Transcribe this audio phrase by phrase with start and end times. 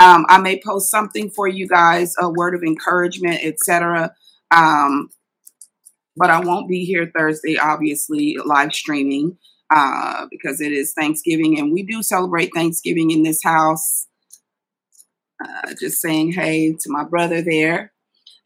[0.00, 4.14] Um, I may post something for you guys, a word of encouragement, etc.
[4.50, 5.10] Um,
[6.16, 9.38] but I won't be here Thursday, obviously, live streaming
[9.70, 14.06] uh, because it is Thanksgiving and we do celebrate Thanksgiving in this house.
[15.44, 17.92] Uh, just saying hey to my brother there.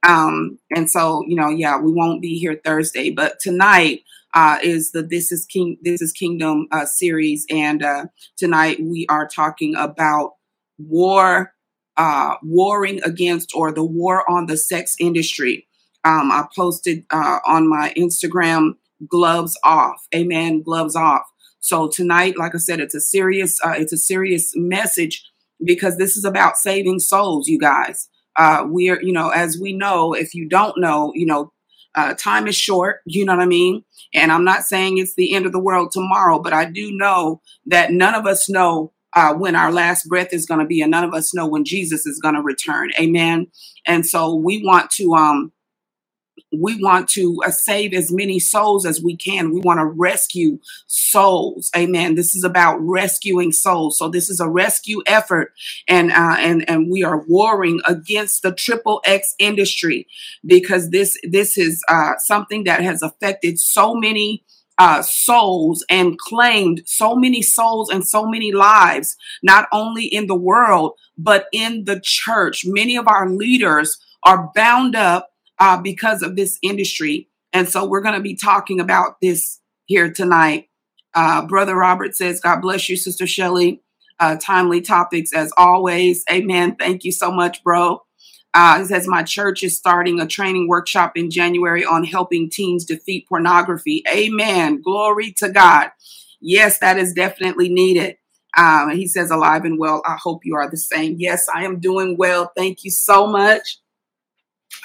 [0.06, 4.02] Um, and so, you know, yeah, we won't be here Thursday, but tonight
[4.34, 8.06] uh, is the This is King This is Kingdom uh, series, and uh,
[8.36, 10.32] tonight we are talking about
[10.78, 11.52] war,
[11.96, 15.66] uh, warring against or the war on the sex industry.
[16.04, 18.74] Um, I posted uh, on my Instagram
[19.08, 20.06] gloves off.
[20.14, 20.62] Amen.
[20.62, 21.24] Gloves off.
[21.60, 25.24] So tonight, like I said, it's a serious, uh, it's a serious message
[25.64, 28.08] because this is about saving souls, you guys.
[28.36, 31.52] Uh, we're, you know, as we know, if you don't know, you know,
[31.96, 33.00] uh, time is short.
[33.06, 33.84] You know what I mean?
[34.14, 37.40] And I'm not saying it's the end of the world tomorrow, but I do know
[37.66, 40.90] that none of us know uh, when our last breath is going to be, and
[40.90, 42.90] none of us know when Jesus is going to return.
[43.00, 43.48] Amen.
[43.86, 45.52] And so we want to, um,
[46.52, 49.52] we want to uh, save as many souls as we can.
[49.52, 51.70] We want to rescue souls.
[51.76, 52.14] Amen.
[52.14, 53.98] This is about rescuing souls.
[53.98, 55.52] So this is a rescue effort,
[55.88, 60.06] and uh, and and we are warring against the triple X industry
[60.46, 64.44] because this this is uh, something that has affected so many.
[64.78, 70.36] Uh, souls and claimed so many souls and so many lives, not only in the
[70.36, 72.62] world, but in the church.
[72.64, 77.28] Many of our leaders are bound up uh, because of this industry.
[77.52, 80.68] And so we're going to be talking about this here tonight.
[81.14, 83.82] Uh, Brother Robert says, God bless you, Sister Shelley.
[84.20, 86.24] Uh, timely topics as always.
[86.30, 86.76] Amen.
[86.76, 88.02] Thank you so much, bro.
[88.58, 92.84] Uh, it says, My church is starting a training workshop in January on helping teens
[92.84, 94.02] defeat pornography.
[94.12, 94.82] Amen.
[94.82, 95.90] Glory to God.
[96.40, 98.16] Yes, that is definitely needed.
[98.56, 100.02] Um, he says, Alive and well.
[100.04, 101.14] I hope you are the same.
[101.20, 102.50] Yes, I am doing well.
[102.56, 103.78] Thank you so much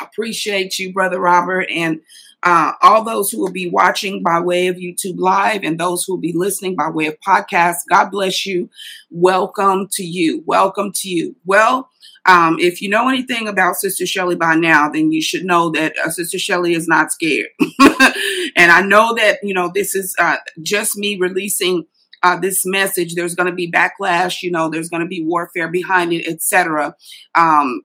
[0.02, 2.02] appreciate you, Brother Robert, and
[2.44, 6.14] uh, all those who will be watching by way of YouTube Live and those who
[6.14, 7.78] will be listening by way of podcast.
[7.90, 8.70] God bless you.
[9.10, 10.44] Welcome to you.
[10.46, 11.36] Welcome to you.
[11.46, 11.90] Well,
[12.26, 15.94] um, if you know anything about Sister Shelley by now, then you should know that
[15.98, 17.50] uh, Sister Shelley is not scared.
[18.56, 21.86] and I know that, you know, this is uh, just me releasing
[22.24, 23.16] uh, this message.
[23.16, 26.96] There's going to be backlash, you know, there's going to be warfare behind it, etc.
[27.36, 27.82] Um,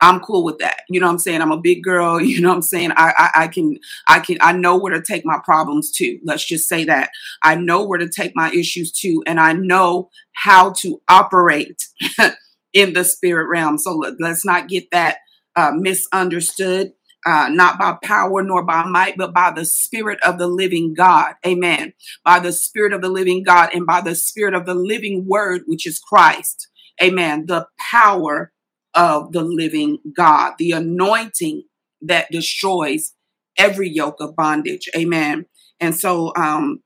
[0.00, 0.82] I'm cool with that.
[0.88, 1.42] You know what I'm saying?
[1.42, 2.20] I'm a big girl.
[2.28, 2.92] You know what I'm saying?
[2.92, 3.78] I, I, I can,
[4.08, 6.18] I can, I know where to take my problems to.
[6.24, 7.10] Let's just say that
[7.42, 11.88] I know where to take my issues to, and I know how to operate
[12.72, 13.78] in the spirit realm.
[13.78, 15.18] So let, us not get that
[15.56, 16.92] uh, misunderstood.
[17.26, 21.34] Uh, not by power nor by might, but by the Spirit of the living God.
[21.44, 21.92] Amen.
[22.24, 25.62] By the Spirit of the living God and by the Spirit of the living Word,
[25.66, 26.68] which is Christ.
[27.02, 27.46] Amen.
[27.46, 28.52] The power
[28.94, 31.64] of the living God, the anointing
[32.02, 33.14] that destroys
[33.56, 34.88] every yoke of bondage.
[34.96, 35.46] Amen.
[35.80, 36.82] And so um,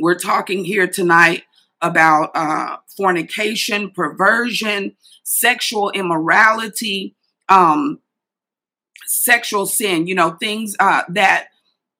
[0.00, 1.42] we're talking here tonight
[1.82, 7.14] about uh, fornication, perversion, sexual immorality,
[7.48, 8.00] um,
[9.06, 11.48] sexual sin, you know, things uh, that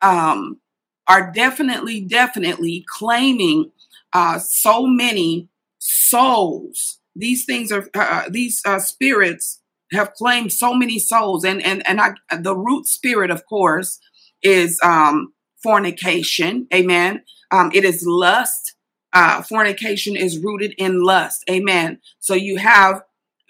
[0.03, 0.61] um,
[1.09, 3.71] are definitely, definitely claiming
[4.13, 5.49] uh, so many
[5.79, 6.99] souls.
[7.15, 9.61] These things are uh, uh, these uh, spirits
[9.93, 11.45] have claimed so many souls.
[11.45, 13.99] And and and I, the root spirit of course
[14.43, 15.33] is um
[15.63, 16.67] fornication.
[16.75, 17.23] Amen.
[17.51, 18.76] Um it is lust
[19.17, 23.03] uh fornication is rooted in lust amen so you have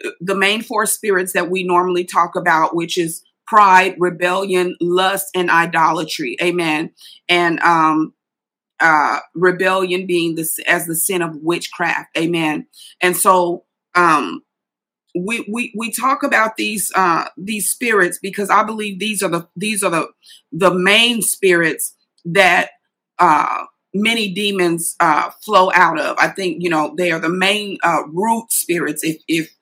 [0.05, 5.27] uh, the main four spirits that we normally talk about which is pride rebellion lust
[5.35, 6.91] and idolatry amen
[7.29, 8.13] and um
[8.81, 12.17] uh, rebellion being this as the sin of witchcraft.
[12.17, 12.67] Amen.
[13.01, 14.43] And so um,
[15.15, 19.49] we, we we talk about these uh, these spirits because I believe these are the
[19.57, 20.09] these are the
[20.53, 21.95] the main spirits
[22.27, 22.71] that
[23.19, 23.65] uh,
[24.03, 26.17] many demons uh, flow out of.
[26.19, 29.05] I think you know they are the main uh, root spirits.
[29.05, 29.55] If if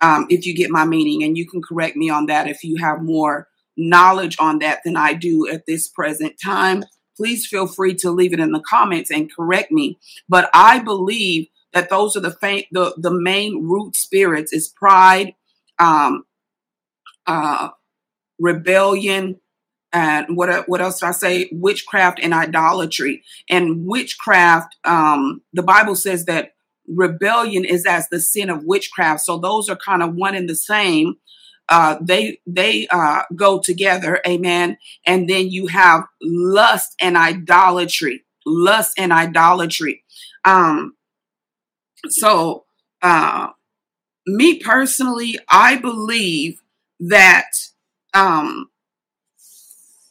[0.00, 2.76] um, if you get my meaning, and you can correct me on that if you
[2.76, 6.84] have more knowledge on that than I do at this present time
[7.18, 9.98] please feel free to leave it in the comments and correct me.
[10.28, 15.34] But I believe that those are the fa- the, the main root spirits is pride,
[15.78, 16.24] um,
[17.26, 17.70] uh,
[18.38, 19.40] rebellion,
[19.92, 21.48] and what what else did I say?
[21.52, 23.22] Witchcraft and idolatry.
[23.48, 26.54] And witchcraft, um, the Bible says that
[26.86, 29.20] rebellion is as the sin of witchcraft.
[29.20, 31.16] So those are kind of one and the same
[31.68, 34.78] uh, they they uh, go together, amen.
[35.06, 40.02] And then you have lust and idolatry, lust and idolatry.
[40.44, 40.94] Um,
[42.08, 42.64] so
[43.02, 43.48] uh,
[44.26, 46.62] me personally, I believe
[47.00, 47.50] that
[48.14, 48.70] um,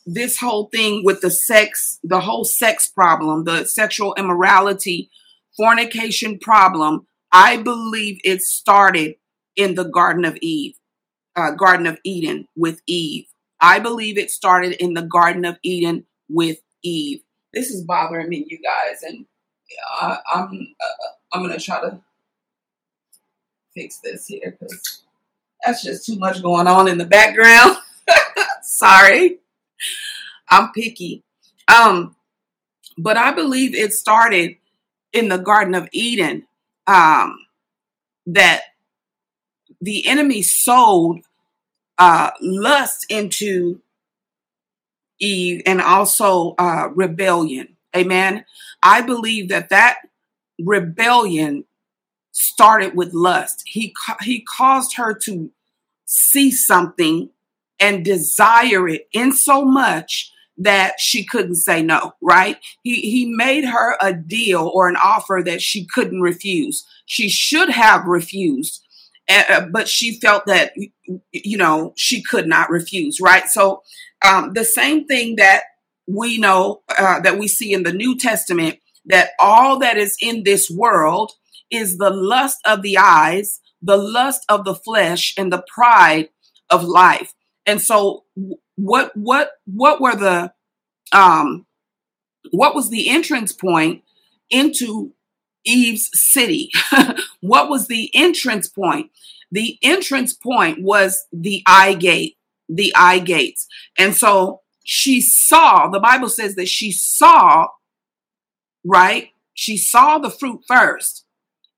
[0.07, 5.11] this whole thing with the sex, the whole sex problem, the sexual immorality,
[5.55, 9.15] fornication problem, I believe it started
[9.57, 10.75] in the Garden of Eve,
[11.35, 13.25] uh, Garden of Eden with Eve.
[13.59, 17.21] I believe it started in the Garden of Eden with Eve.
[17.53, 19.25] This is bothering me, you guys, and
[19.99, 21.99] uh, I'm uh, I'm gonna try to
[23.73, 25.03] fix this here because
[25.65, 27.77] that's just too much going on in the background.
[28.61, 29.39] Sorry.
[30.49, 31.23] I'm picky.
[31.67, 32.15] Um,
[32.97, 34.55] but I believe it started
[35.13, 36.47] in the Garden of Eden
[36.87, 37.37] um,
[38.25, 38.61] that
[39.81, 41.19] the enemy sold
[41.97, 43.81] uh, lust into
[45.19, 47.75] Eve and also uh, rebellion.
[47.95, 48.45] Amen.
[48.83, 49.97] I believe that that
[50.59, 51.65] rebellion
[52.31, 53.63] started with lust.
[53.65, 55.51] He he caused her to
[56.05, 57.29] see something
[57.79, 62.57] and desire it in so much that she couldn't say no, right?
[62.81, 66.85] He he made her a deal or an offer that she couldn't refuse.
[67.05, 68.83] She should have refused,
[69.29, 70.73] uh, but she felt that
[71.31, 73.47] you know she could not refuse, right?
[73.47, 73.83] So
[74.25, 75.63] um, the same thing that
[76.07, 80.43] we know uh, that we see in the New Testament that all that is in
[80.43, 81.33] this world
[81.69, 86.29] is the lust of the eyes, the lust of the flesh, and the pride
[86.69, 87.33] of life.
[87.67, 88.23] And so
[88.75, 90.53] what what what were the
[91.11, 91.65] um
[92.51, 94.03] what was the entrance point
[94.49, 95.13] into
[95.65, 96.71] Eve's city?
[97.41, 99.11] what was the entrance point?
[99.51, 102.37] The entrance point was the eye gate,
[102.69, 103.67] the eye gates.
[103.97, 107.67] And so she saw, the Bible says that she saw,
[108.85, 109.29] right?
[109.53, 111.25] She saw the fruit first.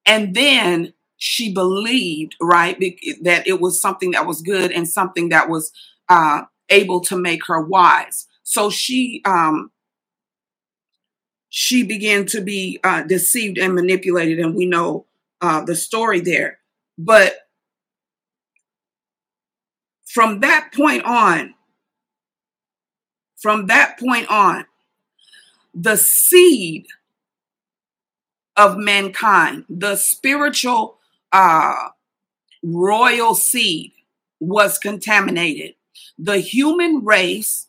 [0.06, 2.80] And then she believed, right,
[3.22, 5.72] that it was something that was good and something that was
[6.08, 8.26] uh, able to make her wise.
[8.44, 9.70] So she um,
[11.50, 15.06] she began to be uh, deceived and manipulated, and we know
[15.42, 16.60] uh, the story there.
[16.98, 17.36] But
[20.06, 21.54] from that point on,
[23.38, 24.66] from that point on,
[25.74, 26.88] the seed
[28.56, 30.99] of mankind, the spiritual
[31.32, 31.90] uh,
[32.64, 33.92] royal seed
[34.40, 35.76] was contaminated.
[36.18, 37.68] The human race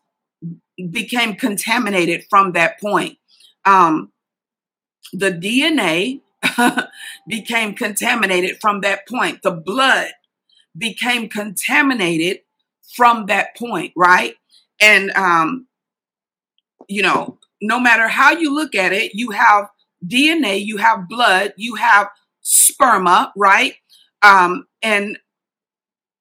[0.91, 3.19] became contaminated from that point.
[3.65, 4.13] Um,
[5.13, 6.21] the DNA
[7.29, 9.43] became contaminated from that point.
[9.43, 10.09] The blood
[10.77, 12.41] became contaminated
[12.95, 14.35] from that point, right?
[14.81, 15.67] And, um,
[16.89, 19.69] you know, no matter how you look at it, you have
[20.07, 22.09] DNA, you have blood, you have
[22.45, 23.75] sperma, right?
[24.23, 25.19] Um, and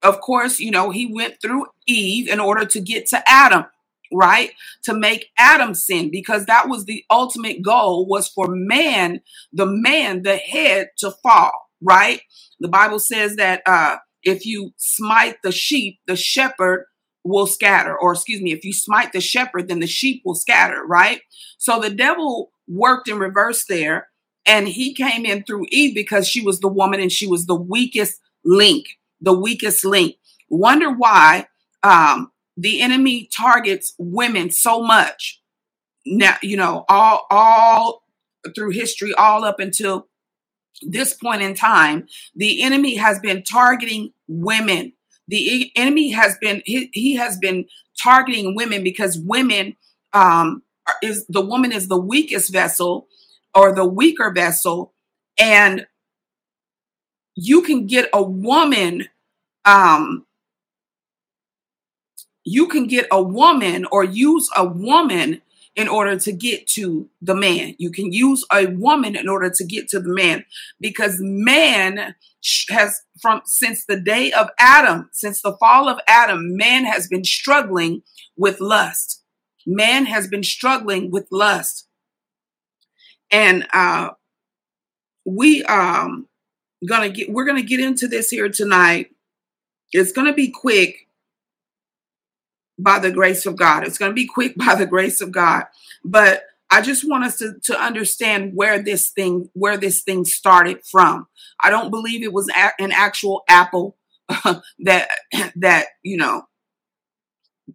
[0.02, 3.66] of course, you know, he went through Eve in order to get to Adam,
[4.14, 4.52] right?
[4.86, 9.22] To make Adam sin because that was the ultimate goal was for man,
[9.52, 11.52] the man, the head to fall,
[11.82, 12.22] right?
[12.60, 16.86] The Bible says that uh if you smite the sheep, the shepherd
[17.24, 20.84] will scatter, or excuse me, if you smite the shepherd, then the sheep will scatter,
[20.86, 21.22] right?
[21.58, 24.09] So the devil worked in reverse there.
[24.50, 27.54] And he came in through Eve because she was the woman and she was the
[27.54, 28.88] weakest link,
[29.22, 30.16] the weakest link.
[30.50, 31.46] Wonder why
[31.84, 35.40] um, the enemy targets women so much.
[36.04, 38.04] Now, you know, all all
[38.56, 40.08] through history, all up until
[40.82, 44.94] this point in time, the enemy has been targeting women.
[45.28, 47.66] The enemy has been he, he has been
[48.02, 49.76] targeting women because women
[50.14, 50.64] um,
[51.04, 53.09] is the woman is the weakest vessel
[53.56, 54.94] or the weaker vessel
[55.38, 55.88] and
[57.36, 59.08] you can get a woman
[59.66, 60.26] um
[62.44, 65.42] you can get a woman or use a woman
[65.76, 67.76] in order to get to the man.
[67.78, 70.44] You can use a woman in order to get to the man
[70.80, 72.16] because man
[72.70, 77.24] has from since the day of Adam, since the fall of Adam, man has been
[77.24, 78.02] struggling
[78.36, 79.20] with lust
[79.70, 81.88] man has been struggling with lust.
[83.32, 84.12] And uh,
[85.26, 86.28] we um
[86.86, 89.12] gonna get we're gonna get into this here tonight.
[89.92, 91.08] It's gonna be quick
[92.78, 93.86] by the grace of God.
[93.86, 95.66] It's gonna be quick by the grace of God.
[96.04, 100.86] But I just want us to, to understand where this thing where this thing started
[100.86, 101.28] from.
[101.62, 103.98] I don't believe it was a, an actual apple
[104.80, 105.10] that
[105.56, 106.44] that you know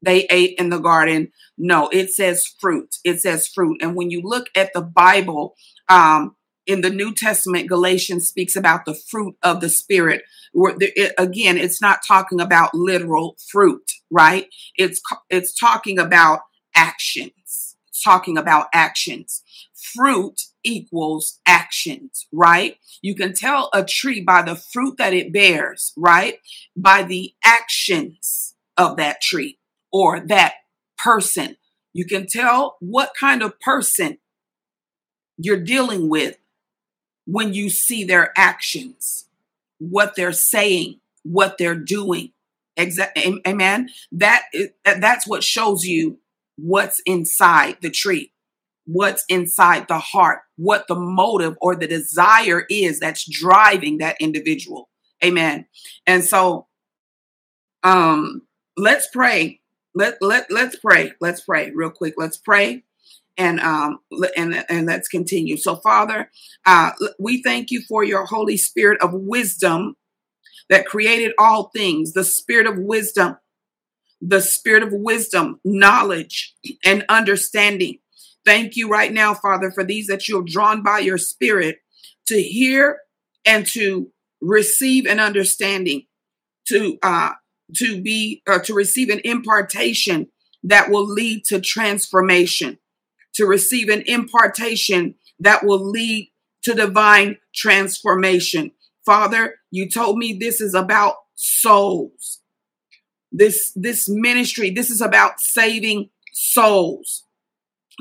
[0.02, 1.32] they ate in the garden.
[1.56, 2.96] No, it says fruit.
[3.04, 3.82] It says fruit.
[3.82, 5.54] And when you look at the Bible,
[5.88, 6.36] um,
[6.66, 10.22] in the New Testament, Galatians speaks about the fruit of the Spirit.
[10.52, 10.76] Where
[11.18, 14.48] Again, it's not talking about literal fruit, right?
[14.76, 16.40] It's it's talking about
[16.74, 17.76] actions.
[17.88, 19.42] It's talking about actions.
[19.74, 22.78] Fruit equals actions, right?
[23.02, 26.38] You can tell a tree by the fruit that it bears, right?
[26.76, 29.58] By the actions of that tree
[29.94, 30.54] or that
[30.98, 31.56] person.
[31.92, 34.18] You can tell what kind of person
[35.38, 36.36] you're dealing with
[37.26, 39.28] when you see their actions,
[39.78, 42.32] what they're saying, what they're doing.
[42.76, 43.40] Exactly.
[43.46, 43.88] Amen.
[44.10, 44.42] That
[44.84, 46.18] that's what shows you
[46.56, 48.32] what's inside the tree,
[48.86, 54.88] what's inside the heart, what the motive or the desire is that's driving that individual.
[55.24, 55.66] Amen.
[56.04, 56.66] And so,
[57.84, 58.42] um,
[58.76, 59.60] let's pray.
[59.94, 61.12] Let let let's pray.
[61.20, 62.14] Let's pray real quick.
[62.16, 62.84] Let's pray
[63.36, 63.98] and um
[64.36, 65.56] and and let's continue.
[65.56, 66.30] So Father,
[66.66, 69.96] uh we thank you for your Holy Spirit of wisdom
[70.70, 73.36] that created all things, the spirit of wisdom,
[74.20, 77.98] the spirit of wisdom, knowledge and understanding.
[78.44, 81.78] Thank you right now, Father, for these that you have drawn by your spirit
[82.26, 82.98] to hear
[83.44, 84.10] and to
[84.40, 86.06] receive an understanding,
[86.68, 87.32] to uh
[87.76, 90.28] to be uh, to receive an impartation
[90.62, 92.78] that will lead to transformation
[93.34, 96.30] to receive an impartation that will lead
[96.62, 98.70] to divine transformation.
[99.04, 102.40] Father, you told me this is about souls.
[103.30, 107.24] This this ministry, this is about saving souls.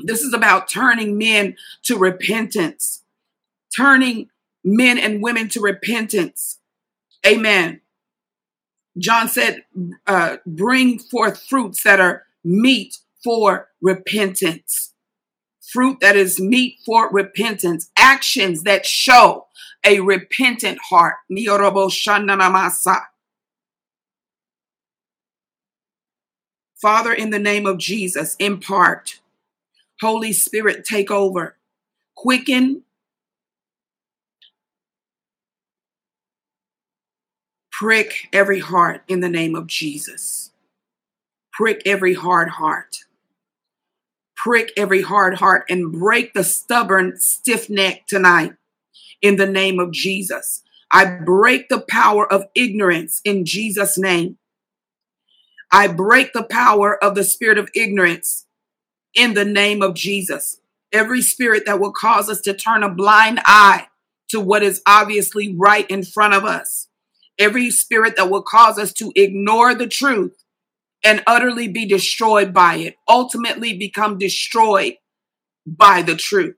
[0.02, 3.02] This is about turning men to repentance.
[3.76, 4.28] Turning
[4.64, 6.60] men and women to repentance.
[7.26, 7.80] Amen.
[8.96, 9.64] John said,
[10.06, 14.94] uh, bring forth fruits that are meet for repentance
[15.74, 19.46] fruit that is meet for repentance, actions that show
[19.84, 21.16] a repentant heart.
[26.80, 29.20] Father, in the name of Jesus, impart.
[30.00, 31.56] Holy Spirit, take over.
[32.14, 32.82] Quicken.
[37.78, 40.52] Prick every heart in the name of Jesus.
[41.52, 43.04] Prick every hard heart
[44.44, 48.52] prick every hard heart and break the stubborn, stiff neck tonight
[49.22, 50.62] in the name of Jesus.
[50.92, 54.36] I break the power of ignorance in Jesus' name.
[55.72, 58.44] I break the power of the spirit of ignorance
[59.14, 60.60] in the name of Jesus.
[60.92, 63.88] Every spirit that will cause us to turn a blind eye
[64.28, 66.88] to what is obviously right in front of us.
[67.38, 70.44] Every spirit that will cause us to ignore the truth
[71.04, 74.94] and utterly be destroyed by it, ultimately become destroyed
[75.66, 76.56] by the truth.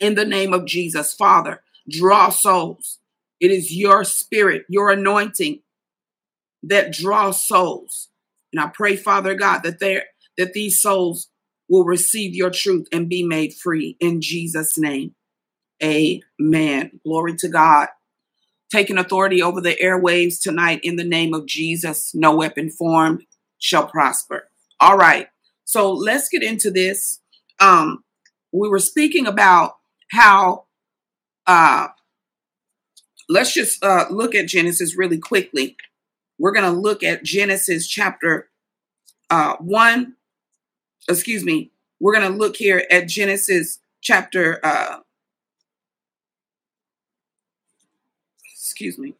[0.00, 2.98] In the name of Jesus, Father, draw souls.
[3.38, 5.60] It is your spirit, your anointing
[6.62, 8.08] that draws souls.
[8.52, 10.04] And I pray, Father God, that there
[10.36, 11.28] that these souls
[11.68, 15.14] will receive your truth and be made free in Jesus' name.
[15.82, 17.00] Amen.
[17.04, 17.88] Glory to God
[18.70, 22.14] taking authority over the airwaves tonight in the name of Jesus.
[22.14, 23.24] No weapon formed
[23.58, 24.48] shall prosper.
[24.78, 25.28] All right.
[25.64, 27.20] So let's get into this.
[27.60, 28.04] Um,
[28.52, 29.74] we were speaking about
[30.10, 30.64] how
[31.46, 31.88] uh
[33.28, 35.76] let's just uh look at Genesis really quickly.
[36.38, 38.50] We're going to look at Genesis chapter
[39.30, 40.14] uh 1
[41.08, 41.72] excuse me.
[42.00, 44.98] We're going to look here at Genesis chapter uh
[48.80, 49.12] excuse me,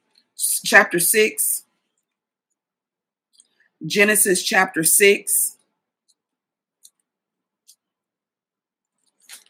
[0.64, 1.64] chapter 6.
[3.85, 5.59] Genesis chapter 6.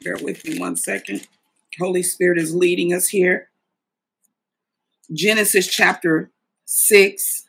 [0.02, 1.28] Bear with me one second.
[1.78, 3.50] Holy Spirit is leading us here.
[5.12, 6.32] Genesis chapter
[6.64, 7.44] 6.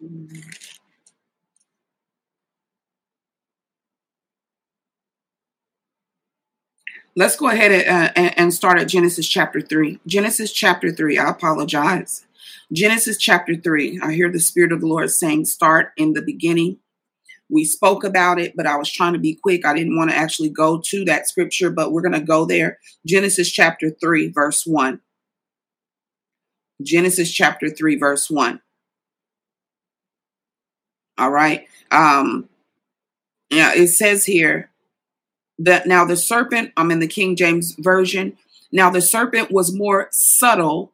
[0.00, 0.65] Mm-hmm.
[7.18, 9.98] Let's go ahead and, uh, and start at Genesis chapter 3.
[10.06, 11.16] Genesis chapter 3.
[11.16, 12.26] I apologize.
[12.70, 14.00] Genesis chapter 3.
[14.02, 16.76] I hear the Spirit of the Lord saying, start in the beginning.
[17.48, 19.64] We spoke about it, but I was trying to be quick.
[19.64, 22.78] I didn't want to actually go to that scripture, but we're going to go there.
[23.06, 25.00] Genesis chapter 3, verse 1.
[26.82, 28.60] Genesis chapter 3, verse 1.
[31.16, 31.66] All right.
[31.90, 32.50] Um,
[33.48, 34.70] yeah, it says here,
[35.58, 38.36] that now the serpent, I'm in the King James Version.
[38.72, 40.92] Now the serpent was more subtle,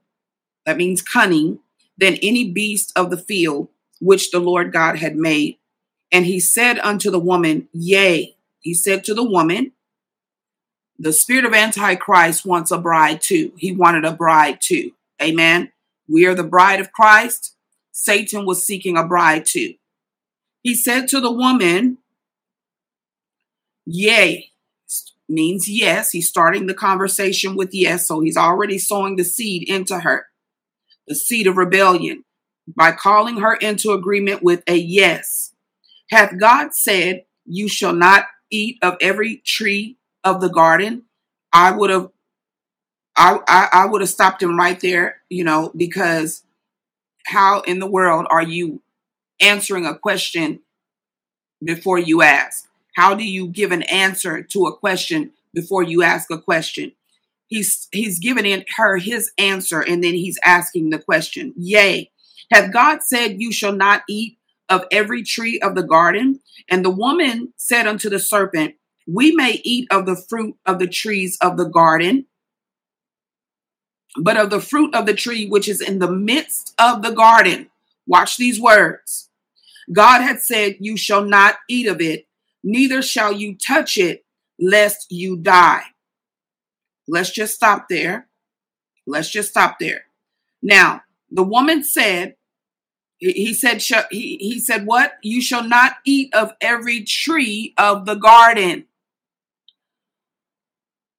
[0.67, 1.59] that means cunning,
[1.99, 3.69] than any beast of the field
[4.01, 5.59] which the Lord God had made.
[6.11, 8.37] And he said unto the woman, Yea.
[8.61, 9.73] He said to the woman,
[10.99, 13.53] the spirit of Antichrist wants a bride too.
[13.57, 14.93] He wanted a bride too.
[15.21, 15.73] Amen.
[16.09, 17.57] We are the bride of Christ.
[17.91, 19.75] Satan was seeking a bride too.
[20.63, 21.99] He said to the woman,
[23.85, 24.52] Yea,
[25.33, 26.11] means yes.
[26.11, 28.07] He's starting the conversation with yes.
[28.07, 30.27] So he's already sowing the seed into her,
[31.09, 32.25] the seed of rebellion,
[32.77, 35.53] by calling her into agreement with a yes.
[36.11, 41.05] Hath God said, You shall not eat of every tree of the garden?
[41.53, 42.11] I would have
[43.17, 46.45] I, I, I would have stopped him right there, you know, because
[47.27, 48.81] how in the world are you
[49.41, 50.61] answering a question
[51.63, 52.69] before you ask?
[52.95, 56.93] How do you give an answer to a question before you ask a question?
[57.47, 61.53] He's he's giving in her his answer and then he's asking the question.
[61.57, 62.11] Yea,
[62.51, 66.41] hath God said you shall not eat of every tree of the garden?
[66.69, 70.87] And the woman said unto the serpent, We may eat of the fruit of the
[70.87, 72.27] trees of the garden,
[74.17, 77.71] but of the fruit of the tree which is in the midst of the garden.
[78.07, 79.31] Watch these words.
[79.93, 82.27] God had said, You shall not eat of it,
[82.63, 84.25] neither shall you touch it,
[84.59, 85.83] lest you die.
[87.09, 88.29] Let's just stop there.
[89.07, 90.05] Let's just stop there.
[90.63, 92.37] Now, the woman said,
[93.19, 95.15] he said, he, he said, what?
[95.23, 98.87] You shall not eat of every tree of the garden.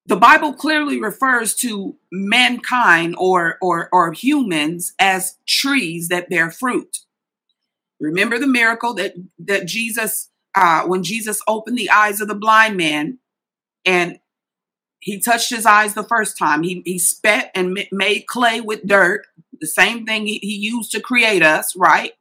[0.06, 7.00] The Bible clearly refers to mankind or, or, or humans as trees that bear fruit.
[8.02, 12.78] Remember the miracle that, that Jesus uh, when Jesus opened the eyes of the blind
[12.78, 13.20] man
[13.86, 14.20] and
[15.00, 19.26] he touched his eyes the first time, he, he spat and made clay with dirt,
[19.60, 22.14] the same thing he, he used to create us, right?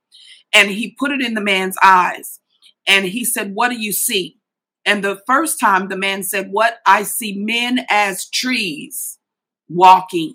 [0.52, 2.40] And he put it in the man's eyes.
[2.86, 4.38] And he said, What do you see?
[4.84, 6.78] And the first time the man said, What?
[6.84, 9.18] I see men as trees
[9.68, 10.34] walking.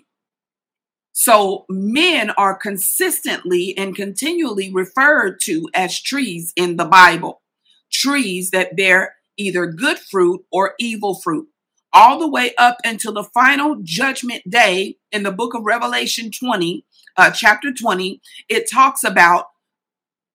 [1.12, 7.42] So men are consistently and continually referred to as trees in the Bible
[7.90, 11.48] trees that bear either good fruit or evil fruit,
[11.92, 16.84] all the way up until the final judgment day in the book of Revelation 20,
[17.16, 18.20] uh, chapter 20.
[18.48, 19.46] It talks about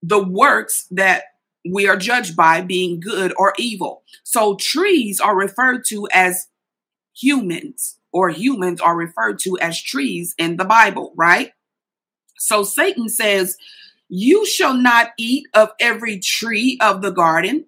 [0.02, 1.24] the works that
[1.70, 4.04] we are judged by being good or evil.
[4.24, 6.48] So trees are referred to as
[7.16, 11.52] humans, or humans are referred to as trees in the Bible, right?
[12.38, 13.58] So Satan says,
[14.16, 17.66] you shall not eat of every tree of the garden.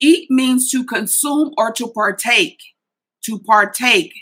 [0.00, 2.60] Eat means to consume or to partake,
[3.24, 4.12] to partake,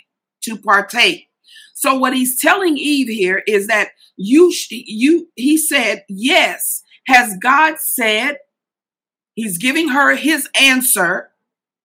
[0.43, 1.27] to partake.
[1.73, 7.79] So what he's telling Eve here is that you you he said, "Yes, has God
[7.79, 8.37] said?"
[9.35, 11.31] He's giving her his answer,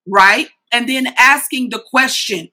[0.06, 0.48] right?
[0.70, 2.50] And then asking the question.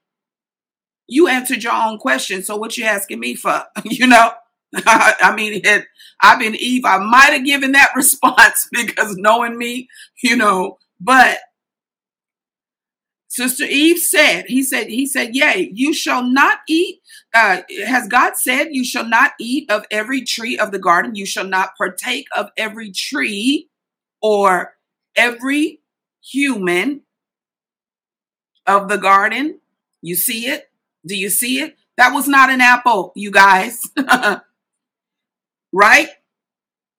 [1.07, 3.65] You answered your own question, so what you asking me for?
[3.85, 4.31] you know?
[4.85, 5.85] I mean, it,
[6.21, 6.85] I've been Eve.
[6.85, 9.89] I might have given that response because knowing me,
[10.23, 11.39] you know, but
[13.29, 16.99] Sister Eve said, he said, he said, yea, you shall not eat.
[17.33, 21.15] Uh, has God said you shall not eat of every tree of the garden?
[21.15, 23.69] You shall not partake of every tree
[24.21, 24.73] or
[25.15, 25.81] every
[26.23, 27.01] human
[28.65, 29.59] of the garden.
[30.01, 30.69] You see it?
[31.05, 31.75] Do you see it?
[31.97, 33.79] That was not an apple, you guys.
[35.73, 36.09] right?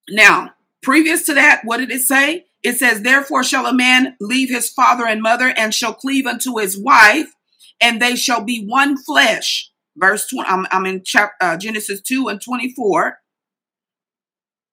[0.09, 2.47] Now, previous to that, what did it say?
[2.63, 6.59] It says, Therefore shall a man leave his father and mother and shall cleave unto
[6.59, 7.33] his wife,
[7.81, 9.71] and they shall be one flesh.
[9.97, 13.19] Verse 20, I'm, I'm in chapter, uh, Genesis 2 and 24.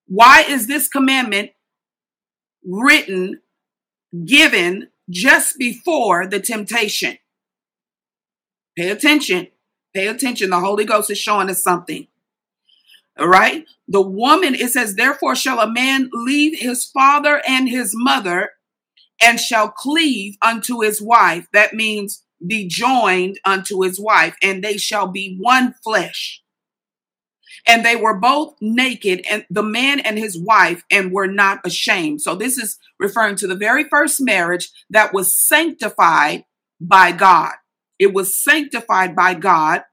[0.07, 1.51] Why is this commandment
[2.65, 3.41] written,
[4.25, 7.17] given just before the temptation?
[8.77, 9.47] Pay attention.
[9.93, 10.51] Pay attention.
[10.51, 12.07] The Holy Ghost is showing us something.
[13.19, 13.65] Right.
[13.87, 18.51] The woman, it says, therefore shall a man leave his father and his mother
[19.21, 21.47] and shall cleave unto his wife.
[21.53, 26.43] That means be joined unto his wife, and they shall be one flesh.
[27.65, 32.21] And they were both naked, and the man and his wife, and were not ashamed.
[32.21, 36.45] So, this is referring to the very first marriage that was sanctified
[36.79, 37.53] by God.
[37.97, 39.83] It was sanctified by God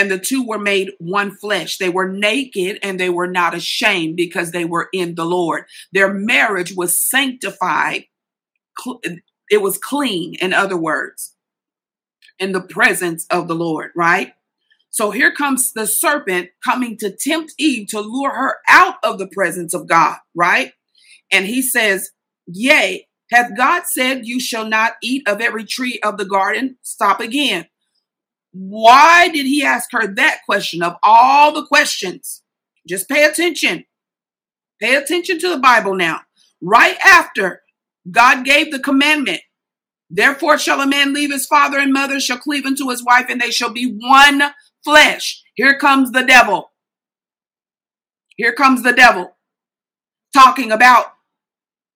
[0.00, 1.76] and the two were made one flesh.
[1.76, 5.64] They were naked and they were not ashamed because they were in the Lord.
[5.92, 8.04] Their marriage was sanctified.
[9.50, 11.34] It was clean, in other words,
[12.38, 14.32] in the presence of the Lord, right?
[14.88, 19.28] So here comes the serpent coming to tempt Eve to lure her out of the
[19.28, 20.72] presence of God, right?
[21.30, 22.12] And he says,
[22.46, 26.78] Yea, hath God said, You shall not eat of every tree of the garden?
[26.80, 27.66] Stop again.
[28.52, 32.42] Why did he ask her that question of all the questions?
[32.88, 33.84] Just pay attention.
[34.80, 36.20] Pay attention to the Bible now.
[36.60, 37.62] Right after
[38.10, 39.40] God gave the commandment,
[40.08, 43.40] therefore shall a man leave his father and mother, shall cleave unto his wife, and
[43.40, 44.42] they shall be one
[44.84, 45.42] flesh.
[45.54, 46.70] Here comes the devil.
[48.36, 49.36] Here comes the devil
[50.32, 51.12] talking about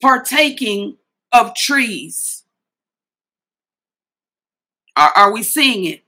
[0.00, 0.98] partaking
[1.32, 2.44] of trees.
[4.96, 6.03] Are, are we seeing it?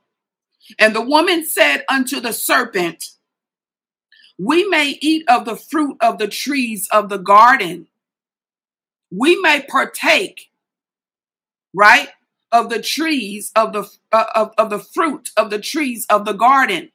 [0.78, 3.10] And the woman said unto the serpent,
[4.38, 7.88] We may eat of the fruit of the trees of the garden.
[9.10, 10.50] We may partake,
[11.72, 12.08] right,
[12.52, 16.32] of the trees of the uh, of, of the fruit of the trees of the
[16.32, 16.90] garden.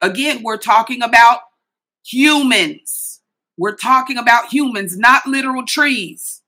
[0.00, 1.40] Again, we're talking about
[2.04, 3.20] humans.
[3.56, 6.42] We're talking about humans, not literal trees.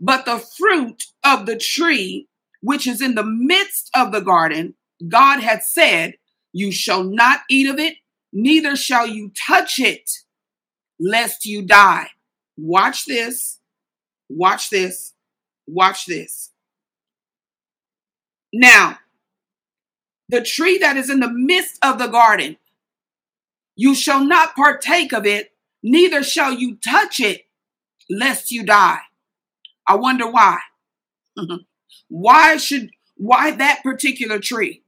[0.00, 2.26] But the fruit of the tree,
[2.62, 4.74] which is in the midst of the garden,
[5.06, 6.14] God had said,
[6.52, 7.96] You shall not eat of it,
[8.32, 10.10] neither shall you touch it,
[10.98, 12.10] lest you die.
[12.56, 13.58] Watch this.
[14.28, 15.14] Watch this.
[15.66, 16.50] Watch this.
[18.52, 18.98] Now,
[20.28, 22.56] the tree that is in the midst of the garden,
[23.76, 27.46] you shall not partake of it, neither shall you touch it,
[28.08, 28.98] lest you die.
[29.88, 30.58] I wonder why.
[32.08, 34.79] why should why that particular tree?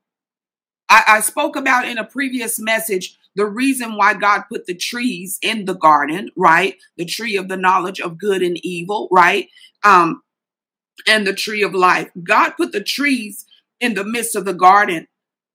[0.93, 5.39] I, I spoke about in a previous message the reason why God put the trees
[5.41, 6.77] in the garden, right?
[6.99, 9.49] The tree of the knowledge of good and evil, right?
[9.85, 10.23] Um,
[11.09, 12.11] and the tree of life.
[12.23, 13.47] God put the trees
[13.81, 15.09] in the midst of the garden,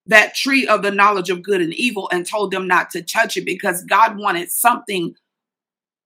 [0.08, 3.38] that tree of the knowledge of good and evil, and told them not to touch
[3.38, 5.14] it because God wanted something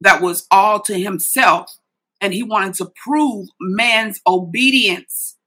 [0.01, 1.77] that was all to himself.
[2.19, 5.37] And he wanted to prove man's obedience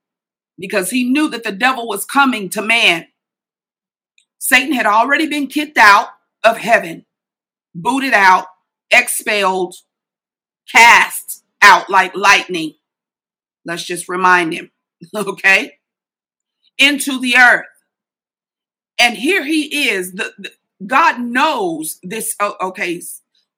[0.57, 3.05] because he knew that the devil was coming to man
[4.39, 6.09] Satan had already been kicked out
[6.43, 7.05] of heaven,
[7.73, 8.47] booted out,
[8.91, 9.75] expelled,
[10.71, 12.75] cast out like lightning.
[13.65, 14.71] Let's just remind him,
[15.15, 15.79] okay?
[16.77, 17.65] Into the earth.
[18.99, 20.13] And here he is.
[20.13, 20.51] The, the
[20.85, 22.35] God knows this.
[22.39, 23.01] Oh, okay.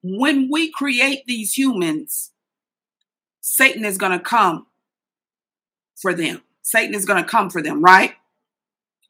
[0.01, 2.31] When we create these humans,
[3.41, 4.67] Satan is going to come
[5.95, 6.41] for them.
[6.61, 8.13] Satan is going to come for them, right?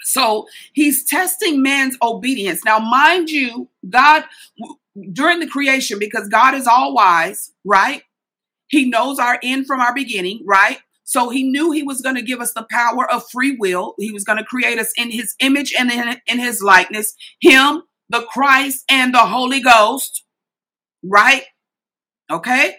[0.04, 2.64] So he's testing man's obedience.
[2.64, 4.24] Now, mind you, God,
[5.12, 8.04] during the creation, because God is all wise, right?
[8.68, 10.80] He knows our end from our beginning, right?
[11.04, 13.96] So he knew he was going to give us the power of free will.
[13.98, 17.84] He was going to create us in his image and in, in his likeness, him,
[18.10, 20.24] the Christ, and the Holy Ghost,
[21.04, 21.44] right?
[22.30, 22.78] Okay?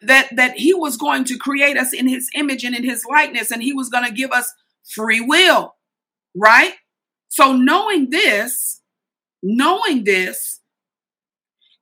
[0.00, 3.50] That that he was going to create us in his image and in his likeness,
[3.50, 4.52] and he was going to give us
[4.84, 5.74] free will
[6.38, 6.74] right?
[7.28, 8.80] So knowing this,
[9.42, 10.60] knowing this,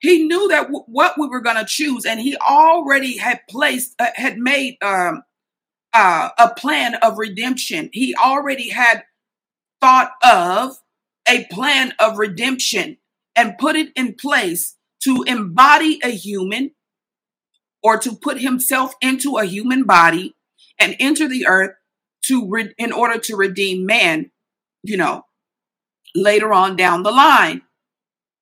[0.01, 3.95] he knew that w- what we were going to choose, and he already had placed,
[3.99, 5.23] uh, had made um,
[5.93, 7.91] uh, a plan of redemption.
[7.93, 9.05] He already had
[9.81, 10.79] thought of
[11.29, 12.99] a plan of redemption
[13.35, 16.73] and put it in place to embody a human
[17.83, 20.35] or to put himself into a human body
[20.79, 21.73] and enter the earth
[22.25, 24.31] to re- in order to redeem man
[24.89, 25.25] you know,
[26.15, 27.63] later on down the line.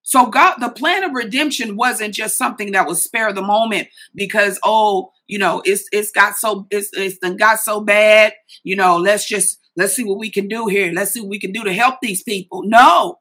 [0.03, 4.59] So God, the plan of redemption wasn't just something that was spare the moment because
[4.63, 8.35] oh, you know, it's it's got so it's it's got so bad.
[8.63, 10.93] You know, let's just let's see what we can do here.
[10.93, 12.63] Let's see what we can do to help these people.
[12.65, 13.17] No,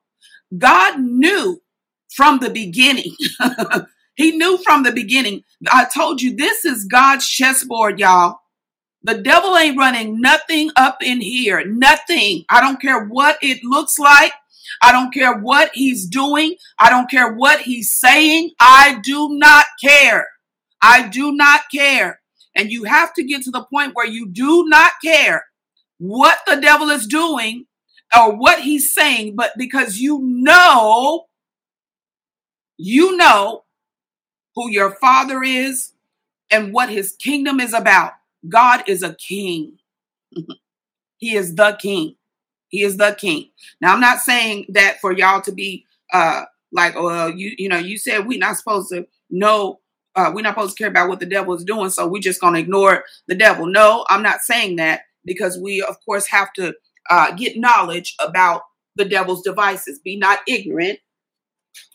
[0.58, 1.62] God knew
[2.14, 3.16] from the beginning.
[4.16, 5.44] he knew from the beginning.
[5.72, 8.40] I told you this is God's chessboard, y'all.
[9.04, 11.66] The devil ain't running nothing up in here.
[11.66, 12.46] Nothing.
[12.50, 14.32] I don't care what it looks like.
[14.82, 16.56] I don't care what he's doing.
[16.80, 18.52] I don't care what he's saying.
[18.60, 20.28] I do not care.
[20.82, 22.22] I do not care.
[22.56, 25.46] And you have to get to the point where you do not care
[25.98, 27.66] what the devil is doing
[28.16, 31.26] or what he's saying, but because you know,
[32.78, 33.64] you know
[34.56, 35.94] who your father is
[36.52, 38.14] and what his kingdom is about.
[38.48, 39.78] God is a king.
[41.18, 42.16] he is the king.
[42.70, 43.50] He is the king.
[43.82, 47.78] Now, I'm not saying that for y'all to be uh like, well, you you know,
[47.78, 49.80] you said we're not supposed to know,
[50.16, 52.42] uh, we're not supposed to care about what the devil is doing, so we're just
[52.42, 53.68] gonna ignore the devil.
[53.68, 56.74] No, I'm not saying that because we, of course, have to
[57.10, 58.64] uh, get knowledge about
[58.96, 60.00] the devil's devices.
[60.00, 61.00] Be not ignorant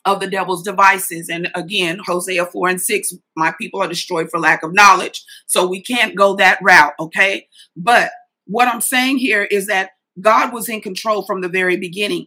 [0.04, 1.28] of the devil's devices.
[1.28, 5.24] And again, Hosea 4 and 6, my people are destroyed for lack of knowledge.
[5.46, 7.48] So we can't go that route, okay?
[7.76, 8.10] But
[8.46, 12.26] what I'm saying here is that God was in control from the very beginning.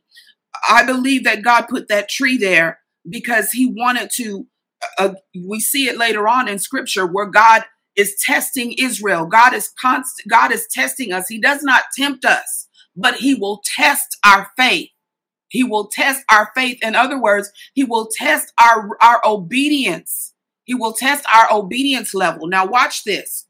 [0.70, 4.48] I believe that God put that tree there because he wanted to
[4.98, 5.14] uh,
[5.48, 7.64] we see it later on in scripture where God
[7.96, 9.26] is testing Israel.
[9.26, 11.28] God is constant God is testing us.
[11.28, 14.90] He does not tempt us, but he will test our faith.
[15.52, 16.80] He will test our faith.
[16.82, 20.34] In other words, he will test our, our obedience.
[20.64, 22.48] He will test our obedience level.
[22.48, 23.48] Now, watch this.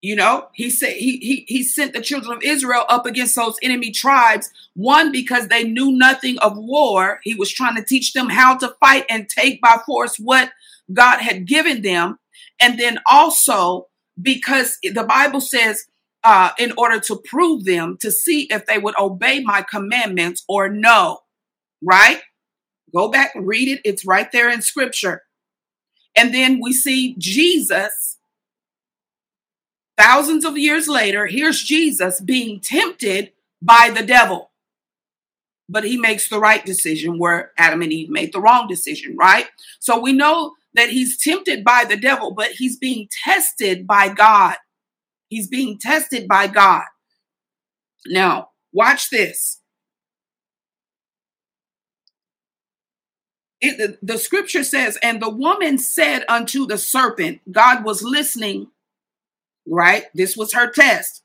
[0.00, 3.56] You know, he said he, he he sent the children of Israel up against those
[3.62, 4.50] enemy tribes.
[4.74, 7.20] One, because they knew nothing of war.
[7.22, 10.50] He was trying to teach them how to fight and take by force what
[10.92, 12.18] God had given them.
[12.60, 13.88] And then also
[14.20, 15.86] because the Bible says
[16.24, 20.68] uh, in order to prove them to see if they would obey my commandments or
[20.68, 21.20] no.
[21.82, 22.20] Right?
[22.94, 23.80] Go back read it.
[23.84, 25.22] It's right there in scripture.
[26.16, 28.18] And then we see Jesus,
[29.98, 34.52] thousands of years later, here's Jesus being tempted by the devil.
[35.68, 39.46] But he makes the right decision where Adam and Eve made the wrong decision, right?
[39.80, 44.56] So we know that he's tempted by the devil, but he's being tested by God.
[45.34, 46.84] He's being tested by God.
[48.06, 49.60] Now, watch this.
[53.60, 58.68] It, the, scripture says, and the woman said unto the serpent, God was listening,
[59.66, 60.04] right?
[60.14, 61.24] This was her test.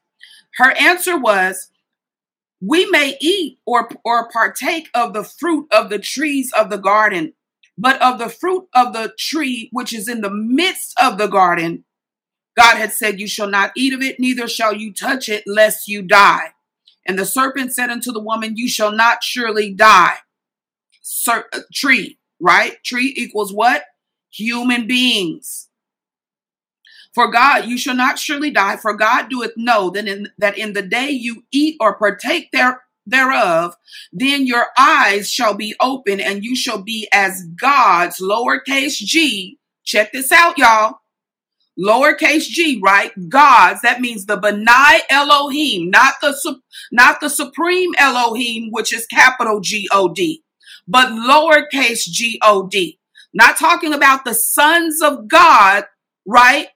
[0.56, 1.70] Her answer was,
[2.60, 7.34] we may eat or, or partake of the fruit of the trees of the garden,
[7.78, 11.86] but of the fruit of the tree which is in the midst of the garden,
[12.60, 15.88] God had said, You shall not eat of it, neither shall you touch it, lest
[15.88, 16.54] you die.
[17.06, 20.18] And the serpent said unto the woman, You shall not surely die.
[21.02, 22.84] Ser- uh, tree, right?
[22.84, 23.86] Tree equals what?
[24.32, 25.70] Human beings.
[27.16, 30.74] For God, you shall not surely die, for God doeth know that in that in
[30.74, 33.76] the day you eat or partake there, thereof,
[34.12, 39.60] then your eyes shall be open, and you shall be as gods, lowercase g.
[39.86, 40.99] Check this out, y'all
[41.80, 43.12] lowercase g, right?
[43.30, 43.82] Gods.
[43.82, 46.60] That means the Benai Elohim, not the
[46.92, 50.44] not the supreme Elohim, which is capital G O D,
[50.88, 53.00] but lowercase G O D.
[53.34, 55.86] Not talking about the sons of God,
[56.26, 56.70] right?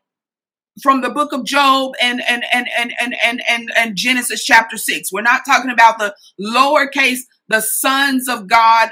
[0.82, 4.78] From the book of Job and and and and and and and, and Genesis chapter
[4.78, 5.12] six.
[5.12, 8.92] We're not talking about the lowercase, the sons of God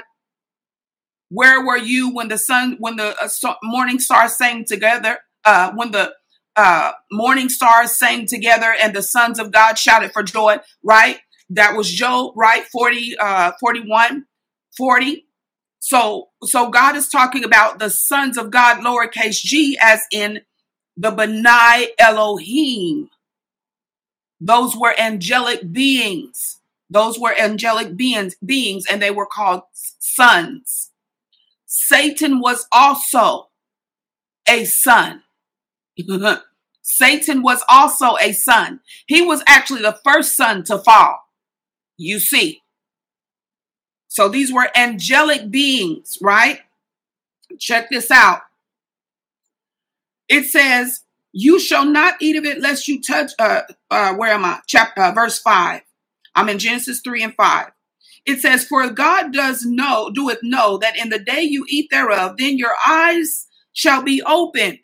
[1.34, 5.90] where were you when the sun when the uh, morning stars sang together uh, when
[5.90, 6.12] the
[6.56, 11.20] uh, morning stars sang together and the sons of God shouted for joy, right?
[11.50, 12.64] That was Job, right?
[12.64, 14.26] 40, uh, 41,
[14.76, 15.26] 40.
[15.80, 20.42] So, so God is talking about the sons of God, lowercase g, as in
[20.96, 23.10] the Benai Elohim.
[24.40, 26.58] Those were angelic beings.
[26.90, 30.90] Those were angelic beings, beings, and they were called sons.
[31.66, 33.48] Satan was also
[34.48, 35.22] a son.
[36.82, 38.80] Satan was also a son.
[39.06, 41.20] He was actually the first son to fall.
[41.96, 42.62] You see.
[44.08, 46.60] So these were angelic beings, right?
[47.58, 48.42] Check this out.
[50.28, 51.02] It says,
[51.32, 54.60] "You shall not eat of it lest you touch." Uh, uh where am I?
[54.66, 55.82] Chapter uh, verse five.
[56.34, 57.72] I'm in Genesis three and five.
[58.26, 62.36] It says, "For God does know, doeth know that in the day you eat thereof,
[62.38, 64.78] then your eyes shall be opened,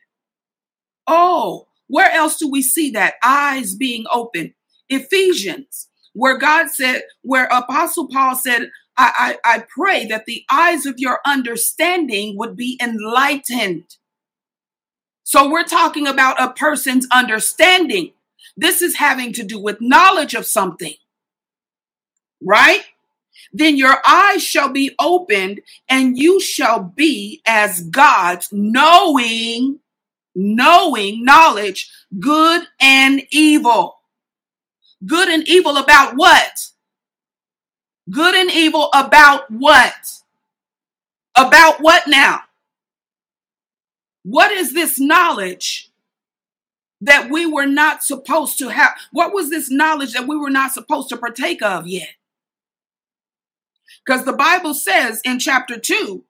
[1.08, 3.14] Oh, where else do we see that?
[3.24, 4.54] Eyes being open.
[4.90, 10.86] Ephesians, where God said, where Apostle Paul said, I, I, I pray that the eyes
[10.86, 13.96] of your understanding would be enlightened.
[15.24, 18.12] So we're talking about a person's understanding.
[18.56, 20.94] This is having to do with knowledge of something,
[22.42, 22.82] right?
[23.52, 29.80] Then your eyes shall be opened and you shall be as gods, knowing
[30.38, 33.96] knowing knowledge, good and evil.
[35.04, 36.68] Good and evil about what?
[38.08, 40.20] Good and evil about what?
[41.36, 42.42] About what now?
[44.22, 45.90] What is this knowledge
[47.00, 48.94] that we were not supposed to have?
[49.10, 52.10] What was this knowledge that we were not supposed to partake of yet?
[54.04, 56.24] Because the Bible says in chapter 2,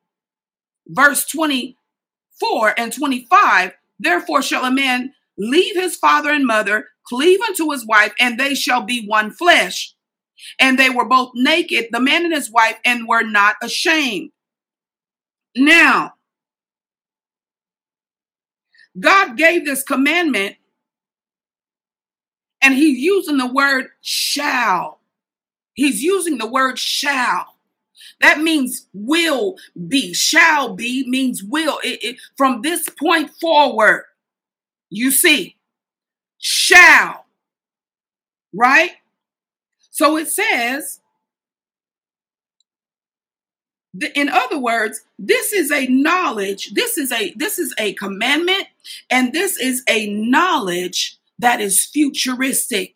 [0.89, 7.71] verse 24 and 25, Therefore shall a man leave his father and mother, cleave unto
[7.71, 9.95] his wife, and they shall be one flesh.
[10.61, 14.31] And they were both naked, the man and his wife, and were not ashamed.
[15.57, 16.15] Now,
[18.99, 20.57] God gave this commandment,
[22.61, 25.01] and he's using the word shall.
[25.75, 27.58] He's using the word shall.
[28.21, 30.13] That means will be.
[30.13, 31.79] Shall be means will.
[31.85, 34.05] It, it, from this point forward,
[34.91, 35.57] you see,
[36.39, 37.27] shall,
[38.53, 38.93] right?
[39.91, 41.01] So it says,
[44.15, 48.65] in other words, this is a knowledge, this is a this is a commandment,
[49.11, 52.95] and this is a knowledge that is futuristic.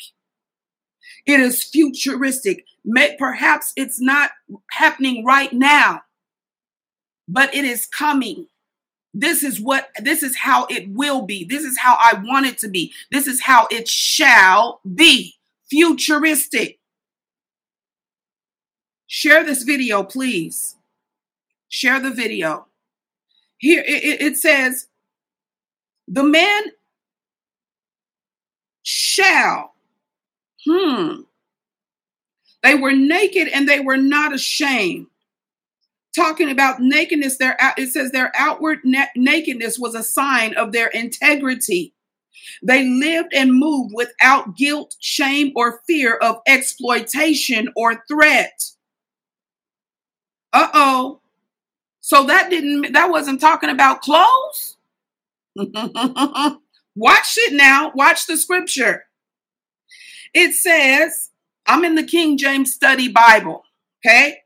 [1.26, 2.64] It is futuristic.
[2.84, 4.30] May, perhaps it's not
[4.70, 6.02] happening right now,
[7.28, 8.46] but it is coming.
[9.14, 11.44] This is what, this is how it will be.
[11.44, 12.92] This is how I want it to be.
[13.10, 15.34] This is how it shall be.
[15.68, 16.78] Futuristic.
[19.06, 20.76] Share this video, please.
[21.68, 22.66] Share the video.
[23.58, 24.88] Here it, it says,
[26.08, 26.64] the man
[28.82, 29.74] shall.
[30.66, 31.22] Hmm.
[32.62, 35.06] They were naked and they were not ashamed.
[36.14, 40.88] Talking about nakedness, their it says their outward na- nakedness was a sign of their
[40.88, 41.94] integrity.
[42.62, 48.62] They lived and moved without guilt, shame, or fear of exploitation or threat.
[50.52, 51.20] Uh oh.
[52.00, 54.76] So that didn't, that wasn't talking about clothes.
[56.94, 57.92] Watch it now.
[57.94, 59.04] Watch the scripture.
[60.34, 61.30] It says,
[61.66, 63.62] I'm in the King James Study Bible.
[64.04, 64.38] Okay.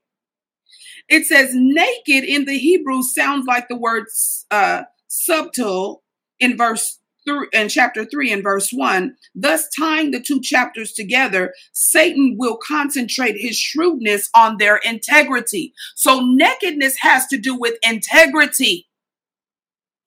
[1.09, 4.07] It says naked in the Hebrew sounds like the word
[4.51, 6.03] uh, subtle
[6.41, 9.17] in verse three in chapter three and verse one.
[9.35, 15.75] Thus, tying the two chapters together, Satan will concentrate his shrewdness on their integrity.
[15.95, 18.89] So, nakedness has to do with integrity.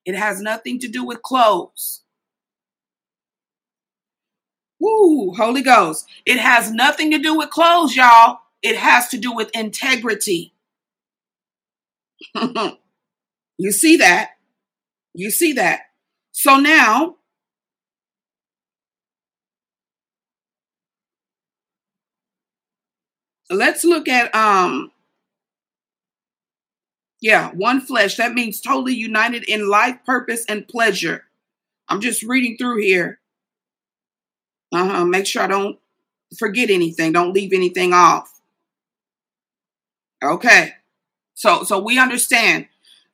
[0.05, 2.01] It has nothing to do with clothes.
[4.79, 6.07] Woo, Holy Ghost.
[6.25, 8.39] It has nothing to do with clothes, y'all.
[8.61, 10.53] It has to do with integrity.
[13.57, 14.31] you see that?
[15.13, 15.81] You see that?
[16.31, 17.15] So now,
[23.49, 24.91] let's look at um
[27.21, 28.15] yeah, one flesh.
[28.15, 31.25] That means totally united in life, purpose, and pleasure.
[31.89, 33.19] I'm just reading through here.
[34.71, 35.05] Uh-huh.
[35.05, 35.79] Make sure I don't
[36.37, 37.11] forget anything.
[37.11, 38.39] Don't leave anything off.
[40.23, 40.73] Okay.
[41.33, 42.67] So so we understand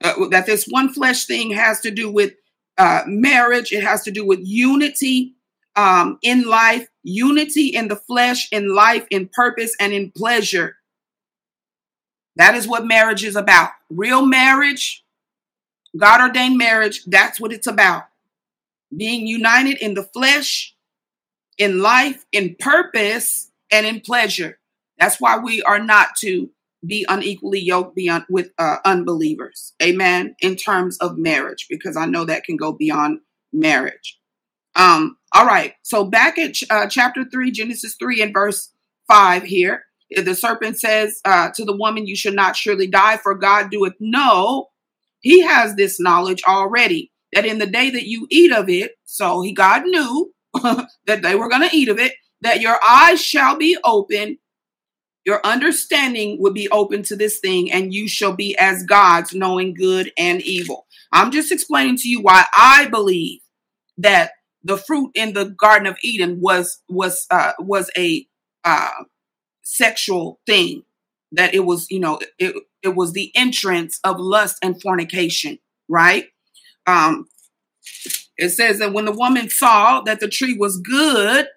[0.04, 2.34] uh, that this one flesh thing has to do with
[2.78, 3.72] uh, marriage.
[3.72, 5.36] It has to do with unity
[5.76, 10.78] um, in life, unity in the flesh, in life, in purpose, and in pleasure.
[12.36, 13.70] That is what marriage is about.
[13.90, 15.06] Real marriage,
[15.96, 18.04] God ordained marriage, that's what it's about.
[18.96, 20.75] Being united in the flesh,
[21.58, 24.60] in life, in purpose, and in pleasure.
[24.98, 26.50] That's why we are not to
[26.86, 29.74] be unequally yoked beyond with uh, unbelievers.
[29.82, 30.36] Amen.
[30.40, 33.20] In terms of marriage, because I know that can go beyond
[33.52, 34.20] marriage.
[34.76, 35.18] Um.
[35.34, 35.74] All right.
[35.82, 38.72] So back at uh, chapter three, Genesis three and verse
[39.08, 39.84] five here,
[40.16, 43.96] the serpent says uh, to the woman, "You should not surely die, for God doeth
[44.00, 44.70] know."
[45.22, 49.42] He has this knowledge already that in the day that you eat of it, so
[49.42, 50.34] he God knew
[51.06, 54.38] that they were going to eat of it, that your eyes shall be open,
[55.26, 59.74] your understanding will be open to this thing, and you shall be as gods, knowing
[59.74, 60.86] good and evil.
[61.12, 63.42] I'm just explaining to you why I believe
[63.98, 64.32] that
[64.64, 68.28] the fruit in the Garden of Eden was was uh, was a
[68.64, 69.04] uh,
[69.64, 70.84] sexual thing.
[71.32, 76.28] That it was, you know, it it was the entrance of lust and fornication, right?
[76.88, 77.28] Um,
[78.38, 81.48] it says that when the woman saw that the tree was good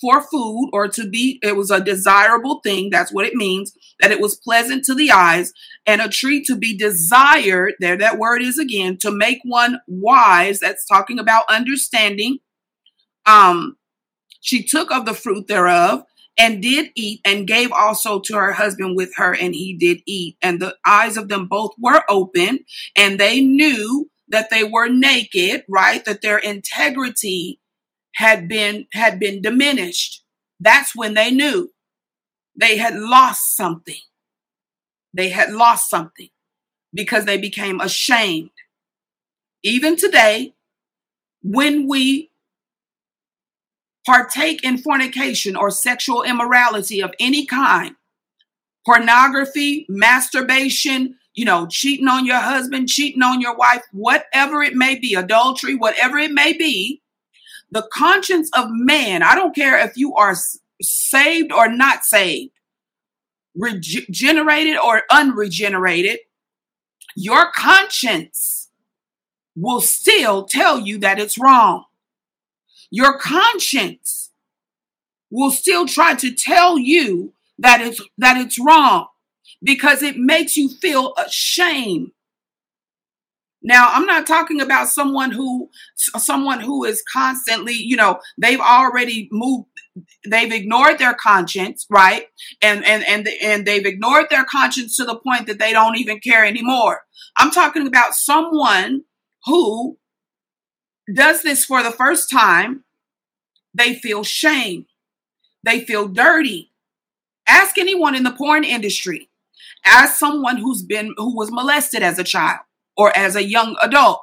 [0.00, 2.90] for food or to be, it was a desirable thing.
[2.90, 5.52] That's what it means, that it was pleasant to the eyes
[5.86, 7.74] and a tree to be desired.
[7.80, 10.60] There, that word is again to make one wise.
[10.60, 12.38] That's talking about understanding.
[13.26, 13.76] Um,
[14.40, 16.04] she took of the fruit thereof
[16.38, 20.36] and did eat and gave also to her husband with her and he did eat
[20.40, 22.60] and the eyes of them both were open
[22.96, 26.04] and they knew that they were naked, right?
[26.04, 27.60] That their integrity
[28.14, 30.24] had been had been diminished.
[30.60, 31.72] That's when they knew
[32.58, 34.00] they had lost something.
[35.14, 36.28] They had lost something
[36.92, 38.50] because they became ashamed.
[39.62, 40.54] Even today,
[41.42, 42.30] when we
[44.06, 47.94] partake in fornication or sexual immorality of any kind,
[48.86, 54.98] pornography, masturbation, you know, cheating on your husband, cheating on your wife, whatever it may
[54.98, 57.00] be, adultery, whatever it may be,
[57.70, 60.34] the conscience of man, I don't care if you are
[60.82, 62.50] saved or not saved,
[63.54, 66.18] regenerated or unregenerated,
[67.14, 68.70] your conscience
[69.54, 71.84] will still tell you that it's wrong.
[72.90, 74.32] Your conscience
[75.30, 79.06] will still try to tell you that it's that it's wrong
[79.62, 82.12] because it makes you feel ashamed
[83.62, 89.28] now, I'm not talking about someone who someone who is constantly, you know, they've already
[89.32, 89.66] moved
[90.28, 92.26] they've ignored their conscience, right?
[92.62, 96.20] And and and and they've ignored their conscience to the point that they don't even
[96.20, 97.02] care anymore.
[97.36, 99.02] I'm talking about someone
[99.44, 99.98] who
[101.12, 102.84] does this for the first time.
[103.74, 104.86] They feel shame.
[105.64, 106.72] They feel dirty.
[107.46, 109.27] Ask anyone in the porn industry.
[109.88, 112.60] Ask someone who's been who was molested as a child
[112.96, 114.20] or as a young adult.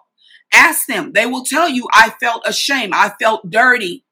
[0.53, 1.11] Ask them.
[1.13, 2.93] They will tell you, I felt ashamed.
[2.95, 4.05] I felt dirty.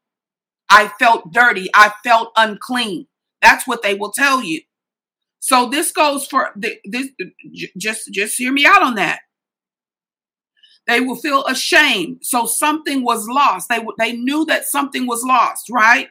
[0.69, 1.69] I felt dirty.
[1.75, 3.07] I felt unclean.
[3.41, 4.61] That's what they will tell you.
[5.39, 7.09] So this goes for the, this.
[7.77, 9.19] Just, just hear me out on that.
[10.87, 12.19] They will feel ashamed.
[12.23, 13.69] So something was lost.
[13.69, 16.07] They they knew that something was lost, right?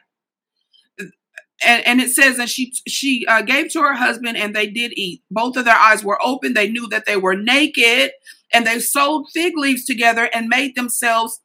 [1.65, 4.93] And, and it says and she she uh, gave to her husband and they did
[4.95, 5.21] eat.
[5.31, 6.53] Both of their eyes were open.
[6.53, 8.11] They knew that they were naked
[8.53, 11.39] and they sewed fig leaves together and made themselves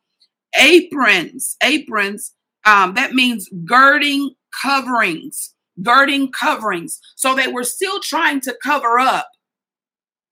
[0.58, 4.30] aprons aprons um, that means girding
[4.62, 6.98] coverings girding coverings.
[7.14, 9.28] So they were still trying to cover up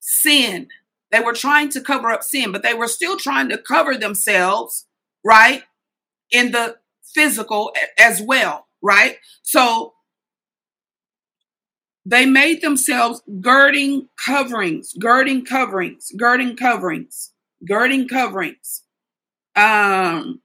[0.01, 0.67] sin.
[1.13, 4.87] They were trying to cover up sin but they were still trying to cover themselves
[5.25, 5.63] right
[6.31, 6.77] in the
[7.15, 9.17] physical as well right?
[9.43, 9.95] So
[12.05, 17.33] they made themselves girding coverings, girding coverings, girding coverings,
[17.67, 18.85] girding coverings.
[19.57, 20.41] Um,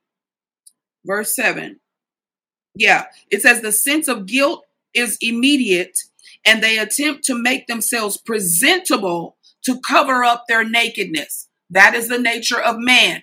[1.05, 1.79] verse 7.
[2.73, 4.65] Yeah, it says the sense of guilt
[4.95, 5.99] is immediate
[6.43, 11.47] and they attempt to make themselves presentable to cover up their nakedness.
[11.69, 13.21] That is the nature of man.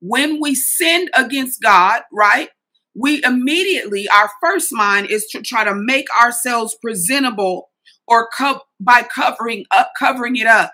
[0.00, 2.48] When we sin against God, right?
[2.98, 7.70] We immediately, our first mind is to try to make ourselves presentable
[8.08, 10.72] or co- by covering up, covering it up.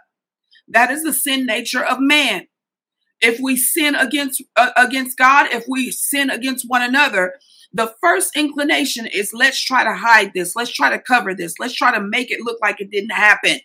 [0.68, 2.47] That is the sin nature of man.
[3.20, 7.35] If we sin against uh, against God, if we sin against one another,
[7.72, 10.57] the first inclination is let's try to hide this.
[10.57, 11.55] Let's try to cover this.
[11.59, 13.59] Let's try to make it look like it didn't happen.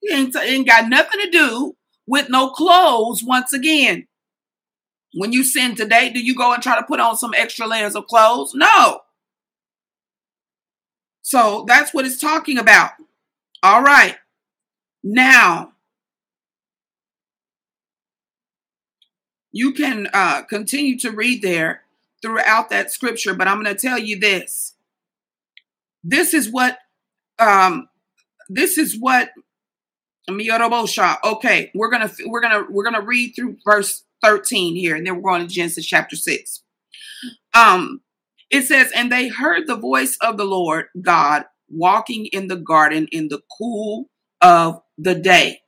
[0.00, 1.76] It ain't, it ain't got nothing to do
[2.06, 4.07] with no clothes once again.
[5.14, 7.94] When you sin today, do you go and try to put on some extra layers
[7.96, 8.52] of clothes?
[8.54, 9.00] No.
[11.22, 12.92] So that's what it's talking about.
[13.62, 14.16] All right.
[15.02, 15.72] Now,
[19.52, 21.82] you can uh, continue to read there
[22.22, 24.74] throughout that scripture, but I'm going to tell you this.
[26.04, 26.78] This is what,
[27.38, 27.88] um,
[28.48, 29.30] this is what
[31.24, 35.30] Okay, we're gonna we're gonna we're gonna read through verse 13 here, and then we're
[35.30, 36.62] going to Genesis chapter 6.
[37.54, 38.00] Um,
[38.50, 43.08] it says, And they heard the voice of the Lord God walking in the garden
[43.12, 44.08] in the cool
[44.40, 45.60] of the day.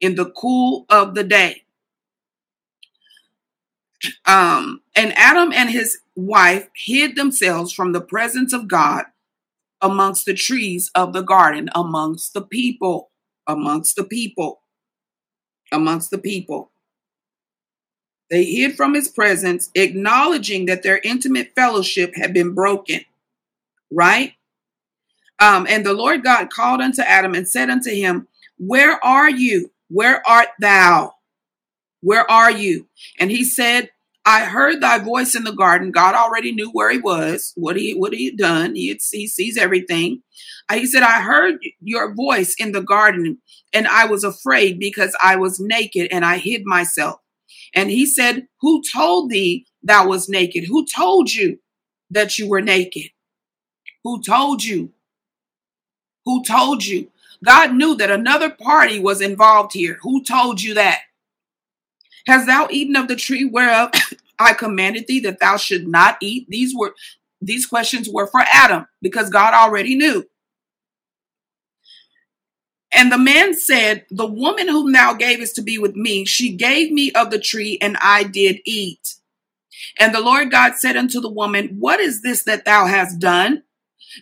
[0.00, 1.64] In the cool of the day.
[4.26, 9.06] Um, and Adam and his wife hid themselves from the presence of God
[9.80, 13.10] amongst the trees of the garden, amongst the people,
[13.46, 14.60] amongst the people,
[15.72, 16.70] amongst the people.
[18.30, 23.00] They hid from his presence, acknowledging that their intimate fellowship had been broken.
[23.90, 24.34] Right?
[25.40, 29.70] Um, and the Lord God called unto Adam and said unto him, Where are you?
[29.88, 31.14] Where art thou?
[32.00, 32.88] Where are you?
[33.18, 33.90] And he said,
[34.26, 35.90] I heard thy voice in the garden.
[35.90, 38.74] God already knew where he was, what he what he had done.
[38.74, 40.22] He, had, he sees everything.
[40.68, 43.38] Uh, he said, I heard your voice in the garden,
[43.72, 47.20] and I was afraid because I was naked and I hid myself.
[47.74, 50.64] And he said, Who told thee thou was naked?
[50.64, 51.58] Who told you
[52.10, 53.10] that you were naked?
[54.04, 54.92] Who told you?
[56.24, 57.10] Who told you?
[57.44, 59.98] God knew that another party was involved here.
[60.02, 61.00] Who told you that?
[62.26, 63.90] Has thou eaten of the tree whereof
[64.38, 66.46] I commanded thee that thou should not eat?
[66.48, 66.94] These were
[67.40, 70.24] these questions were for Adam because God already knew.
[72.92, 76.90] And the man said, The woman whom thou gavest to be with me, she gave
[76.90, 79.16] me of the tree, and I did eat.
[79.98, 83.62] And the Lord God said unto the woman, What is this that thou hast done?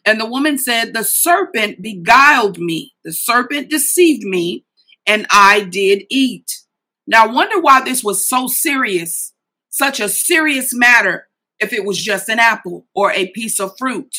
[0.04, 2.94] And the woman said, The serpent beguiled me.
[3.04, 4.64] The serpent deceived me,
[5.06, 6.62] and I did eat.
[7.06, 9.32] Now, I wonder why this was so serious,
[9.70, 11.28] such a serious matter,
[11.60, 14.14] if it was just an apple or a piece of fruit.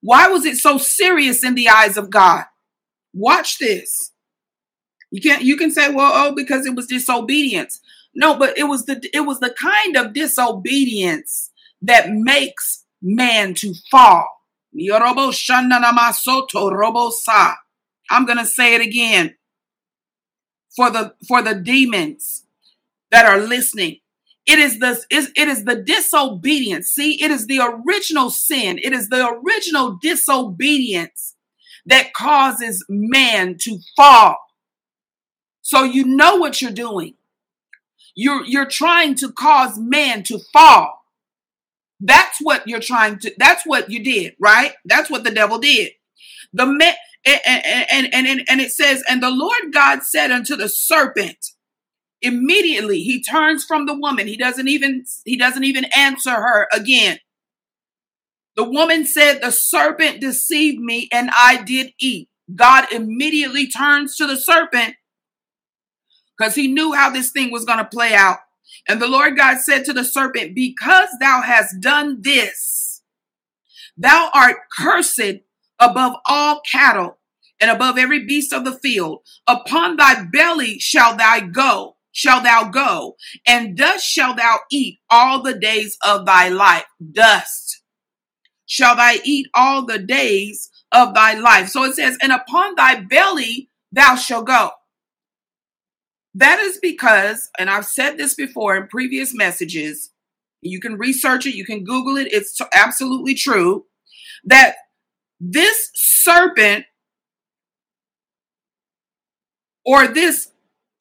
[0.00, 2.44] Why was it so serious in the eyes of God?
[3.18, 4.12] Watch this.
[5.10, 7.80] You can't you can say, well, oh, because it was disobedience.
[8.14, 11.50] No, but it was the it was the kind of disobedience
[11.82, 14.26] that makes man to fall.
[18.10, 19.34] I'm gonna say it again
[20.76, 22.44] for the for the demons
[23.10, 23.98] that are listening.
[24.46, 26.88] It is the it is the disobedience.
[26.88, 28.78] See, it is the original sin.
[28.82, 31.34] It is the original disobedience
[31.88, 34.36] that causes man to fall.
[35.62, 37.14] So you know what you're doing.
[38.14, 41.02] You're you're trying to cause man to fall.
[42.00, 44.72] That's what you're trying to that's what you did, right?
[44.84, 45.92] That's what the devil did.
[46.52, 50.68] The man and, and, and, and it says, and the Lord God said unto the
[50.68, 51.52] serpent,
[52.22, 54.26] immediately he turns from the woman.
[54.26, 57.18] He doesn't even he doesn't even answer her again.
[58.58, 62.28] The woman said, The serpent deceived me and I did eat.
[62.52, 64.96] God immediately turns to the serpent
[66.36, 68.38] because he knew how this thing was going to play out.
[68.88, 73.00] And the Lord God said to the serpent, Because thou hast done this,
[73.96, 75.20] thou art cursed
[75.78, 77.18] above all cattle
[77.60, 79.20] and above every beast of the field.
[79.46, 83.14] Upon thy belly shall thou go, shall thou go,
[83.46, 86.86] and dust shall thou eat all the days of thy life.
[87.12, 87.67] Dust
[88.68, 91.68] shall thou eat all the days of thy life.
[91.68, 94.70] So it says, and upon thy belly thou shalt go.
[96.34, 100.10] That is because, and I've said this before in previous messages,
[100.60, 103.86] you can research it, you can Google it, it's absolutely true
[104.44, 104.76] that
[105.40, 106.84] this serpent
[109.84, 110.52] or this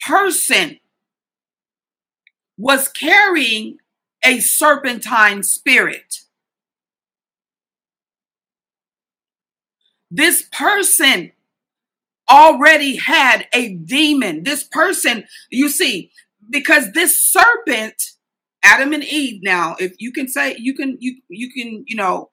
[0.05, 0.80] person
[2.57, 3.78] was carrying
[4.24, 6.22] a serpentine spirit.
[10.10, 11.32] This person
[12.30, 14.43] already had a demon.
[14.43, 16.12] This person, you see,
[16.49, 18.12] because this serpent,
[18.64, 22.30] Adam and Eve, now, if you can say, you can, you, you can, you know,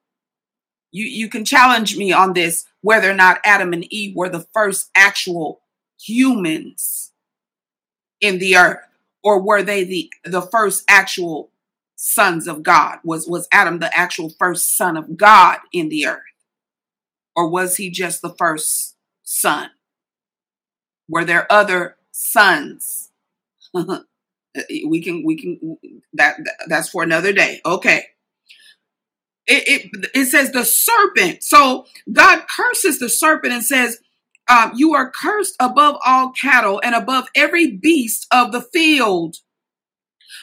[0.90, 4.46] you, you can challenge me on this, whether or not Adam and Eve were the
[4.54, 5.60] first actual
[6.00, 7.12] humans
[8.20, 8.86] in the earth,
[9.22, 11.50] or were they the, the first actual
[11.96, 12.98] sons of God?
[13.04, 16.22] Was, was Adam the actual first son of God in the earth?
[17.36, 19.70] Or was he just the first son?
[21.08, 23.10] Were there other sons?
[23.74, 25.78] we can we can
[26.14, 26.36] that
[26.68, 27.60] that's for another day.
[27.66, 28.06] Okay.
[29.46, 31.42] It, it it says the serpent.
[31.42, 33.98] So God curses the serpent and says,
[34.48, 39.36] um, "You are cursed above all cattle and above every beast of the field.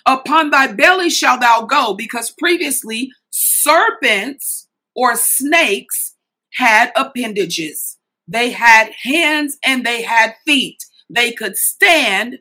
[0.05, 6.10] Upon thy belly shall thou go." Because previously serpents or snakes
[6.53, 7.97] had appendages.
[8.27, 10.83] They had hands and they had feet.
[11.09, 12.39] They could stand,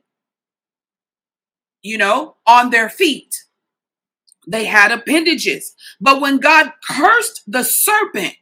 [1.82, 3.34] you know, on their feet.
[4.46, 5.74] They had appendages.
[6.00, 8.36] But when God cursed the serpent,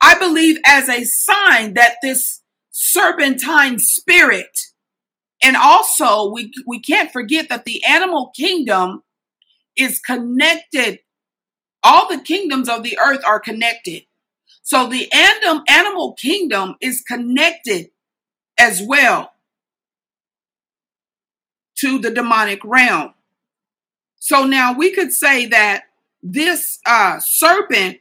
[0.00, 4.58] I believe as a sign that this serpentine spirit,
[5.42, 9.02] and also we, we can't forget that the animal kingdom
[9.76, 11.00] is connected.
[11.82, 14.04] All the kingdoms of the earth are connected.
[14.64, 17.90] So the animal kingdom is connected
[18.58, 19.30] as well
[21.76, 23.12] to the demonic realm.
[24.18, 25.84] So now we could say that
[26.22, 27.98] this uh, serpent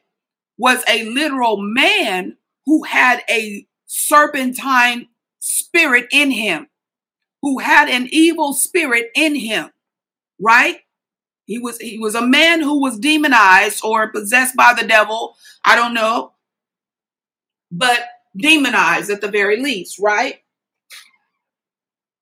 [0.57, 5.09] was a literal man who had a serpentine
[5.39, 6.67] spirit in him,
[7.41, 9.69] who had an evil spirit in him,
[10.39, 10.77] right?
[11.45, 15.35] He was he was a man who was demonized or possessed by the devil.
[15.65, 16.32] I don't know
[17.73, 18.05] but
[18.37, 20.39] demonized at the very least, right?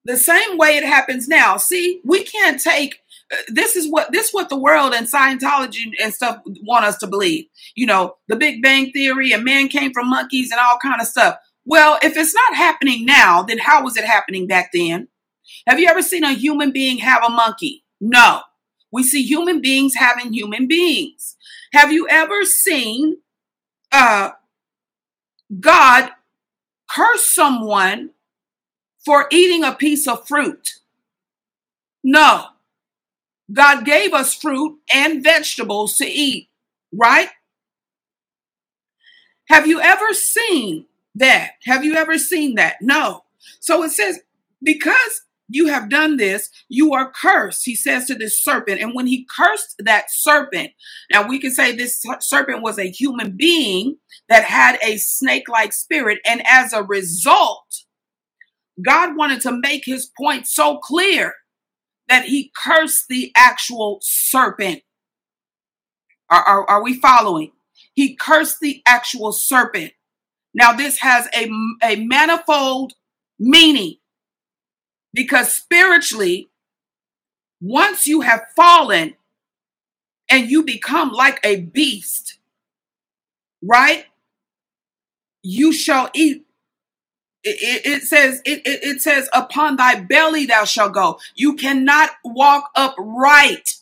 [0.06, 1.58] The same way it happens now.
[1.58, 5.91] See, we can't take uh, this is what this is what the world and Scientology
[6.02, 7.45] and stuff want us to believe.
[7.76, 11.08] You know, the Big Bang theory and man came from monkeys and all kind of
[11.08, 11.38] stuff.
[11.66, 15.08] Well, if it's not happening now, then how was it happening back then?
[15.68, 17.84] Have you ever seen a human being have a monkey?
[17.99, 18.41] No.
[18.91, 21.36] We see human beings having human beings.
[21.74, 23.18] Have you ever seen
[23.91, 24.32] uh,
[25.60, 26.12] God
[26.89, 28.12] curse someone
[29.04, 30.80] for eating a piece of fruit.
[32.04, 32.45] No.
[33.52, 36.49] God gave us fruit and vegetables to eat,
[36.93, 37.30] right?
[39.49, 40.86] Have you ever seen
[41.16, 41.52] that?
[41.66, 42.78] Have you ever seen that?
[42.82, 43.24] No.
[43.60, 44.20] So it says,
[44.64, 45.24] because
[45.54, 48.82] you have done this, you are cursed, he says to this serpent.
[48.82, 50.72] And when he cursed that serpent,
[51.12, 53.97] now we can say this serpent was a human being
[54.30, 56.20] that had a snake like spirit.
[56.26, 57.84] And as a result,
[58.84, 61.34] God wanted to make his point so clear
[62.08, 64.82] that he cursed the actual serpent.
[66.30, 67.52] Are, are, are we following?
[67.93, 69.93] He cursed the actual serpent.
[70.54, 71.49] Now, this has a,
[71.84, 72.93] a manifold
[73.39, 73.95] meaning
[75.14, 76.49] because spiritually,
[77.59, 79.16] once you have fallen
[80.30, 82.38] and you become like a beast,
[83.62, 84.05] right?
[85.43, 86.45] You shall eat.
[87.43, 91.20] It, it, says it, it, it says upon thy belly thou shalt go.
[91.34, 93.78] You cannot walk upright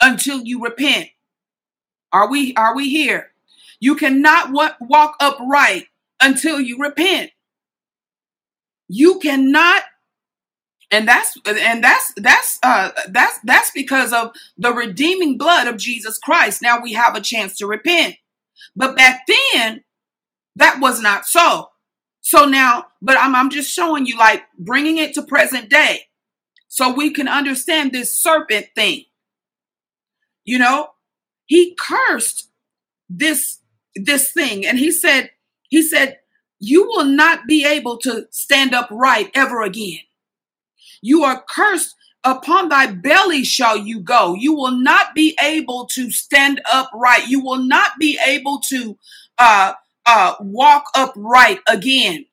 [0.00, 1.08] until you repent.
[2.12, 3.32] Are we are we here?
[3.80, 5.86] You cannot walk upright
[6.20, 7.32] until you repent.
[8.88, 9.82] You cannot
[10.90, 16.18] and that's and that's that's uh that's that's because of the redeeming blood of Jesus
[16.18, 16.62] Christ.
[16.62, 18.16] Now we have a chance to repent.
[18.76, 19.84] But back then
[20.56, 21.70] that was not so.
[22.22, 26.02] So now, but I'm I'm just showing you like bringing it to present day
[26.68, 29.04] so we can understand this serpent thing.
[30.44, 30.90] You know,
[31.46, 32.48] he cursed
[33.08, 33.58] this
[33.94, 35.30] this thing and he said
[35.68, 36.18] he said
[36.58, 40.00] you will not be able to stand upright ever again.
[41.02, 41.94] You are cursed.
[42.22, 44.34] Upon thy belly shall you go.
[44.34, 47.28] You will not be able to stand upright.
[47.28, 48.98] You will not be able to
[49.38, 49.72] uh,
[50.04, 52.26] uh, walk upright again.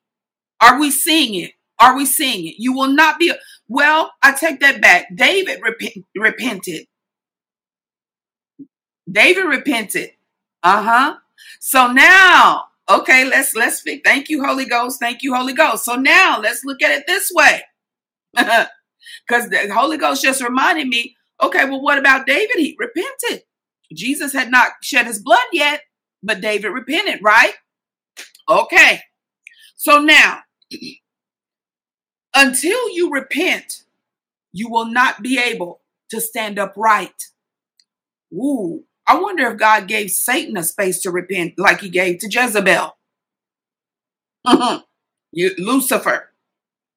[0.60, 1.52] Are we seeing it?
[1.78, 2.56] Are we seeing it?
[2.58, 3.32] You will not be.
[3.68, 5.06] Well, I take that back.
[5.14, 6.86] David rep- repented.
[9.10, 10.10] David repented.
[10.62, 11.16] Uh huh.
[11.60, 14.02] So now, okay, let's let's speak.
[14.04, 15.00] Thank you, Holy Ghost.
[15.00, 15.84] Thank you, Holy Ghost.
[15.84, 17.62] So now let's look at it this way.
[18.34, 22.56] Because the Holy Ghost just reminded me, okay, well, what about David?
[22.56, 23.44] He repented.
[23.92, 25.82] Jesus had not shed his blood yet,
[26.22, 27.54] but David repented, right?
[28.48, 29.02] Okay.
[29.76, 30.40] So now,
[32.34, 33.84] until you repent,
[34.52, 37.22] you will not be able to stand upright.
[38.32, 42.28] Ooh, I wonder if God gave Satan a space to repent like he gave to
[42.30, 42.96] Jezebel.
[45.32, 46.30] you, Lucifer.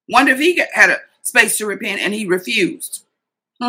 [0.08, 3.04] Wonder if he had a space to repent and he refused.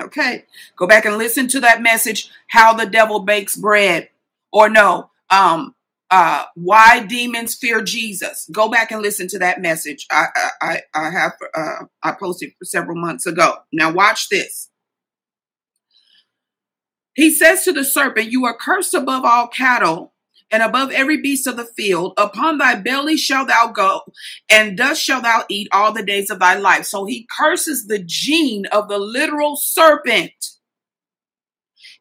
[0.00, 0.44] okay,
[0.76, 4.08] go back and listen to that message how the devil bakes bread.
[4.52, 5.74] Or no, um,
[6.10, 8.46] uh, why demons fear Jesus.
[8.52, 10.06] Go back and listen to that message.
[10.10, 10.26] I
[10.60, 13.56] I I have uh, I posted several months ago.
[13.72, 14.68] Now watch this.
[17.14, 20.11] He says to the serpent, "You are cursed above all cattle
[20.52, 22.12] and above every beast of the field.
[22.18, 24.02] Upon thy belly shalt thou go,
[24.50, 26.84] and dust shalt thou eat all the days of thy life.
[26.84, 30.32] So he curses the gene of the literal serpent.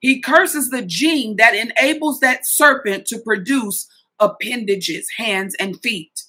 [0.01, 3.87] He curses the gene that enables that serpent to produce
[4.19, 6.23] appendages, hands and feet,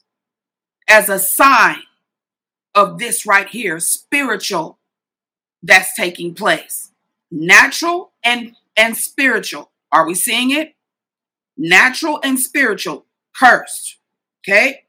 [0.89, 1.83] as a sign
[2.75, 4.79] of this right here, spiritual
[5.63, 6.91] that's taking place.
[7.31, 9.71] Natural and, and spiritual.
[9.91, 10.75] Are we seeing it?
[11.63, 13.99] Natural and spiritual, cursed.
[14.43, 14.83] Okay?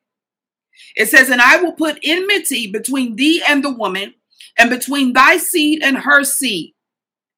[0.95, 4.15] It says, And I will put enmity between thee and the woman,
[4.57, 6.73] and between thy seed and her seed,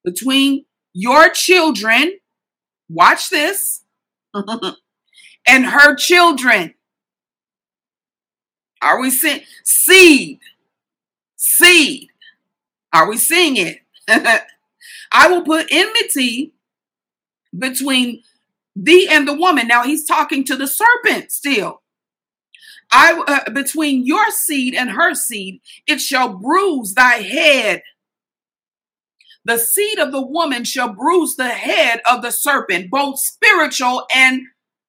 [0.04, 2.18] between your children,
[2.88, 3.82] watch this,
[5.46, 6.74] and her children.
[8.82, 10.40] Are we seeing seed?
[11.36, 12.08] Seed.
[12.92, 13.80] Are we seeing it?
[15.12, 16.52] I will put enmity
[17.56, 18.22] between
[18.76, 19.66] thee and the woman.
[19.66, 21.82] Now he's talking to the serpent still.
[22.92, 27.82] I uh, between your seed and her seed, it shall bruise thy head.
[29.44, 34.42] The seed of the woman shall bruise the head of the serpent, both spiritual and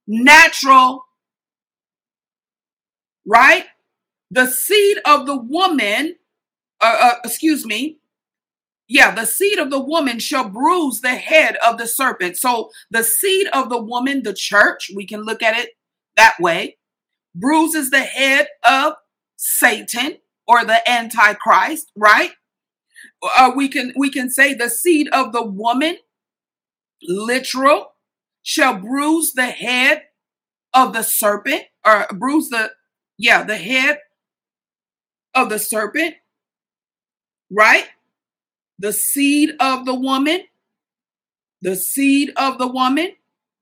[0.06, 1.06] natural.
[3.26, 3.66] Right?
[4.30, 6.16] The seed of the woman,
[6.82, 8.00] uh, uh, excuse me,
[8.88, 12.38] yeah, the seed of the woman shall bruise the head of the serpent.
[12.38, 15.72] So the seed of the woman, the church, we can look at it
[16.16, 16.78] that way,
[17.36, 18.94] bruises the head of
[19.36, 20.18] Satan
[20.48, 22.32] or the antichrist, right?
[23.38, 25.98] Uh, we can we can say the seed of the woman,
[27.04, 27.94] literal,
[28.42, 30.04] shall bruise the head
[30.74, 32.72] of the serpent or bruise the
[33.18, 34.00] yeah, the head
[35.34, 36.16] of the serpent,
[37.52, 37.88] right?
[38.80, 40.44] The seed of the woman,
[41.62, 43.14] the seed of the woman,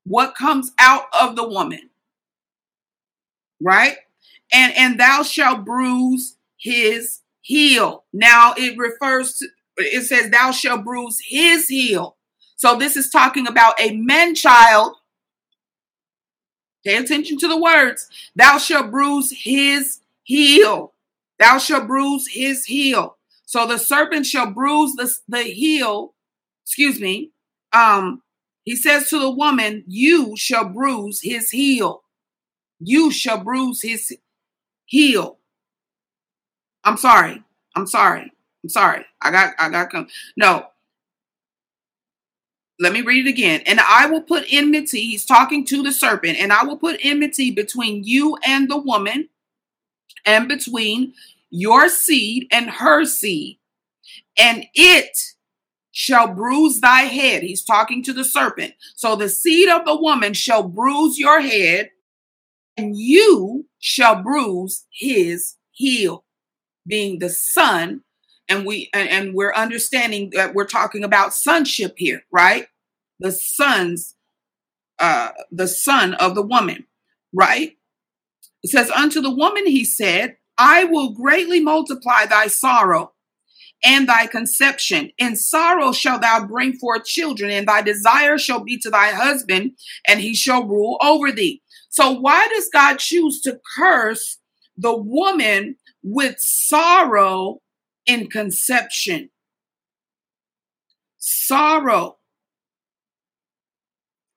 [0.03, 1.89] what comes out of the woman,
[3.61, 3.97] right?
[4.51, 8.03] And and thou shalt bruise his heel.
[8.13, 9.47] Now it refers to
[9.78, 12.16] it says thou shalt bruise his heel.
[12.55, 14.95] So this is talking about a man child.
[16.86, 18.07] Pay attention to the words.
[18.36, 20.93] Thou shalt bruise his heel.
[21.39, 23.18] Thou shalt bruise his heel.
[23.45, 26.13] So the serpent shall bruise the, the heel,
[26.63, 27.31] excuse me.
[27.73, 28.21] Um,
[28.63, 32.03] he says to the woman, You shall bruise his heel.
[32.79, 34.11] You shall bruise his
[34.85, 35.37] heel.
[36.83, 37.43] I'm sorry.
[37.75, 38.31] I'm sorry.
[38.63, 39.05] I'm sorry.
[39.21, 40.07] I got I got come.
[40.35, 40.67] No.
[42.79, 43.61] Let me read it again.
[43.65, 45.01] And I will put enmity.
[45.01, 49.29] He's talking to the serpent, and I will put enmity between you and the woman,
[50.25, 51.13] and between
[51.56, 53.60] your seed and her seed,
[54.38, 55.18] and it
[55.91, 57.41] shall bruise thy head.
[57.41, 58.74] He's talking to the serpent.
[58.95, 61.91] So the seed of the woman shall bruise your head,
[62.76, 66.26] and you shall bruise his heel,
[66.86, 68.01] being the son.
[68.49, 72.68] And we and, we're understanding that we're talking about sonship here, right?
[73.20, 74.16] The sons,
[74.99, 76.86] uh, the son of the woman,
[77.34, 77.78] right?
[78.62, 83.14] It says, Unto the woman he said, I will greatly multiply thy sorrow
[83.84, 85.12] and thy conception.
[85.18, 89.74] In sorrow shall thou bring forth children, and thy desire shall be to thy husband,
[90.08, 91.62] and he shall rule over thee.
[91.89, 94.39] So, why does God choose to curse
[94.78, 97.62] the woman with sorrow
[98.06, 99.30] in conception?
[101.18, 102.18] Sorrow.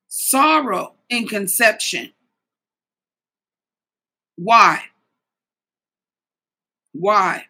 [0.09, 2.13] Sorrow in conception.
[4.37, 4.85] Why?
[6.99, 7.45] Why?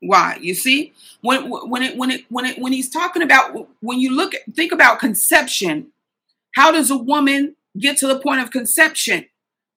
[0.00, 0.38] Why?
[0.40, 4.14] You see, when when it when it when it when he's talking about when you
[4.16, 5.88] look at think about conception,
[6.54, 9.26] how does a woman get to the point of conception?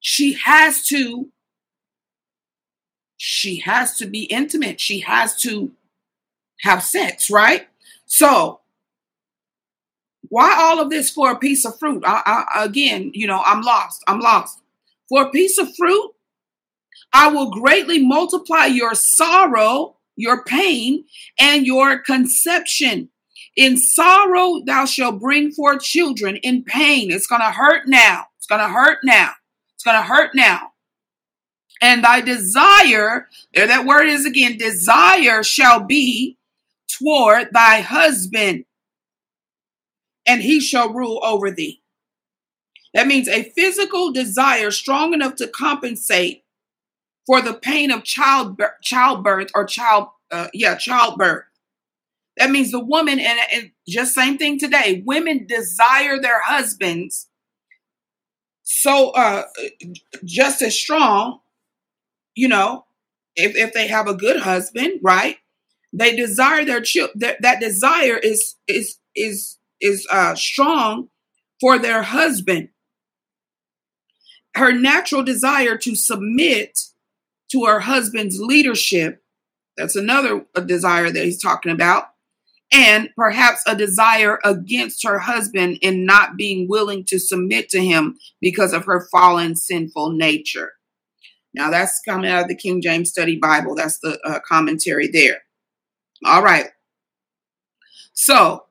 [0.00, 1.28] She has to
[3.18, 4.80] she has to be intimate.
[4.80, 5.72] She has to
[6.60, 7.68] have sex, right?
[8.06, 8.60] So,
[10.30, 12.02] why all of this for a piece of fruit?
[12.06, 14.02] I, I, again, you know, I'm lost.
[14.08, 14.60] I'm lost.
[15.08, 16.12] For a piece of fruit,
[17.12, 21.04] I will greatly multiply your sorrow your pain,
[21.38, 23.10] and your conception.
[23.56, 26.36] In sorrow, thou shalt bring forth children.
[26.36, 28.24] In pain, it's going to hurt now.
[28.36, 29.30] It's going to hurt now.
[29.74, 30.72] It's going to hurt now.
[31.80, 36.38] And thy desire, there that word is again, desire shall be
[36.98, 38.64] toward thy husband,
[40.26, 41.82] and he shall rule over thee.
[42.94, 46.44] That means a physical desire strong enough to compensate
[47.26, 51.44] for the pain of childbirth, childbirth or child, uh, yeah, childbirth.
[52.36, 55.02] That means the woman, and, and just same thing today.
[55.06, 57.28] Women desire their husbands
[58.64, 59.44] so uh,
[60.24, 61.40] just as strong,
[62.34, 62.86] you know,
[63.36, 65.36] if if they have a good husband, right?
[65.92, 67.36] They desire their children.
[67.40, 71.08] That desire is is is is uh, strong
[71.60, 72.70] for their husband.
[74.56, 76.78] Her natural desire to submit
[77.50, 79.22] to her husband's leadership.
[79.76, 82.04] That's another desire that he's talking about.
[82.72, 88.18] And perhaps a desire against her husband in not being willing to submit to him
[88.40, 90.72] because of her fallen sinful nature.
[91.52, 93.76] Now, that's coming out of the King James Study Bible.
[93.76, 95.42] That's the uh, commentary there.
[96.24, 96.70] All right.
[98.12, 98.64] So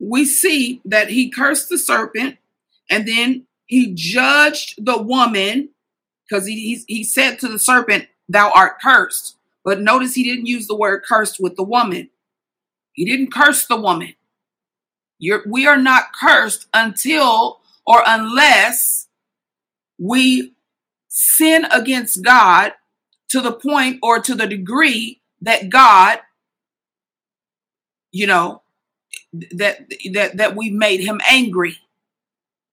[0.00, 2.38] we see that he cursed the serpent
[2.88, 5.68] and then he judged the woman
[6.28, 9.36] because he, he, he said to the serpent, Thou art cursed.
[9.64, 12.10] But notice he didn't use the word cursed with the woman.
[12.94, 14.14] He didn't curse the woman.
[15.20, 19.06] You're, we are not cursed until or unless
[20.00, 20.52] we
[21.06, 22.72] sin against God
[23.28, 26.18] to the point or to the degree that God,
[28.10, 28.62] you know,
[29.52, 31.78] that that that we made him angry.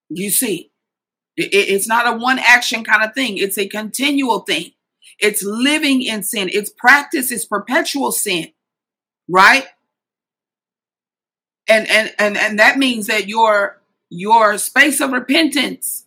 [0.09, 0.71] You see,
[1.37, 4.71] it's not a one action kind of thing, it's a continual thing.
[5.19, 8.51] It's living in sin, it's practice, it's perpetual sin,
[9.29, 9.65] right?
[11.69, 16.05] And and and and that means that your your space of repentance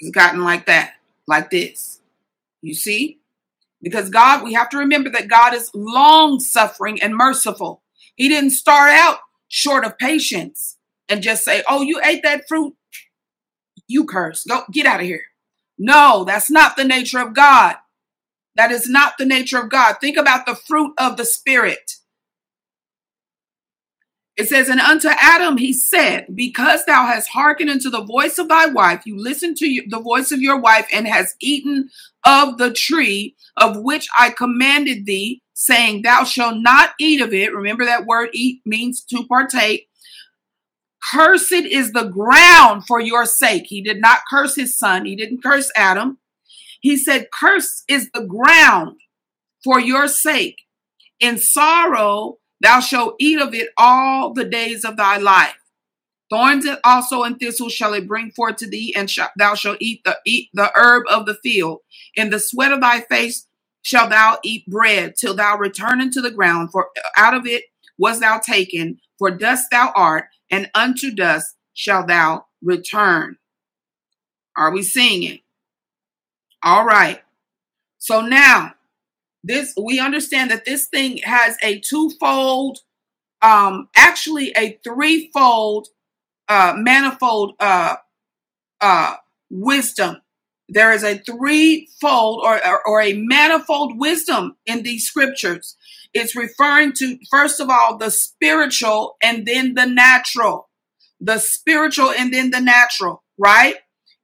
[0.00, 0.94] has gotten like that,
[1.26, 2.00] like this.
[2.60, 3.18] You see?
[3.82, 7.82] Because God, we have to remember that God is long suffering and merciful.
[8.16, 9.18] He didn't start out
[9.48, 10.78] short of patience
[11.08, 12.74] and just say, "Oh, you ate that fruit,
[13.86, 14.44] you curse.
[14.44, 15.24] Go get out of here."
[15.78, 17.76] No, that's not the nature of God.
[18.56, 19.96] That is not the nature of God.
[20.00, 21.94] Think about the fruit of the Spirit.
[24.36, 28.48] It says, And unto Adam he said, Because thou hast hearkened unto the voice of
[28.48, 31.88] thy wife, you listened to the voice of your wife, and hast eaten
[32.26, 37.54] of the tree of which I commanded thee, saying, Thou shalt not eat of it.
[37.54, 39.88] Remember that word eat means to partake.
[41.12, 43.64] Cursed is the ground for your sake.
[43.66, 46.18] He did not curse his son, he didn't curse Adam.
[46.80, 48.98] He said, Cursed is the ground
[49.62, 50.62] for your sake.
[51.20, 55.56] In sorrow thou shalt eat of it all the days of thy life.
[56.30, 60.18] Thorns also and thistles shall it bring forth to thee, and thou shalt eat the
[60.26, 61.80] eat the herb of the field.
[62.16, 63.46] In the sweat of thy face
[63.82, 67.64] shalt thou eat bread till thou return into the ground, for out of it
[67.98, 73.36] was thou taken, for dust thou art, and unto dust shall thou return.
[74.56, 75.40] Are we seeing it?
[76.62, 77.22] All right.
[77.98, 78.74] So now,
[79.42, 82.78] this we understand that this thing has a twofold,
[83.42, 85.88] um, actually a threefold,
[86.48, 87.96] uh, manifold, uh,
[88.80, 89.14] uh,
[89.50, 90.16] wisdom.
[90.68, 95.76] There is a threefold or, or, or a manifold wisdom in these scriptures.
[96.14, 100.68] It's referring to, first of all, the spiritual and then the natural.
[101.20, 103.76] The spiritual and then the natural, right?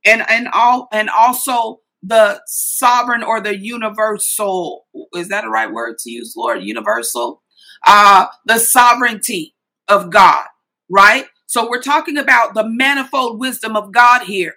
[0.05, 4.87] And and all and also the sovereign or the universal.
[5.15, 6.63] Is that a right word to use, Lord?
[6.63, 7.43] Universal.
[7.87, 9.55] Uh, the sovereignty
[9.89, 10.47] of God,
[10.91, 11.27] right?
[11.47, 14.55] So we're talking about the manifold wisdom of God here.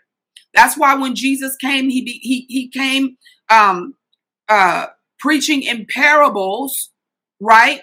[0.53, 3.17] That's why when Jesus came, he he he came
[3.49, 3.95] um,
[4.47, 4.87] uh,
[5.19, 6.91] preaching in parables
[7.43, 7.81] right?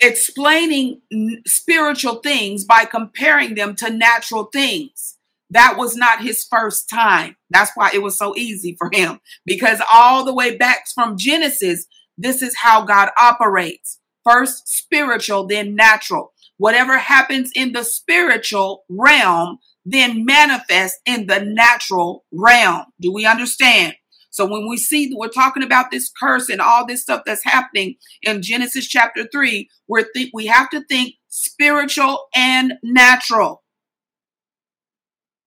[0.00, 1.00] Explaining
[1.46, 5.16] spiritual things by comparing them to natural things.
[5.50, 7.36] That was not his first time.
[7.50, 11.86] That's why it was so easy for him because all the way back from Genesis,
[12.18, 14.00] this is how God operates.
[14.28, 16.32] First spiritual, then natural.
[16.56, 22.84] Whatever happens in the spiritual realm then manifests in the natural realm.
[23.00, 23.94] Do we understand?
[24.34, 27.94] So when we see we're talking about this curse and all this stuff that's happening
[28.20, 33.62] in Genesis chapter 3, we're th- we have to think spiritual and natural.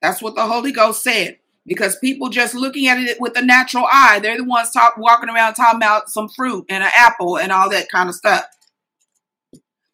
[0.02, 1.38] That's what the Holy Ghost said.
[1.66, 5.28] Because people just looking at it with a natural eye, they're the ones talk, walking
[5.28, 8.46] around talking about some fruit and an apple and all that kind of stuff.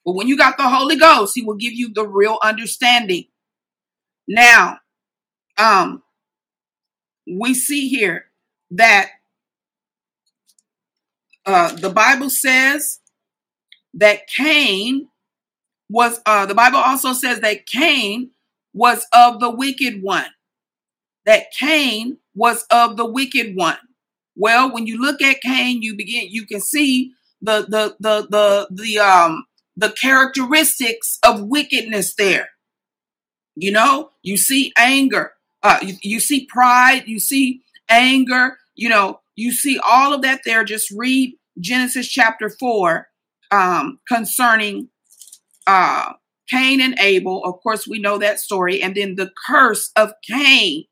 [0.05, 3.23] But when you got the Holy Ghost, He will give you the real understanding.
[4.27, 4.77] Now,
[5.57, 6.03] um,
[7.25, 8.25] we see here
[8.73, 9.09] that
[11.45, 12.99] uh, the Bible says
[13.93, 15.09] that Cain
[15.89, 18.31] was, uh, the Bible also says that Cain
[18.73, 20.25] was of the wicked one.
[21.25, 23.77] That Cain was of the wicked one.
[24.35, 28.67] Well, when you look at Cain, you begin, you can see the, the, the, the,
[28.71, 29.45] the, um,
[29.77, 32.49] the characteristics of wickedness there.
[33.55, 39.19] You know, you see anger, uh, you, you see pride, you see anger, you know,
[39.35, 40.63] you see all of that there.
[40.63, 43.07] Just read Genesis chapter 4
[43.51, 44.89] um, concerning
[45.67, 46.13] uh,
[46.49, 47.43] Cain and Abel.
[47.43, 48.81] Of course, we know that story.
[48.81, 50.85] And then the curse of Cain.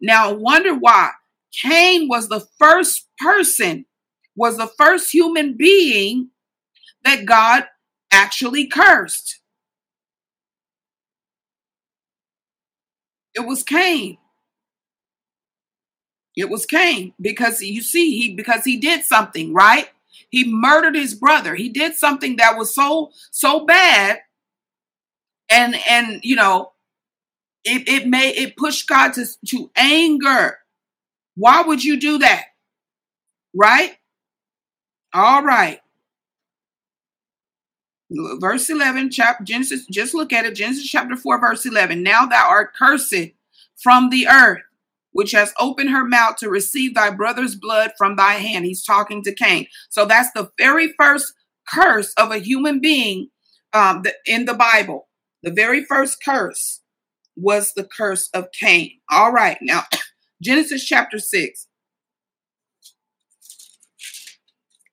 [0.00, 1.10] Now, wonder why.
[1.52, 3.84] Cain was the first person,
[4.34, 6.30] was the first human being
[7.04, 7.66] that God
[8.10, 9.40] actually cursed.
[13.34, 14.18] It was Cain.
[16.36, 19.88] It was Cain because you see he because he did something, right?
[20.30, 21.54] He murdered his brother.
[21.54, 24.20] He did something that was so so bad
[25.50, 26.72] and and you know
[27.64, 30.58] it it made it pushed God to to anger.
[31.36, 32.44] Why would you do that?
[33.54, 33.96] Right?
[35.12, 35.80] All right.
[38.40, 40.54] Verse 11, chapter Genesis, just look at it.
[40.54, 42.02] Genesis chapter 4, verse 11.
[42.02, 43.14] Now thou art cursed
[43.74, 44.60] from the earth
[45.12, 48.64] which has opened her mouth to receive thy brother's blood from thy hand.
[48.64, 49.66] He's talking to Cain.
[49.90, 51.32] So that's the very first
[51.68, 53.28] curse of a human being
[53.72, 55.08] um, in the Bible.
[55.42, 56.80] The very first curse
[57.36, 59.00] was the curse of Cain.
[59.10, 59.84] All right, now
[60.42, 61.68] Genesis chapter 6,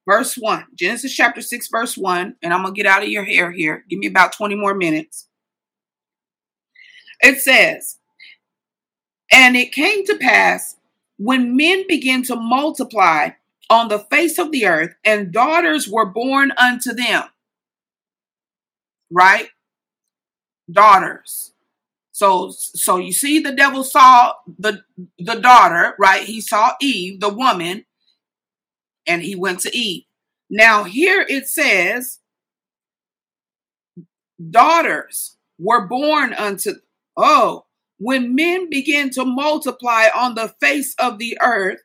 [0.09, 0.65] verse 1.
[0.75, 2.35] Genesis chapter 6, verse 1.
[2.41, 3.83] And I'm going to get out of your hair here.
[3.89, 5.27] Give me about 20 more minutes.
[7.21, 7.98] It says,
[9.31, 10.75] and it came to pass
[11.17, 13.29] when men began to multiply
[13.69, 17.23] on the face of the earth, and daughters were born unto them.
[19.11, 19.49] Right?
[20.71, 21.53] Daughters.
[22.11, 24.83] So so you see the devil saw the
[25.17, 26.23] the daughter, right?
[26.23, 27.85] He saw Eve, the woman,
[29.07, 30.03] and he went to Eve.
[30.49, 32.19] Now here it says
[34.49, 36.75] daughters were born unto
[37.15, 37.65] oh
[37.99, 41.79] when men began to multiply on the face of the earth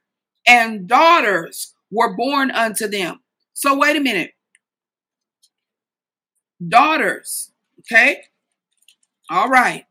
[0.47, 3.21] and daughters were born unto them.
[3.53, 4.33] So wait a minute.
[6.67, 8.23] Daughters okay?
[9.31, 9.85] All right.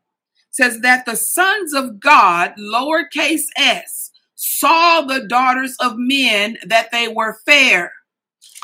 [0.52, 7.08] Says that the sons of god lowercase s saw the daughters of men that they
[7.08, 7.92] were fair.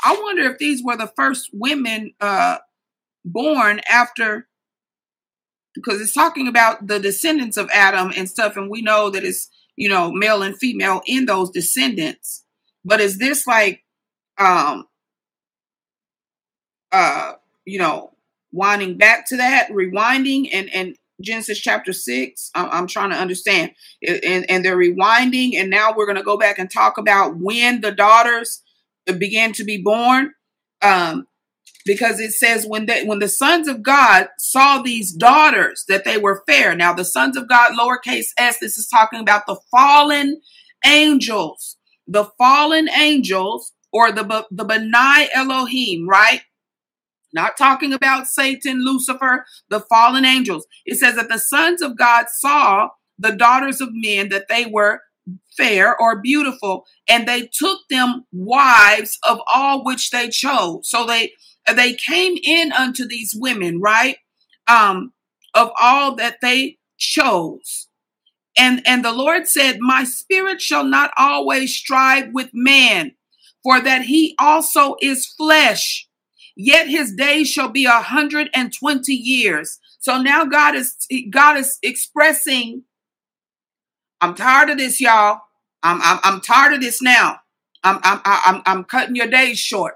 [0.02, 2.58] I wonder if these were the first women uh
[3.24, 4.48] born after
[5.74, 9.48] because it's talking about the descendants of Adam and stuff, and we know that it's
[9.76, 12.44] you know male and female in those descendants.
[12.84, 13.82] But is this like
[14.38, 14.86] um
[16.92, 18.12] uh you know
[18.52, 22.50] winding back to that, rewinding and and Genesis chapter six?
[22.54, 23.72] I'm, I'm trying to understand,
[24.06, 27.92] and and they're rewinding, and now we're gonna go back and talk about when the
[27.92, 28.62] daughters
[29.18, 30.32] began to be born.
[30.82, 31.26] Um,
[31.84, 36.18] because it says when they when the sons of God saw these daughters that they
[36.18, 36.74] were fair.
[36.74, 40.40] Now the sons of God, lowercase s, this is talking about the fallen
[40.84, 41.76] angels,
[42.06, 46.42] the fallen angels, or the the Benai Elohim, right?
[47.32, 50.66] Not talking about Satan, Lucifer, the fallen angels.
[50.84, 55.00] It says that the sons of God saw the daughters of men that they were
[55.56, 60.88] fair or beautiful, and they took them wives of all which they chose.
[60.88, 61.32] So they
[61.74, 64.18] they came in unto these women, right?
[64.68, 65.12] Um,
[65.54, 67.88] of all that they chose.
[68.58, 73.12] And and the Lord said, My spirit shall not always strive with man,
[73.62, 76.08] for that he also is flesh.
[76.56, 79.78] Yet his days shall be a hundred and twenty years.
[80.00, 80.96] So now God is
[81.30, 82.84] God is expressing,
[84.20, 85.42] I'm tired of this, y'all.
[85.82, 87.40] I'm I'm, I'm tired of this now.
[87.84, 89.94] I'm I'm I'm I'm cutting your days short.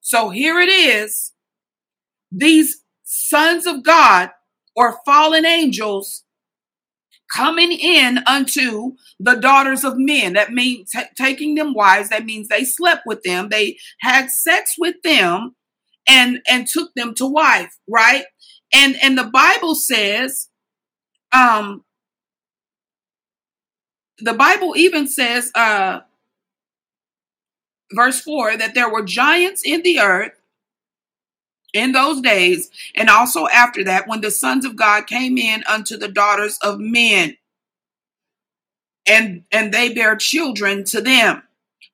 [0.00, 1.32] So here it is.
[2.32, 4.30] These sons of God
[4.76, 6.24] or fallen angels
[7.34, 10.32] coming in unto the daughters of men.
[10.32, 12.08] That means t- taking them wives.
[12.08, 13.48] That means they slept with them.
[13.48, 15.54] They had sex with them
[16.08, 18.24] and and took them to wife, right?
[18.72, 20.48] And and the Bible says
[21.32, 21.84] um
[24.18, 26.00] the Bible even says uh
[27.92, 30.32] verse 4 that there were giants in the earth
[31.72, 35.96] in those days, and also after that, when the sons of God came in unto
[35.96, 37.36] the daughters of men,
[39.06, 41.42] and and they bare children to them.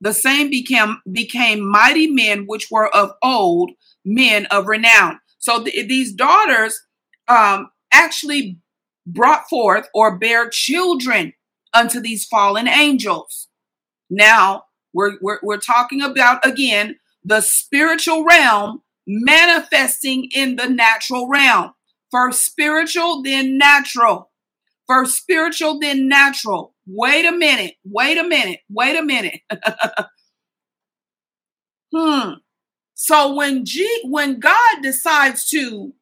[0.01, 3.73] The same became became mighty men which were of old,
[4.05, 5.21] men of renown.
[5.39, 6.81] So th- these daughters
[7.29, 8.59] um, actually
[9.07, 11.33] brought forth or bear children
[11.73, 13.49] unto these fallen angels.
[14.11, 14.65] Now
[14.97, 21.73] we're, we're, we're talking about, again, the spiritual realm manifesting in the natural realm.
[22.11, 24.31] First spiritual, then natural.
[24.89, 26.75] First spiritual, then natural.
[26.87, 27.75] Wait a minute.
[27.85, 28.61] Wait a minute.
[28.71, 29.41] Wait a minute.
[31.95, 32.31] hmm.
[32.95, 35.93] So when G when God decides to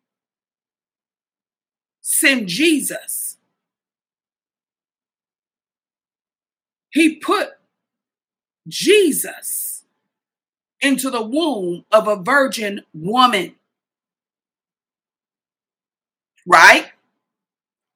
[2.01, 3.39] send Jesus,
[6.91, 7.49] he put
[8.69, 9.85] Jesus
[10.81, 13.55] into the womb of a virgin woman.
[16.47, 16.93] Right?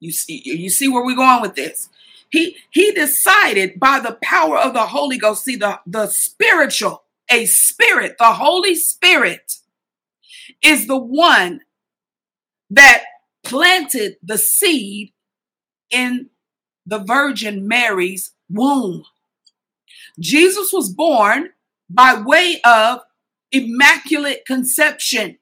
[0.00, 1.88] You see, you see where we're going with this.
[2.30, 7.46] He he decided by the power of the Holy Ghost, see the, the spiritual, a
[7.46, 9.56] spirit, the Holy Spirit
[10.62, 11.62] is the one
[12.70, 13.04] that
[13.44, 15.12] planted the seed
[15.90, 16.28] in
[16.86, 19.04] the Virgin Mary's womb.
[20.18, 21.50] Jesus was born
[21.90, 23.00] by way of
[23.52, 25.38] immaculate conception.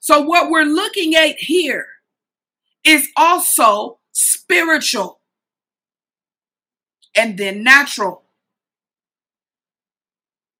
[0.00, 1.86] So, what we're looking at here
[2.84, 5.20] is also spiritual
[7.14, 8.22] and then natural.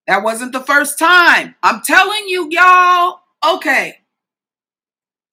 [0.07, 1.55] That wasn't the first time.
[1.63, 3.21] I'm telling you, y'all.
[3.47, 3.99] Okay.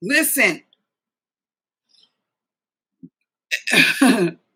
[0.01, 0.63] Listen.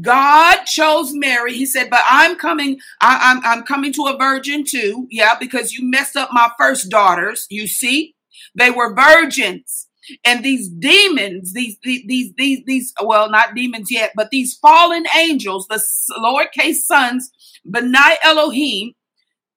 [0.00, 1.54] God chose Mary.
[1.54, 2.78] He said, "But I'm coming.
[3.00, 5.06] I, am I'm, I'm coming to a virgin too.
[5.10, 7.46] Yeah, because you messed up my first daughters.
[7.50, 8.14] You see,
[8.54, 9.88] they were virgins,
[10.24, 15.04] and these demons, these these these these, these well, not demons yet, but these fallen
[15.16, 15.82] angels, the
[16.18, 17.30] lowercase sons,
[17.66, 18.94] Benai Elohim,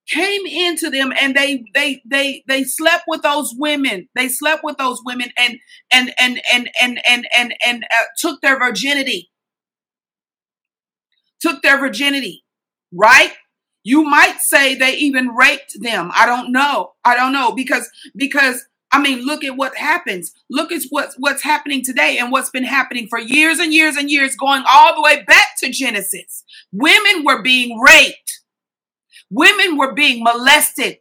[0.08, 4.76] came into them and they they they they slept with those women they slept with
[4.78, 5.58] those women and
[5.92, 9.30] and and and and and and, and uh, took their virginity
[11.40, 12.44] took their virginity
[12.92, 13.32] right
[13.84, 18.64] you might say they even raped them i don't know i don't know because because
[18.90, 20.32] I mean, look at what happens.
[20.48, 24.10] Look at what's what's happening today and what's been happening for years and years and
[24.10, 26.44] years, going all the way back to Genesis.
[26.72, 28.40] Women were being raped.
[29.30, 30.98] Women were being molested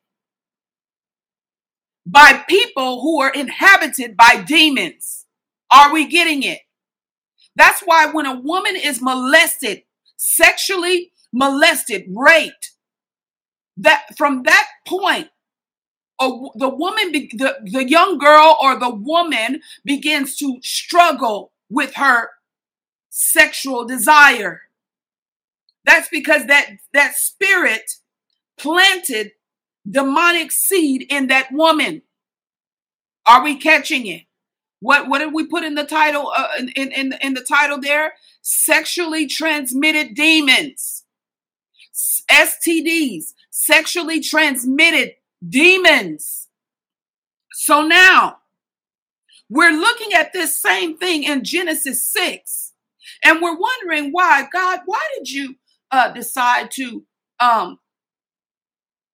[2.06, 5.26] by people who are inhabited by demons.
[5.72, 6.60] Are we getting it?
[7.56, 9.84] That's why when a woman is molested,
[10.18, 12.72] sexually molested, raped,
[13.78, 15.30] that from that point,
[16.20, 22.32] a, the woman, the, the young girl or the woman begins to struggle with her
[23.10, 24.62] sexual desire.
[25.86, 27.92] That's because that that spirit
[28.58, 29.32] planted
[29.90, 32.02] demonic seed in that woman.
[33.26, 34.24] Are we catching it?
[34.80, 38.14] What what did we put in the title uh, in, in in the title there?
[38.50, 41.04] Sexually transmitted demons.
[42.32, 46.48] STDs, sexually transmitted demons.
[47.52, 48.38] So now
[49.50, 52.72] we're looking at this same thing in Genesis 6
[53.22, 55.56] and we're wondering why God, why did you
[55.92, 57.04] uh, decide to
[57.42, 57.80] um,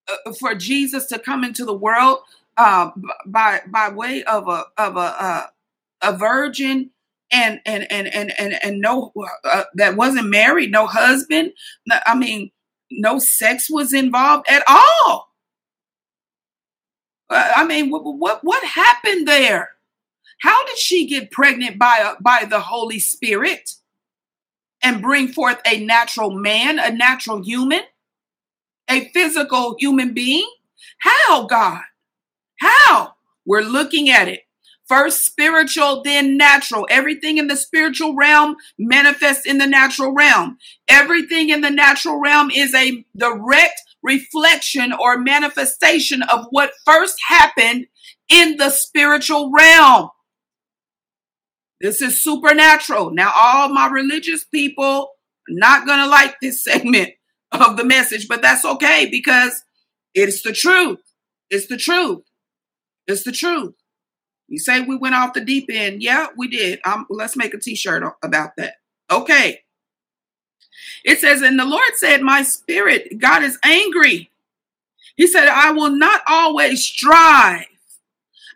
[0.07, 2.19] uh, for Jesus to come into the world
[2.57, 2.91] uh,
[3.25, 5.47] by by way of a of a uh,
[6.03, 6.91] a virgin
[7.33, 9.11] and and and and and, and no
[9.43, 11.53] uh, that wasn't married, no husband.
[12.05, 12.51] I mean,
[12.91, 15.33] no sex was involved at all.
[17.29, 19.71] Uh, I mean, what what what happened there?
[20.41, 23.71] How did she get pregnant by a, by the Holy Spirit
[24.81, 27.81] and bring forth a natural man, a natural human?
[28.89, 30.49] a physical human being?
[30.99, 31.81] How, God?
[32.59, 33.15] How?
[33.45, 34.41] We're looking at it.
[34.87, 36.85] First spiritual, then natural.
[36.89, 40.57] Everything in the spiritual realm manifests in the natural realm.
[40.87, 47.87] Everything in the natural realm is a direct reflection or manifestation of what first happened
[48.29, 50.09] in the spiritual realm.
[51.79, 53.11] This is supernatural.
[53.11, 55.09] Now, all my religious people
[55.47, 57.09] not going to like this segment
[57.51, 59.63] of the message, but that's okay because
[60.13, 60.99] it's the truth.
[61.49, 62.23] It's the truth.
[63.07, 63.73] It's the truth.
[64.47, 66.03] You say we went off the deep end.
[66.03, 66.79] Yeah, we did.
[66.85, 68.75] Um, let's make a t-shirt about that.
[69.11, 69.61] Okay.
[71.03, 74.29] It says, and the Lord said, My spirit, God is angry.
[75.15, 77.65] He said, I will not always strive.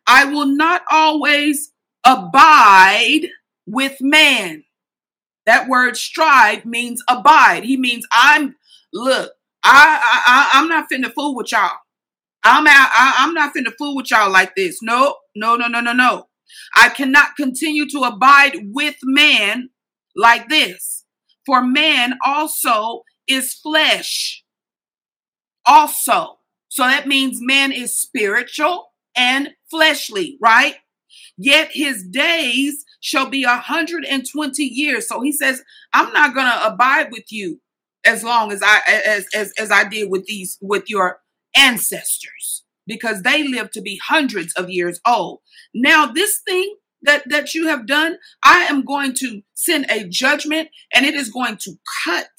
[0.05, 1.71] I will not always
[2.03, 3.27] abide
[3.65, 4.63] with man.
[5.45, 7.63] That word strive means abide.
[7.63, 8.55] He means I'm
[8.93, 9.31] Look,
[9.63, 11.69] I, I, I am not finna fool with y'all.
[12.43, 14.81] I'm out, I, I'm not finna fool with y'all like this.
[14.81, 16.27] No, no, no, no, no, no.
[16.75, 19.69] I cannot continue to abide with man
[20.15, 21.05] like this.
[21.45, 24.43] For man also is flesh.
[25.65, 26.39] Also.
[26.69, 30.75] So that means man is spiritual and fleshly, right?
[31.38, 35.07] Yet his days shall be a 120 years.
[35.07, 35.63] So he says,
[35.93, 37.61] I'm not going to abide with you
[38.05, 41.19] as long as I as as as I did with these with your
[41.55, 45.39] ancestors because they lived to be hundreds of years old.
[45.73, 50.69] Now this thing that that you have done, I am going to send a judgment
[50.93, 51.75] and it is going to
[52.05, 52.29] cut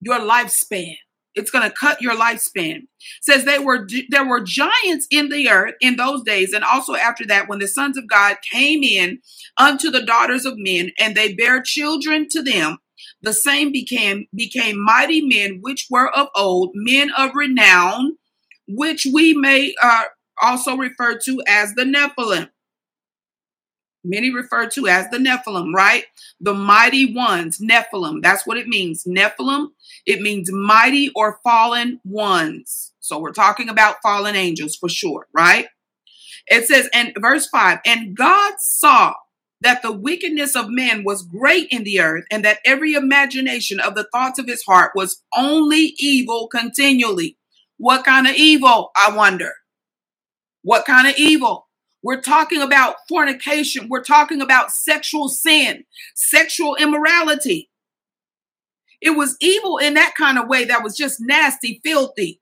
[0.00, 0.96] your lifespan.
[1.34, 2.86] It's going to cut your lifespan.
[3.20, 7.26] Says they were there were giants in the earth in those days and also after
[7.26, 9.20] that when the sons of God came in
[9.58, 12.78] unto the daughters of men and they bare children to them
[13.22, 18.18] the same became became mighty men which were of old, men of renown,
[18.68, 20.04] which we may uh,
[20.40, 22.50] also refer to as the Nephilim.
[24.04, 26.04] Many refer to as the Nephilim, right?
[26.40, 28.22] The mighty ones, Nephilim.
[28.22, 29.04] That's what it means.
[29.04, 29.68] Nephilim,
[30.06, 32.92] it means mighty or fallen ones.
[33.00, 35.66] So we're talking about fallen angels for sure, right?
[36.46, 39.14] It says, and verse 5 and God saw
[39.60, 43.94] that the wickedness of man was great in the earth, and that every imagination of
[43.94, 47.38] the thoughts of his heart was only evil continually.
[47.78, 49.52] What kind of evil, I wonder?
[50.62, 51.68] What kind of evil?
[52.02, 53.88] We're talking about fornication.
[53.88, 55.84] We're talking about sexual sin,
[56.14, 57.70] sexual immorality.
[59.00, 62.40] It was evil in that kind of way that was just nasty, filthy.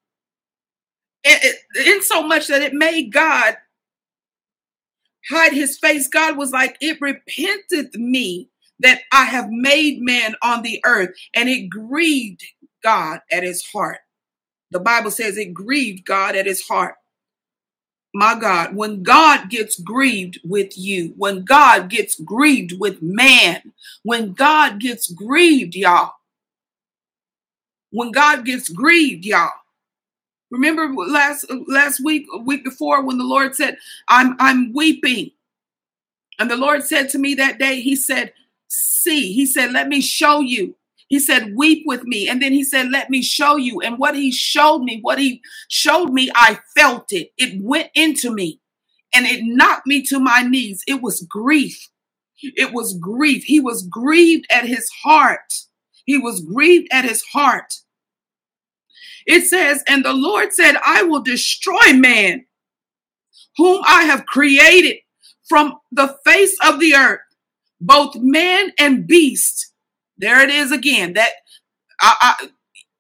[1.24, 3.56] in so much that it made God
[5.30, 8.48] hide his face, God was like, It repenteth me
[8.80, 11.10] that I have made man on the earth.
[11.34, 12.42] And it grieved
[12.82, 13.98] God at his heart.
[14.70, 16.96] The Bible says it grieved God at his heart.
[18.16, 23.72] My God, when God gets grieved with you, when God gets grieved with man,
[24.04, 26.12] when God gets grieved, y'all,
[27.90, 29.50] when God gets grieved, y'all.
[30.50, 33.78] Remember last last week, week before, when the Lord said,
[34.08, 35.32] "I'm I'm weeping,"
[36.38, 38.32] and the Lord said to me that day, He said,
[38.68, 40.76] "See," He said, "Let me show you."
[41.08, 42.28] He said, Weep with me.
[42.28, 43.80] And then he said, Let me show you.
[43.80, 47.30] And what he showed me, what he showed me, I felt it.
[47.36, 48.60] It went into me
[49.14, 50.82] and it knocked me to my knees.
[50.86, 51.88] It was grief.
[52.42, 53.44] It was grief.
[53.44, 55.52] He was grieved at his heart.
[56.04, 57.72] He was grieved at his heart.
[59.26, 62.44] It says, And the Lord said, I will destroy man,
[63.56, 64.96] whom I have created
[65.48, 67.20] from the face of the earth,
[67.80, 69.72] both man and beast.
[70.18, 71.14] There it is again.
[71.14, 71.30] That
[72.00, 72.48] I, I,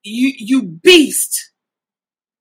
[0.02, 1.50] you you beast.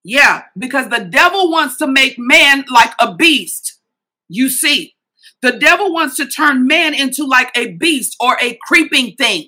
[0.03, 3.79] Yeah, because the devil wants to make man like a beast.
[4.27, 4.95] You see,
[5.41, 9.47] the devil wants to turn man into like a beast or a creeping thing,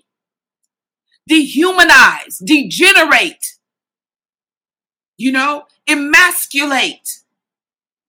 [1.30, 3.56] dehumanize, degenerate
[5.18, 7.22] you know, emasculate.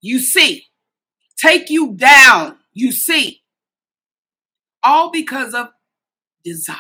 [0.01, 0.67] You see,
[1.37, 2.57] take you down.
[2.73, 3.43] You see,
[4.83, 5.69] all because of
[6.45, 6.77] desire,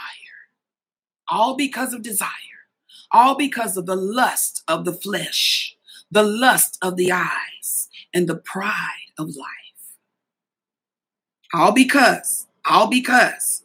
[1.31, 2.28] all because of desire,
[3.12, 5.77] all because of the lust of the flesh,
[6.11, 9.48] the lust of the eyes, and the pride of life.
[11.55, 13.62] All because, all because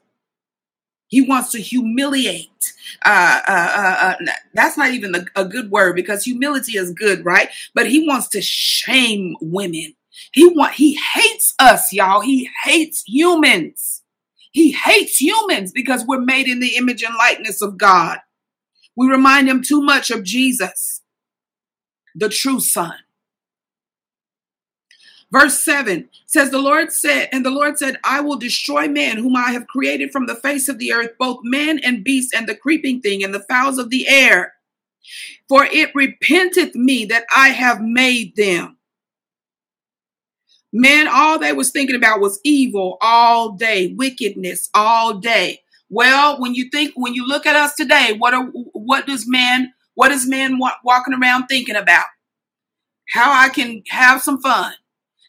[1.08, 2.74] he wants to humiliate.
[3.06, 7.26] Uh, uh, uh, uh that's not even a, a good word because humility is good,
[7.26, 7.50] right?
[7.76, 9.96] But he wants to shame women.
[10.34, 12.22] He want he hates us, y'all.
[12.22, 14.01] He hates humans.
[14.52, 18.20] He hates humans because we're made in the image and likeness of God.
[18.96, 21.02] We remind him too much of Jesus,
[22.14, 22.96] the true son.
[25.32, 29.38] Verse 7 says, The Lord said, and the Lord said, I will destroy man whom
[29.38, 32.56] I have created from the face of the earth, both man and beast, and the
[32.56, 34.56] creeping thing, and the fowls of the air.
[35.48, 38.78] For it repenteth me that I have made them.
[40.74, 45.62] Men, all they was thinking about was evil all day, wickedness all day.
[45.90, 49.74] Well, when you think, when you look at us today, what are, what does man,
[49.96, 52.06] what is man walking around thinking about?
[53.14, 54.74] How I can have some fun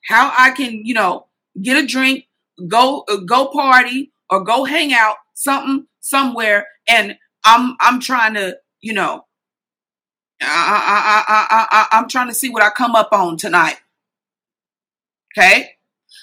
[0.03, 1.27] how I can, you know,
[1.61, 2.27] get a drink,
[2.69, 8.59] go uh, go party or go hang out something somewhere and I'm I'm trying to,
[8.81, 9.25] you know,
[10.41, 13.77] I I I I, I I'm trying to see what I come up on tonight.
[15.37, 15.73] Okay?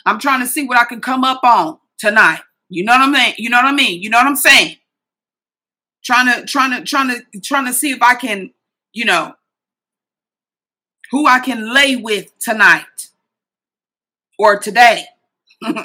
[0.06, 2.42] I'm trying to see what I can come up on tonight.
[2.70, 3.34] You know what I mean?
[3.38, 4.02] You know what I mean?
[4.02, 4.78] You know what I'm saying?
[6.04, 8.52] Trying to trying to trying to trying to see if I can,
[8.94, 9.34] you know,
[11.12, 13.10] who I can lay with tonight
[14.38, 15.06] or today.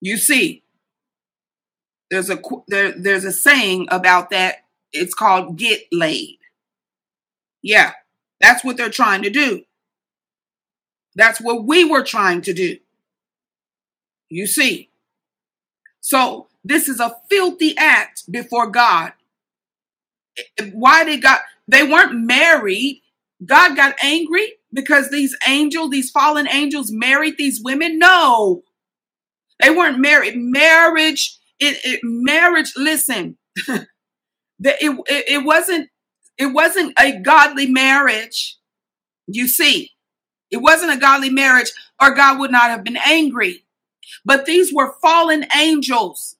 [0.00, 0.62] you see,
[2.10, 4.64] there's a there, there's a saying about that.
[4.92, 6.38] It's called get laid.
[7.62, 7.92] Yeah,
[8.40, 9.64] that's what they're trying to do.
[11.14, 12.78] That's what we were trying to do.
[14.28, 14.90] You see.
[16.00, 19.12] So this is a filthy act before God.
[20.72, 21.40] Why did God?
[21.66, 23.02] They weren't married.
[23.44, 27.98] God got angry because these angels, these fallen angels, married these women?
[27.98, 28.62] No,
[29.60, 30.36] they weren't married.
[30.36, 32.72] Marriage, it, it marriage.
[32.76, 33.36] Listen,
[33.66, 33.86] it,
[34.60, 35.88] it it wasn't
[36.36, 38.56] it wasn't a godly marriage.
[39.26, 39.90] You see,
[40.50, 43.64] it wasn't a godly marriage, or God would not have been angry.
[44.24, 46.36] But these were fallen angels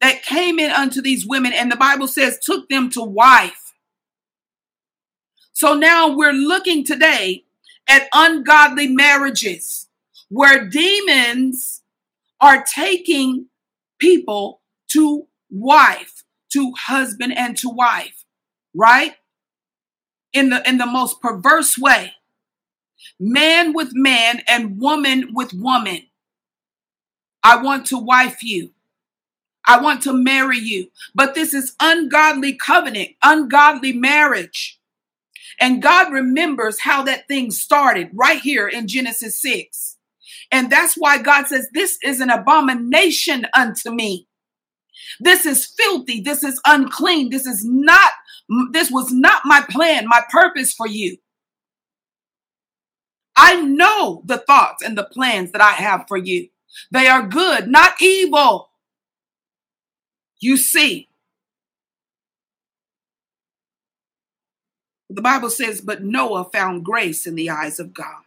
[0.00, 3.72] that came in unto these women, and the Bible says took them to wife.
[5.52, 7.44] So now we're looking today
[7.88, 9.88] at ungodly marriages
[10.28, 11.82] where demons
[12.40, 13.46] are taking
[13.98, 18.24] people to wife, to husband and to wife,
[18.74, 19.14] right?
[20.32, 22.14] In the in the most perverse way.
[23.18, 26.02] Man with man and woman with woman.
[27.42, 28.72] I want to wife you.
[29.66, 30.88] I want to marry you.
[31.14, 34.80] But this is ungodly covenant, ungodly marriage.
[35.60, 39.98] And God remembers how that thing started right here in Genesis 6.
[40.50, 44.26] And that's why God says, This is an abomination unto me.
[45.20, 46.20] This is filthy.
[46.20, 47.30] This is unclean.
[47.30, 48.12] This is not,
[48.72, 51.16] this was not my plan, my purpose for you.
[53.44, 56.48] I know the thoughts and the plans that I have for you.
[56.92, 58.70] They are good, not evil.
[60.38, 61.08] You see,
[65.14, 68.22] The Bible says, but Noah found grace in the eyes of God.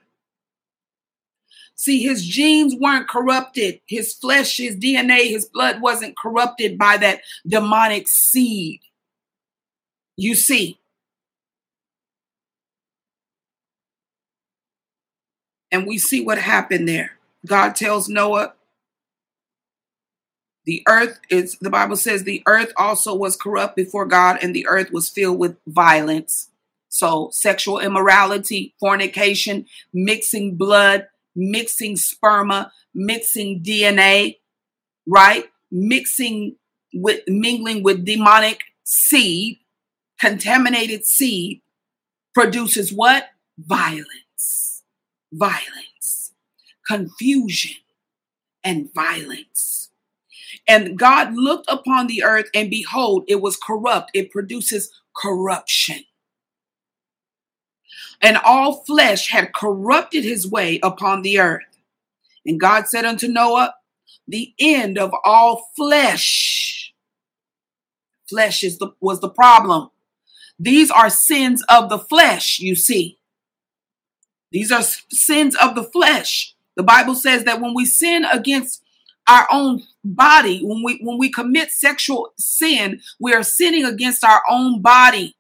[1.74, 3.82] See, his genes weren't corrupted.
[3.88, 8.82] His flesh, his DNA, his blood wasn't corrupted by that demonic seed.
[10.16, 10.80] You see.
[15.72, 17.12] And we see what happened there.
[17.46, 18.54] God tells Noah,
[20.66, 24.68] the earth is, the Bible says, the earth also was corrupt before God, and the
[24.68, 26.50] earth was filled with violence.
[26.90, 34.38] So, sexual immorality, fornication, mixing blood, mixing sperma, mixing DNA,
[35.06, 35.46] right?
[35.72, 36.56] Mixing
[36.94, 39.60] with, mingling with demonic seed,
[40.20, 41.62] contaminated seed
[42.34, 43.30] produces what?
[43.58, 44.74] Violence,
[45.38, 46.34] violence,
[46.88, 47.78] confusion,
[48.64, 49.91] and violence.
[50.68, 54.12] And God looked upon the earth, and behold, it was corrupt.
[54.14, 56.03] It produces corruption.
[58.22, 61.64] And all flesh had corrupted his way upon the earth.
[62.45, 63.76] And God said unto Noah,
[64.28, 66.94] The end of all flesh.
[68.30, 69.90] Flesh is the, was the problem.
[70.57, 73.20] These are sins of the flesh, you see.
[74.56, 76.56] These are sins of the flesh.
[76.77, 78.82] The Bible says that when we sin against
[79.27, 84.41] our own body, when we when we commit sexual sin, we are sinning against our
[84.49, 85.36] own body.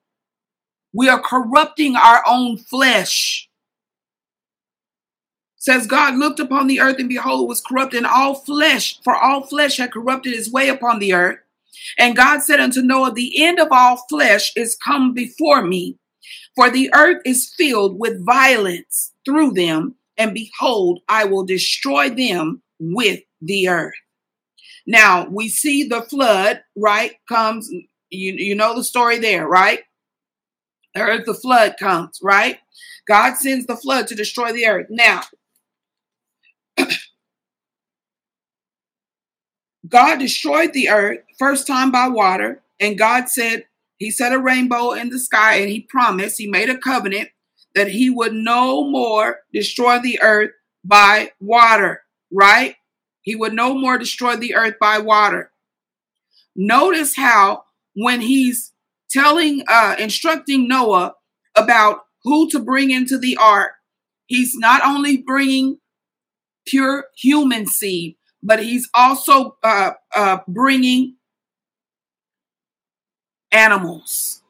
[0.91, 3.49] We are corrupting our own flesh.
[5.55, 9.15] Says God looked upon the earth and behold, it was corrupt in all flesh, for
[9.15, 11.39] all flesh had corrupted his way upon the earth.
[11.97, 15.97] And God said unto Noah, The end of all flesh is come before me,
[16.55, 22.61] for the earth is filled with violence through them, and behold, I will destroy them
[22.79, 23.95] with the earth.
[24.87, 27.13] Now we see the flood, right?
[27.27, 27.69] Comes,
[28.09, 29.79] you, you know the story there, right?
[30.93, 32.59] The earth, the flood comes, right?
[33.07, 34.87] God sends the flood to destroy the earth.
[34.89, 35.23] Now,
[39.87, 43.65] God destroyed the earth first time by water, and God said,
[43.97, 47.29] He set a rainbow in the sky, and He promised, He made a covenant
[47.73, 50.51] that He would no more destroy the earth
[50.83, 52.01] by water,
[52.31, 52.75] right?
[53.21, 55.51] He would no more destroy the earth by water.
[56.55, 57.63] Notice how
[57.93, 58.73] when He's
[59.09, 61.13] telling, uh, instructing Noah
[61.55, 63.73] about who to bring into the ark,
[64.25, 65.77] he's not only bringing
[66.67, 71.15] pure human seed, but he's also uh, uh, bringing
[73.55, 74.41] animals.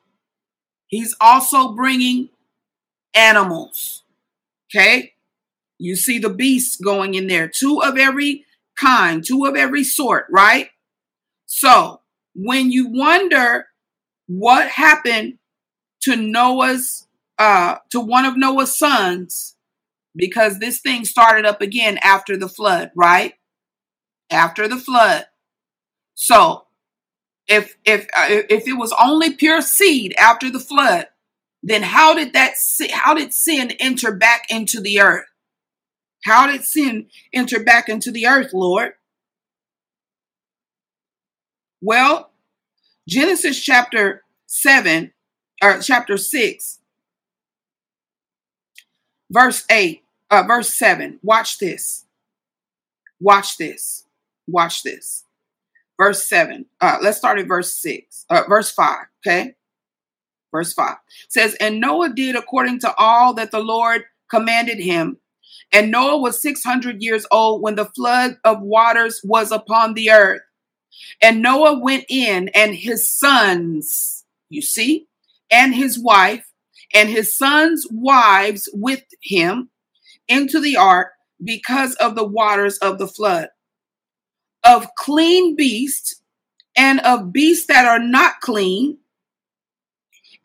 [0.88, 2.30] He's also bringing
[3.14, 4.04] animals.
[4.70, 5.14] Okay.
[5.78, 8.46] You see the beasts going in there, two of every
[8.78, 10.70] kind, two of every sort, right?
[11.46, 12.02] So
[12.34, 13.68] when you wonder
[14.28, 15.38] what happened
[16.02, 17.08] to Noah's,
[17.38, 19.56] uh, to one of Noah's sons,
[20.16, 23.34] because this thing started up again after the flood, right?
[24.30, 25.26] after the flood.
[26.14, 26.66] So,
[27.48, 31.08] if if uh, if it was only pure seed after the flood,
[31.64, 32.54] then how did that
[32.92, 35.26] how did sin enter back into the earth?
[36.26, 38.94] How did sin enter back into the earth, Lord?
[41.82, 42.32] Well,
[43.08, 45.12] Genesis chapter 7
[45.62, 46.80] or chapter 6
[49.30, 52.06] verse 8 uh, verse 7 watch this
[53.20, 54.06] watch this
[54.48, 55.25] Watch this.
[55.98, 56.66] Verse 7.
[56.82, 58.26] Uh, let's start at verse 6.
[58.30, 58.98] Uh, verse 5.
[59.26, 59.56] Okay.
[60.52, 60.96] Verse 5
[61.28, 65.18] says, And Noah did according to all that the Lord commanded him.
[65.72, 70.42] And Noah was 600 years old when the flood of waters was upon the earth.
[71.22, 75.08] And Noah went in, and his sons, you see,
[75.52, 76.50] and his wife,
[76.94, 79.70] and his sons' wives with him
[80.30, 81.10] into the ark
[81.44, 83.50] because of the waters of the flood
[84.66, 86.22] of clean beasts
[86.76, 88.98] and of beasts that are not clean,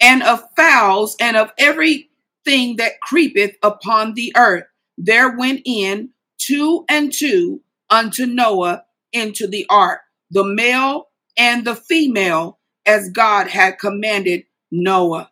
[0.00, 4.64] and of fowls and of everything that creepeth upon the earth.
[4.96, 11.74] There went in two and two unto Noah into the ark, the male and the
[11.74, 15.30] female, as God had commanded Noah.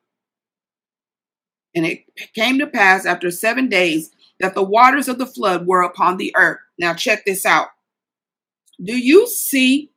[1.74, 2.05] And it
[2.35, 4.10] came to pass after seven days
[4.40, 6.59] that the waters of the flood were upon the earth.
[6.78, 7.69] Now, check this out.
[8.82, 9.90] Do you see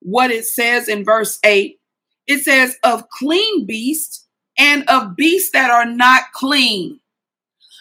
[0.00, 1.78] what it says in verse 8?
[2.26, 4.26] It says, of clean beasts
[4.58, 7.00] and of beasts that are not clean.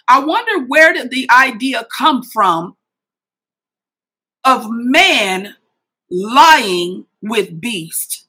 [0.07, 2.77] I wonder where did the idea come from
[4.45, 5.55] of man
[6.09, 8.27] lying with beast?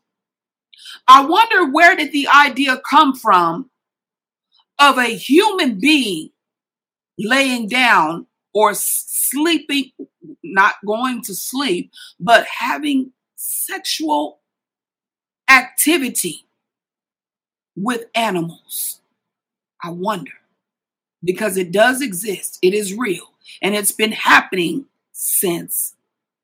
[1.06, 3.70] I wonder where did the idea come from
[4.78, 6.30] of a human being
[7.18, 8.74] laying down or
[9.30, 9.92] sleeping,
[10.42, 14.40] not going to sleep, but having sexual
[15.48, 16.44] activity
[17.76, 19.00] with animals.
[19.82, 20.32] I wonder
[21.22, 23.32] because it does exist, it is real,
[23.62, 25.94] and it's been happening since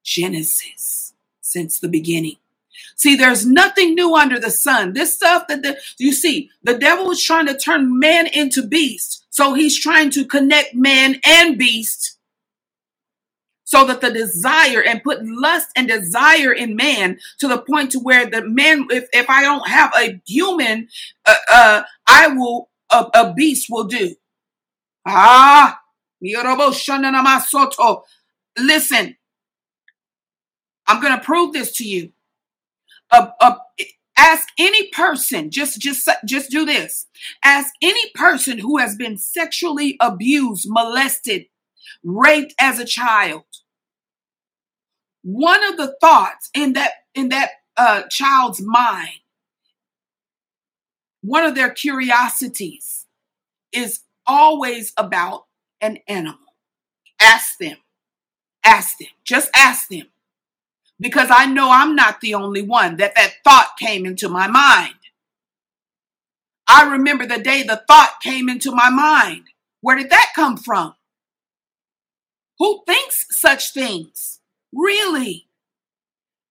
[0.03, 2.37] Genesis, since the beginning.
[2.97, 4.93] See, there's nothing new under the sun.
[4.93, 9.27] This stuff that the, you see, the devil is trying to turn man into beast.
[9.31, 12.19] So he's trying to connect man and beast
[13.75, 17.99] so that the desire and put lust and desire in man to the point to
[17.99, 20.87] where the man, if, if I don't have a human,
[21.27, 24.15] uh, uh I will, a, beast will do.
[25.05, 25.81] Ah,
[28.57, 29.17] listen,
[30.87, 32.13] I'm going to prove this to you.
[34.17, 37.07] Ask any person, just, just, just do this.
[37.43, 41.47] Ask any person who has been sexually abused, molested,
[42.05, 43.43] raped as a child.
[45.25, 49.21] One of the thoughts in that in that uh, child's mind,
[51.23, 53.07] one of their curiosities
[53.73, 55.47] is always about
[55.81, 56.39] an animal.
[57.21, 57.79] Ask them.
[58.63, 59.09] Ask them.
[59.25, 60.09] Just ask them.
[61.01, 64.95] Because I know I'm not the only one that that thought came into my mind.
[66.69, 69.45] I remember the day the thought came into my mind.
[69.81, 70.95] Where did that come from?
[72.59, 74.41] Who thinks such things?
[74.75, 75.49] Really?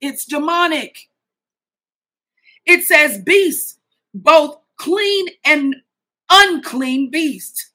[0.02, 1.10] It's demonic.
[2.66, 3.78] It says beasts,
[4.14, 5.76] both clean and
[6.32, 7.72] unclean beasts.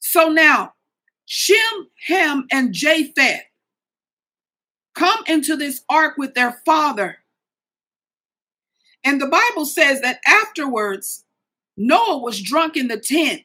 [0.00, 0.74] So now,
[1.26, 3.42] Shem, Ham, and Japheth
[4.94, 7.18] come into this ark with their father.
[9.02, 11.24] And the Bible says that afterwards,
[11.76, 13.44] Noah was drunk in the tent.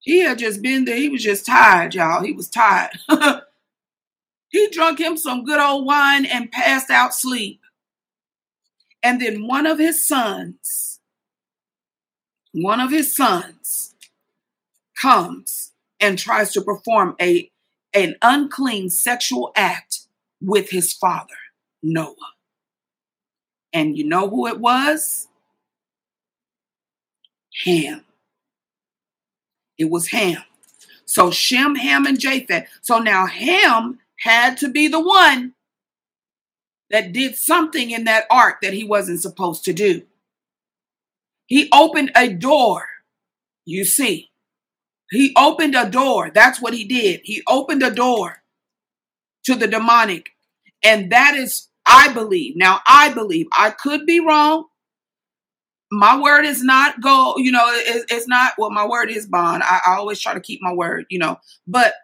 [0.00, 0.96] He had just been there.
[0.96, 2.22] He was just tired, y'all.
[2.22, 2.92] He was tired.
[4.56, 7.60] he drunk him some good old wine and passed out sleep.
[9.02, 10.98] And then one of his sons,
[12.52, 13.94] one of his sons
[15.00, 17.50] comes and tries to perform a
[17.92, 20.00] an unclean sexual act
[20.40, 21.36] with his father,
[21.82, 22.14] Noah.
[23.72, 25.28] And you know who it was?
[27.64, 28.04] Ham.
[29.78, 30.42] It was Ham.
[31.04, 32.68] So Shem, Ham, and Japheth.
[32.80, 35.54] So now Ham had to be the one
[36.90, 40.02] that did something in that ark that he wasn't supposed to do.
[41.46, 42.86] He opened a door,
[43.64, 44.30] you see,
[45.10, 46.30] he opened a door.
[46.34, 47.20] That's what he did.
[47.24, 48.42] He opened a door
[49.44, 50.30] to the demonic.
[50.82, 52.56] And that is, I believe.
[52.56, 53.46] Now, I believe.
[53.56, 54.66] I could be wrong.
[55.92, 59.62] My word is not go, you know, it, it's not, well, my word is bond.
[59.62, 61.38] I, I always try to keep my word, you know,
[61.68, 61.94] but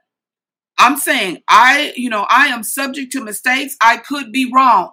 [0.83, 3.77] I'm saying I, you know, I am subject to mistakes.
[3.81, 4.91] I could be wrong.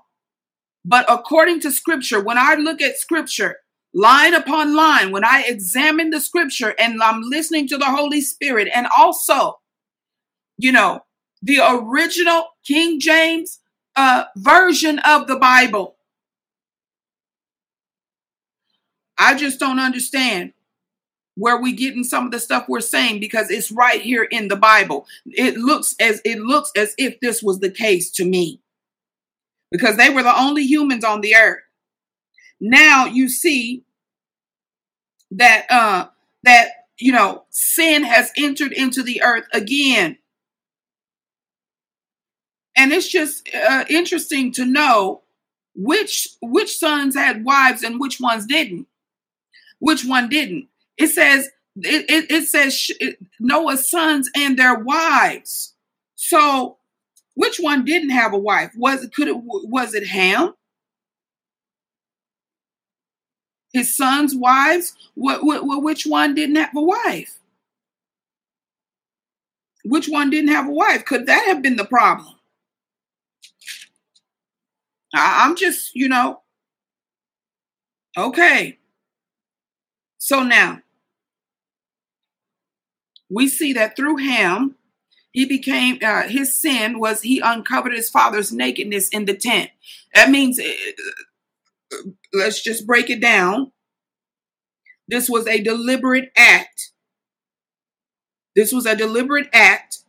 [0.85, 3.57] But according to scripture, when I look at scripture,
[3.91, 8.69] line upon line, when I examine the scripture and I'm listening to the Holy Spirit,
[8.71, 9.61] and also,
[10.59, 10.99] you know,
[11.41, 13.59] the original King James
[13.95, 15.95] uh, version of the Bible.
[19.17, 20.53] I just don't understand
[21.39, 24.57] where we getting some of the stuff we're saying because it's right here in the
[24.57, 25.07] Bible.
[25.25, 28.59] It looks as it looks as if this was the case to me.
[29.71, 31.61] Because they were the only humans on the earth.
[32.59, 33.83] Now you see
[35.31, 36.07] that uh
[36.43, 40.17] that you know sin has entered into the earth again.
[42.75, 45.21] And it's just uh, interesting to know
[45.73, 48.87] which which sons had wives and which ones didn't.
[49.79, 50.68] Which one didn't?
[50.99, 52.91] It says it, it, it says
[53.39, 55.73] Noah's sons and their wives.
[56.15, 56.77] So
[57.35, 58.71] which one didn't have a wife?
[58.77, 60.53] Was it could it was it Ham?
[63.73, 67.39] his son's wives, what, what, which one didn't have a wife?
[69.85, 71.05] Which one didn't have a wife?
[71.05, 72.35] Could that have been the problem?
[75.13, 76.41] I, I'm just, you know,
[78.17, 78.77] okay.
[80.17, 80.81] So now
[83.29, 84.75] we see that through him,
[85.31, 89.69] he became uh, his sin was he uncovered his father's nakedness in the tent.
[90.15, 91.95] That means uh,
[92.33, 93.71] let's just break it down.
[95.07, 96.91] This was a deliberate act.
[98.55, 99.99] This was a deliberate act,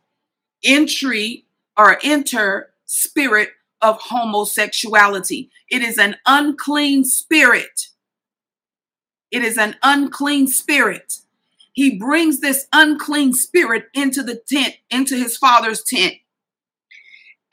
[0.63, 1.45] entry
[1.77, 3.49] or enter spirit
[3.81, 5.49] of homosexuality.
[5.69, 7.87] It is an unclean spirit.
[9.31, 11.19] It is an unclean spirit.
[11.73, 16.15] He brings this unclean spirit into the tent, into his father's tent.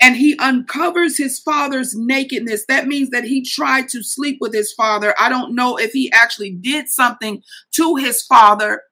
[0.00, 2.64] And he uncovers his father's nakedness.
[2.66, 5.14] That means that he tried to sleep with his father.
[5.18, 7.42] I don't know if he actually did something
[7.72, 8.82] to his father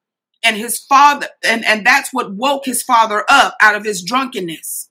[0.43, 4.91] and his father, and, and that's what woke his father up out of his drunkenness.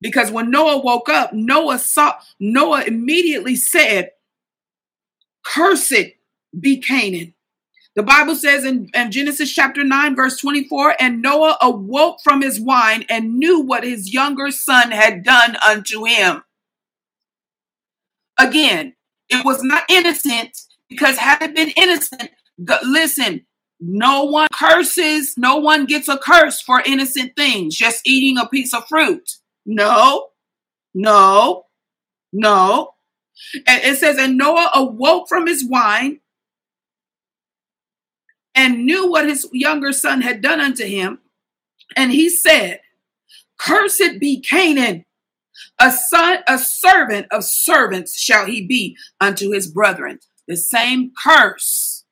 [0.00, 4.10] Because when Noah woke up, Noah saw Noah immediately said,
[5.44, 6.12] Cursed
[6.58, 7.34] be Canaan.
[7.96, 12.60] The Bible says in, in, Genesis chapter 9, verse 24, and Noah awoke from his
[12.60, 16.42] wine and knew what his younger son had done unto him.
[18.38, 18.94] Again,
[19.30, 20.58] it was not innocent
[20.90, 22.30] because had it been innocent,
[22.84, 23.46] listen,
[23.80, 28.74] no one curses, no one gets a curse for innocent things, just eating a piece
[28.74, 29.36] of fruit.
[29.64, 30.28] No,
[30.94, 31.64] no,
[32.30, 32.90] no.
[33.66, 36.20] And it says, and Noah awoke from his wine
[38.56, 41.20] and knew what his younger son had done unto him.
[41.94, 42.80] And he said,
[43.58, 45.04] Cursed be Canaan,
[45.78, 50.18] a son, a servant of servants shall he be unto his brethren.
[50.48, 52.04] The same curse,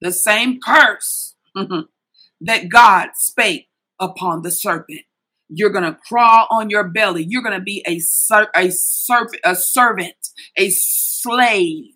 [0.00, 1.34] the same curse
[2.40, 3.68] that God spake
[3.98, 5.02] upon the serpent.
[5.48, 7.26] You're going to crawl on your belly.
[7.28, 10.14] You're going to be a, ser- a, serp- a servant,
[10.56, 11.94] a slave.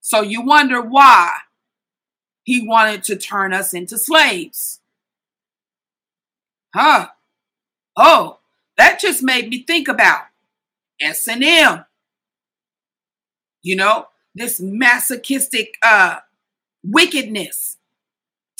[0.00, 1.30] So you wonder why
[2.46, 4.78] he wanted to turn us into slaves.
[6.72, 7.08] Huh?
[7.96, 8.38] Oh,
[8.78, 10.26] that just made me think about
[11.00, 11.84] S&M.
[13.62, 16.20] You know, this masochistic uh
[16.84, 17.78] wickedness,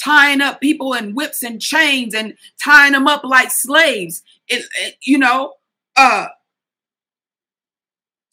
[0.02, 4.24] tying up people in whips and chains and tying them up like slaves.
[4.48, 5.54] It, it, you know,
[5.96, 6.26] uh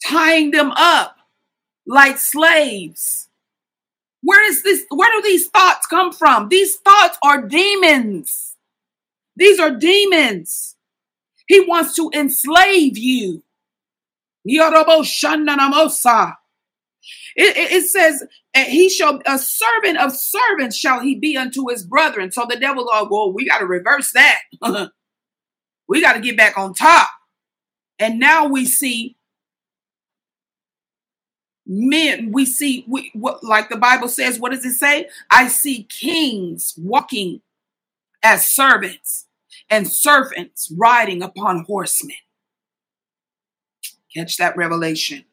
[0.04, 1.16] tying them up
[1.86, 3.28] like slaves.
[4.24, 4.84] Where is this?
[4.88, 6.48] Where do these thoughts come from?
[6.48, 8.56] These thoughts are demons.
[9.36, 10.76] These are demons.
[11.46, 13.42] He wants to enslave you.
[17.36, 18.24] It, it, it, says,
[18.54, 22.30] he shall, a servant of servants shall he be unto his brethren.
[22.32, 24.40] So the devil, oh, well, we got to reverse that.
[25.88, 27.08] we got to get back on top.
[27.98, 29.16] And now we see
[31.66, 35.08] men we see we what like the bible says what does it say?
[35.30, 37.40] I see kings walking
[38.22, 39.26] as servants
[39.70, 42.16] and servants riding upon horsemen.
[44.14, 45.24] Catch that revelation.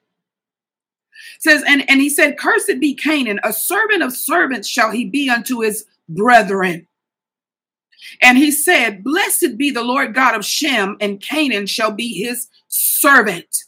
[1.36, 3.40] It says and and he said cursed be canaan.
[3.44, 6.88] A servant of servants shall he be unto his brethren.
[8.22, 12.48] And he said blessed be the lord god of shem and canaan shall be his
[12.68, 13.66] servant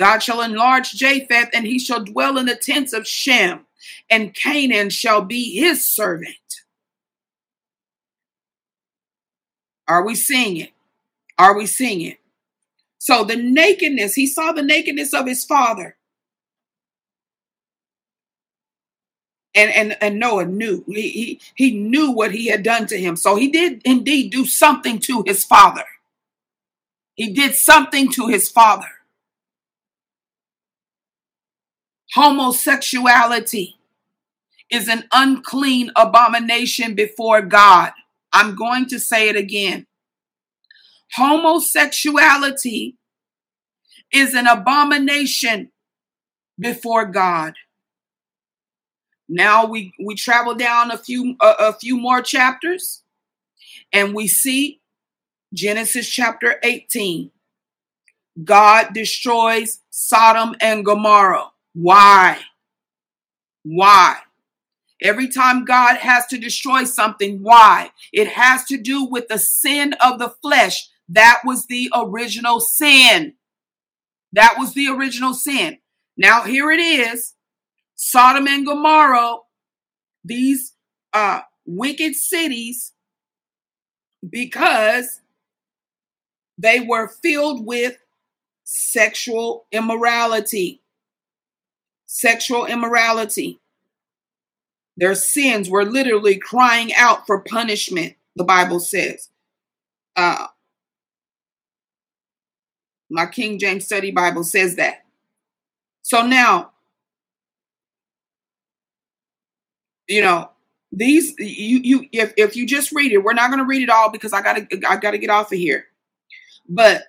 [0.00, 3.66] God shall enlarge Japheth, and he shall dwell in the tents of Shem,
[4.08, 6.62] and Canaan shall be his servant.
[9.86, 10.70] Are we seeing it?
[11.38, 12.16] Are we seeing it?
[12.96, 15.96] So the nakedness, he saw the nakedness of his father.
[19.54, 23.16] And, and, and Noah knew he, he, he knew what he had done to him.
[23.16, 25.84] So he did indeed do something to his father.
[27.16, 28.88] He did something to his father.
[32.14, 33.76] Homosexuality
[34.70, 37.92] is an unclean abomination before God.
[38.32, 39.86] I'm going to say it again.
[41.14, 42.96] Homosexuality
[44.12, 45.70] is an abomination
[46.58, 47.54] before God.
[49.28, 53.02] Now we we travel down a few a, a few more chapters
[53.92, 54.80] and we see
[55.54, 57.30] Genesis chapter 18.
[58.42, 61.50] God destroys Sodom and Gomorrah.
[61.74, 62.38] Why?
[63.62, 64.16] Why?
[65.02, 67.90] Every time God has to destroy something, why?
[68.12, 70.88] It has to do with the sin of the flesh.
[71.08, 73.34] That was the original sin.
[74.32, 75.78] That was the original sin.
[76.16, 77.34] Now, here it is
[77.94, 79.36] Sodom and Gomorrah,
[80.24, 80.74] these
[81.12, 82.92] uh, wicked cities,
[84.28, 85.20] because
[86.58, 87.96] they were filled with
[88.64, 90.79] sexual immorality
[92.12, 93.60] sexual immorality.
[94.96, 99.28] Their sins were literally crying out for punishment, the Bible says.
[100.16, 100.48] Uh,
[103.08, 105.04] my King James Study Bible says that.
[106.02, 106.72] So now,
[110.08, 110.50] you know,
[110.90, 113.90] these you you if, if you just read it, we're not going to read it
[113.90, 115.86] all because I got to I got to get off of here.
[116.68, 117.04] But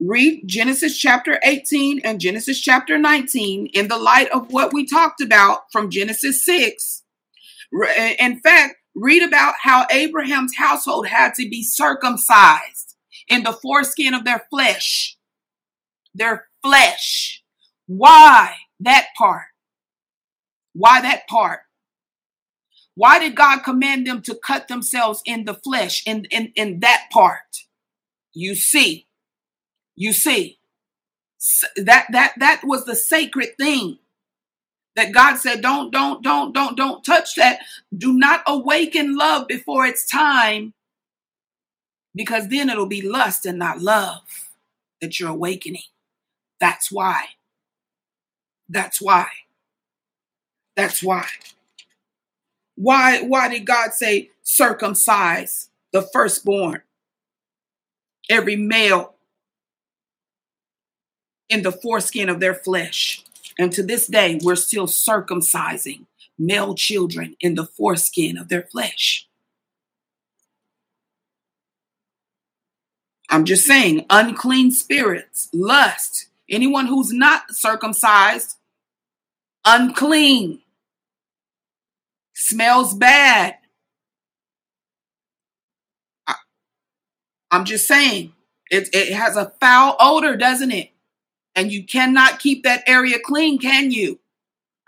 [0.00, 5.20] read Genesis chapter 18 and Genesis chapter 19 in the light of what we talked
[5.20, 7.02] about from Genesis 6.
[8.18, 12.96] In fact, read about how Abraham's household had to be circumcised
[13.28, 15.18] in the foreskin of their flesh.
[16.14, 17.42] Their flesh.
[17.86, 19.44] Why that part?
[20.72, 21.60] Why that part?
[22.94, 27.08] Why did God command them to cut themselves in the flesh in, in, in that
[27.12, 27.64] part?
[28.32, 29.06] You see,
[30.00, 30.58] you see,
[31.76, 33.98] that that that was the sacred thing
[34.96, 37.60] that God said, don't, don't, don't, don't, don't touch that.
[37.96, 40.72] Do not awaken love before it's time,
[42.14, 44.48] because then it'll be lust and not love
[45.02, 45.82] that you're awakening.
[46.60, 47.26] That's why.
[48.70, 49.26] That's why.
[50.76, 51.26] That's why.
[52.74, 56.80] Why, why did God say circumcise the firstborn?
[58.30, 59.14] Every male
[61.50, 63.22] in the foreskin of their flesh.
[63.58, 66.06] And to this day, we're still circumcising
[66.38, 69.28] male children in the foreskin of their flesh.
[73.28, 78.56] I'm just saying, unclean spirits, lust, anyone who's not circumcised,
[79.64, 80.62] unclean,
[82.34, 83.56] smells bad.
[86.26, 86.34] I,
[87.52, 88.32] am just saying,
[88.70, 90.90] it, it has a foul odor, doesn't it?
[91.54, 94.20] And you cannot keep that area clean, can you?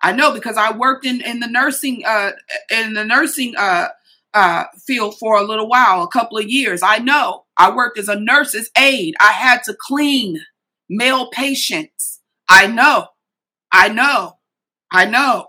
[0.03, 2.33] I know because I worked in, in the nursing uh
[2.71, 3.89] in the nursing uh
[4.35, 6.83] uh field for a little while, a couple of years.
[6.83, 7.45] I know.
[7.57, 9.15] I worked as a nurse's aide.
[9.21, 10.41] I had to clean
[10.89, 12.21] male patients.
[12.49, 13.09] I know.
[13.73, 14.39] I know.
[14.91, 15.49] I know.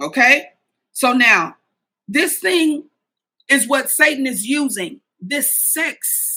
[0.00, 0.46] Okay?
[0.92, 1.56] So now,
[2.08, 2.84] this thing
[3.48, 5.00] is what Satan is using.
[5.20, 6.31] This sex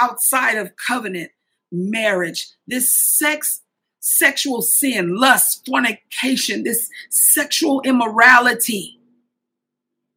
[0.00, 1.30] outside of covenant
[1.70, 3.62] marriage, this sex,
[4.00, 8.98] sexual sin, lust, fornication, this sexual immorality.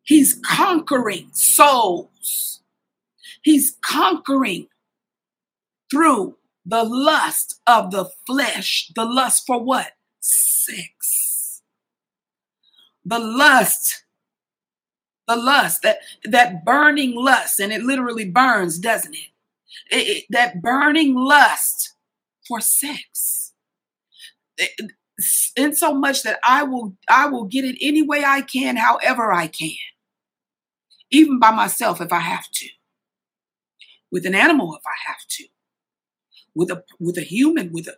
[0.03, 2.61] He's conquering souls.
[3.41, 4.67] He's conquering
[5.89, 8.91] through the lust of the flesh.
[8.95, 9.91] The lust for what?
[10.19, 11.61] Sex.
[13.03, 14.03] The lust.
[15.27, 19.29] The lust, that, that burning lust, and it literally burns, doesn't it?
[19.91, 21.93] It, that burning lust
[22.47, 23.53] for sex.
[25.55, 29.31] in so much that I will I will get it any way I can, however
[29.31, 29.75] I can.
[31.11, 32.67] Even by myself if I have to.
[34.11, 35.45] With an animal if I have to.
[36.53, 37.95] With a with a human, with a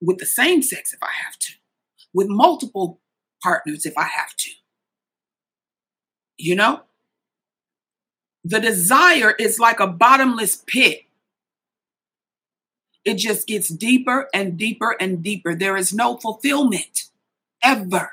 [0.00, 1.52] with the same sex if I have to.
[2.12, 3.00] With multiple
[3.42, 4.50] partners if I have to.
[6.38, 6.82] You know?
[8.46, 11.02] The desire is like a bottomless pit.
[13.04, 15.52] It just gets deeper and deeper and deeper.
[15.56, 17.06] There is no fulfillment
[17.60, 18.12] ever.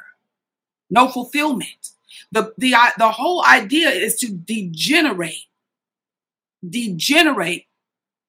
[0.90, 1.92] No fulfillment.
[2.32, 5.46] The, the, the whole idea is to degenerate.
[6.68, 7.68] Degenerate.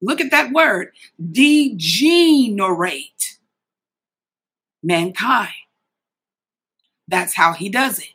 [0.02, 0.90] Look at that word.
[1.32, 1.78] Degenerate
[4.82, 5.54] mankind.
[7.08, 8.12] That's how he does it.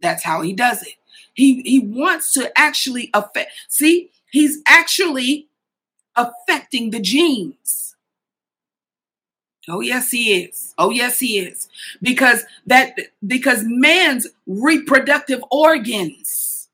[0.00, 0.94] That's how he does it.
[1.36, 3.52] He he wants to actually affect.
[3.68, 5.48] See, he's actually
[6.16, 7.94] affecting the genes.
[9.68, 10.74] Oh yes, he is.
[10.78, 11.68] Oh yes, he is.
[12.00, 12.94] Because that
[13.24, 16.68] because man's reproductive organs.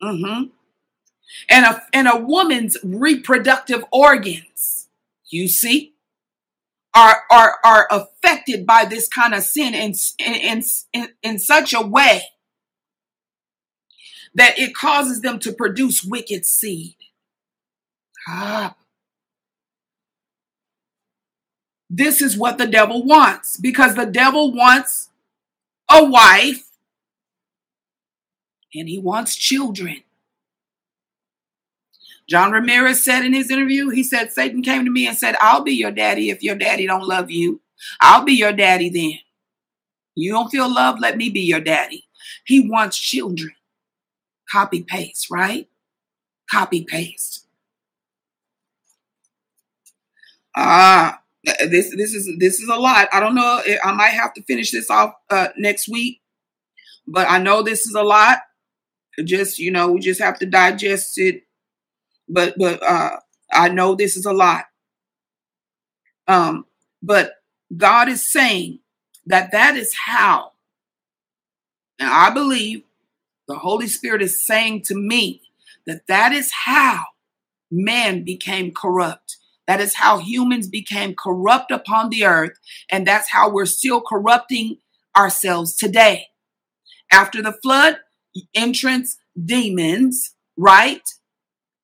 [0.00, 0.44] Mm-hmm.
[1.50, 4.88] And a and a woman's reproductive organs,
[5.28, 5.91] you see,
[6.94, 10.62] are are are affected by this kind of sin in in
[10.92, 12.22] in, in such a way
[14.34, 16.96] that it causes them to produce wicked seed.
[18.28, 18.74] Ah.
[21.94, 25.10] This is what the devil wants because the devil wants
[25.90, 26.70] a wife
[28.74, 30.02] and he wants children.
[32.28, 35.62] John Ramirez said in his interview, he said, Satan came to me and said, I'll
[35.62, 37.60] be your daddy if your daddy don't love you.
[38.00, 39.18] I'll be your daddy then.
[40.14, 40.98] You don't feel love?
[41.00, 42.04] Let me be your daddy.
[42.44, 43.52] He wants children.
[44.50, 45.68] Copy paste, right?
[46.50, 47.46] Copy paste.
[50.54, 53.08] Ah, uh, this this is this is a lot.
[53.12, 53.62] I don't know.
[53.82, 56.20] I might have to finish this off uh, next week,
[57.06, 58.40] but I know this is a lot.
[59.24, 61.44] Just you know, we just have to digest it
[62.32, 63.16] but but uh,
[63.52, 64.64] I know this is a lot.
[66.26, 66.66] Um,
[67.02, 67.34] but
[67.76, 68.80] God is saying
[69.26, 70.52] that that is how.
[71.98, 72.82] And I believe
[73.46, 75.42] the Holy Spirit is saying to me
[75.86, 77.04] that that is how
[77.70, 79.36] man became corrupt.
[79.66, 82.58] That is how humans became corrupt upon the earth.
[82.90, 84.78] And that's how we're still corrupting
[85.16, 86.28] ourselves today.
[87.10, 87.98] After the flood,
[88.54, 91.02] entrance demons, right?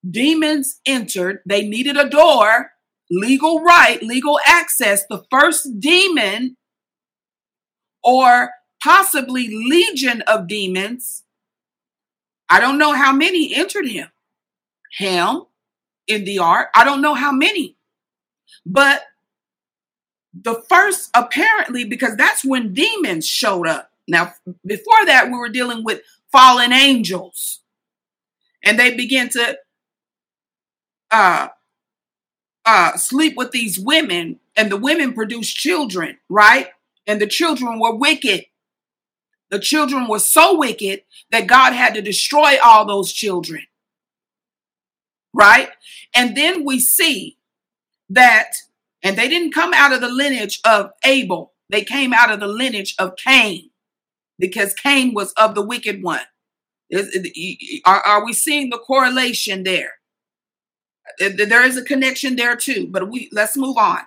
[0.09, 1.41] Demons entered.
[1.47, 2.73] They needed a door,
[3.11, 5.07] legal right, legal access.
[5.07, 6.57] The first demon,
[8.03, 8.51] or
[8.83, 11.25] possibly legion of demons,
[12.49, 14.09] I don't know how many entered him.
[14.99, 15.43] Ham
[16.07, 16.69] in the ark.
[16.75, 17.77] I don't know how many.
[18.65, 19.03] But
[20.33, 23.91] the first, apparently, because that's when demons showed up.
[24.07, 24.33] Now,
[24.65, 26.03] before that, we were dealing with
[26.33, 27.61] fallen angels.
[28.65, 29.59] And they began to
[31.11, 31.49] uh,
[32.65, 36.69] uh, sleep with these women, and the women produced children, right?
[37.07, 38.45] And the children were wicked.
[39.51, 43.63] The children were so wicked that God had to destroy all those children.
[45.33, 45.71] Right?
[46.15, 47.39] And then we see
[48.11, 48.53] that,
[49.03, 52.49] and they didn't come out of the lineage of Abel, they came out of the
[52.49, 53.71] lineage of Cain
[54.39, 56.21] because Cain was of the wicked one.
[56.91, 59.98] Is, are, are we seeing the correlation there?
[61.19, 64.01] There is a connection there too, but we let's move on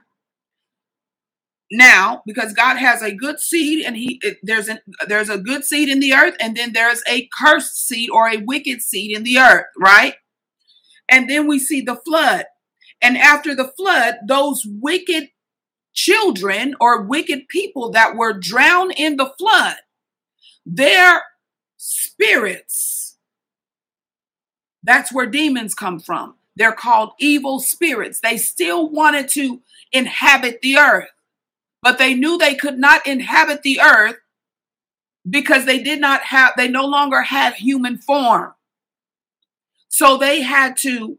[1.72, 5.90] now because God has a good seed and he there's a there's a good seed
[5.90, 9.38] in the earth and then there's a cursed seed or a wicked seed in the
[9.38, 10.16] earth, right?
[11.10, 12.46] And then we see the flood.
[13.02, 15.30] And after the flood, those wicked
[15.94, 19.78] children or wicked people that were drowned in the flood,
[20.66, 21.24] their
[21.78, 23.02] spirits
[24.84, 26.36] that's where demons come from.
[26.56, 28.20] They're called evil spirits.
[28.20, 29.62] They still wanted to
[29.92, 31.10] inhabit the earth
[31.82, 34.18] but they knew they could not inhabit the earth
[35.28, 38.54] because they did not have, they no longer had human form.
[39.90, 41.18] So they had to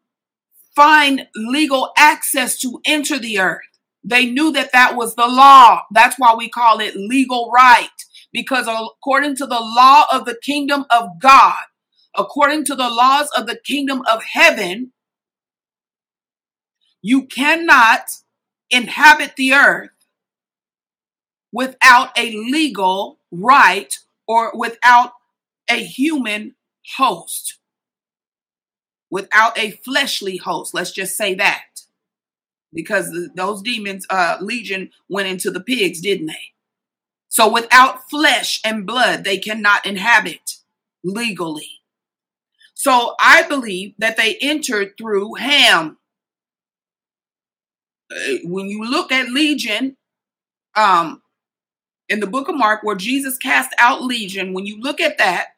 [0.74, 3.60] find legal access to enter the earth.
[4.04, 5.82] They knew that that was the law.
[5.92, 7.88] That's why we call it legal right,
[8.32, 11.62] because according to the law of the kingdom of God,
[12.16, 14.92] according to the laws of the kingdom of heaven,
[17.02, 18.08] you cannot
[18.70, 19.90] inhabit the earth
[21.52, 25.12] without a legal right or without
[25.68, 26.54] a human
[26.96, 27.58] host,
[29.10, 30.72] without a fleshly host.
[30.72, 31.64] Let's just say that.
[32.74, 36.52] Because those demons, uh, Legion went into the pigs, didn't they?
[37.28, 40.56] So without flesh and blood, they cannot inhabit
[41.04, 41.82] legally.
[42.74, 45.98] So I believe that they entered through Ham.
[48.12, 49.97] Uh, when you look at Legion,
[50.76, 51.22] um,
[52.09, 55.48] in the book of Mark where Jesus cast out legion, when you look at that,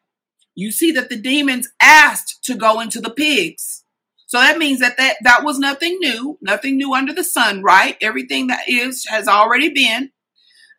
[0.55, 3.83] you see that the demons asked to go into the pigs.
[4.27, 7.97] So that means that that, that was nothing new, nothing new under the sun, right?
[8.01, 10.11] Everything that is has already been.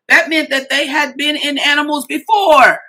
[0.09, 2.79] That meant that they had been in animals before.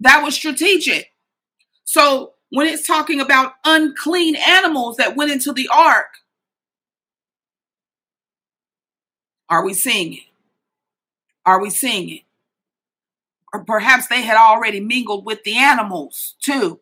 [0.00, 1.12] That was strategic.
[1.84, 6.08] So when it's talking about unclean animals that went into the ark,
[9.48, 10.22] are we seeing it?
[11.46, 12.22] Are we seeing it?
[13.52, 16.80] Or perhaps they had already mingled with the animals too.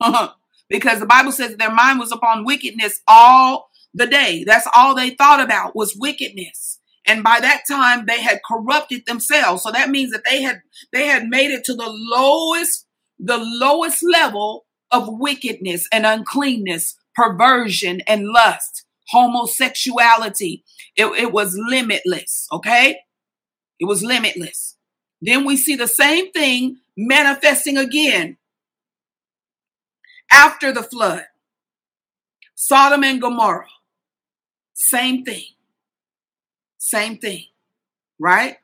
[0.68, 4.44] because the Bible says their mind was upon wickedness all the day.
[4.44, 6.80] That's all they thought about was wickedness.
[7.06, 9.62] And by that time they had corrupted themselves.
[9.62, 10.62] So that means that they had
[10.92, 12.86] they had made it to the lowest
[13.18, 20.64] the lowest level of wickedness and uncleanness, perversion and lust, homosexuality.
[20.96, 22.98] It, it was limitless, okay?
[23.78, 24.76] It was limitless.
[25.20, 28.38] Then we see the same thing manifesting again
[30.32, 31.24] after the flood.
[32.54, 33.66] Sodom and Gomorrah.
[34.74, 35.44] Same thing.
[36.78, 37.44] Same thing.
[38.18, 38.56] Right?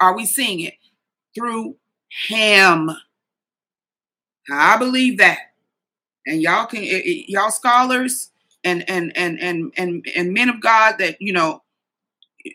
[0.00, 0.74] Are we seeing it?
[1.34, 1.76] Through
[2.28, 2.90] Ham.
[4.50, 5.38] I believe that.
[6.26, 8.30] And y'all can eh, eh, y'all scholars
[8.64, 11.62] and and and and and and men of God that you know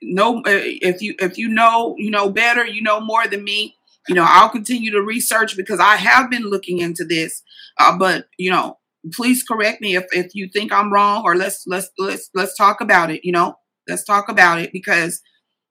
[0.01, 3.75] know uh, if you if you know you know better you know more than me
[4.07, 7.43] you know i'll continue to research because i have been looking into this.
[7.79, 8.77] Uh, but you know
[9.13, 12.81] please correct me if, if you think i'm wrong or let's let's let's let's talk
[12.81, 13.55] about it you know?
[13.87, 15.21] Let's talk about it because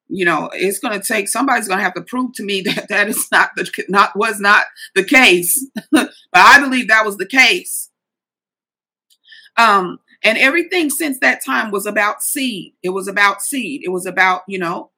[0.09, 2.88] you know it's going to take somebody's going to have to prove to me that
[2.88, 4.64] that is not the not was not
[4.94, 5.66] the case.
[5.90, 7.90] But i believe that was the case.
[9.56, 12.74] Um and everything since that time was about seed.
[12.82, 13.82] It was about seed.
[13.85, 14.90] It was about, you know,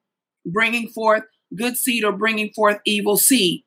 [0.45, 1.25] bringing forth
[1.57, 3.65] good seed or bringing forth evil seed.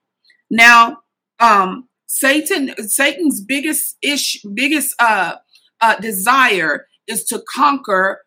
[0.50, 0.98] Now,
[1.40, 5.36] Um, Satan, Satan's biggest ish, biggest uh,
[5.82, 8.22] uh, desire is to conquer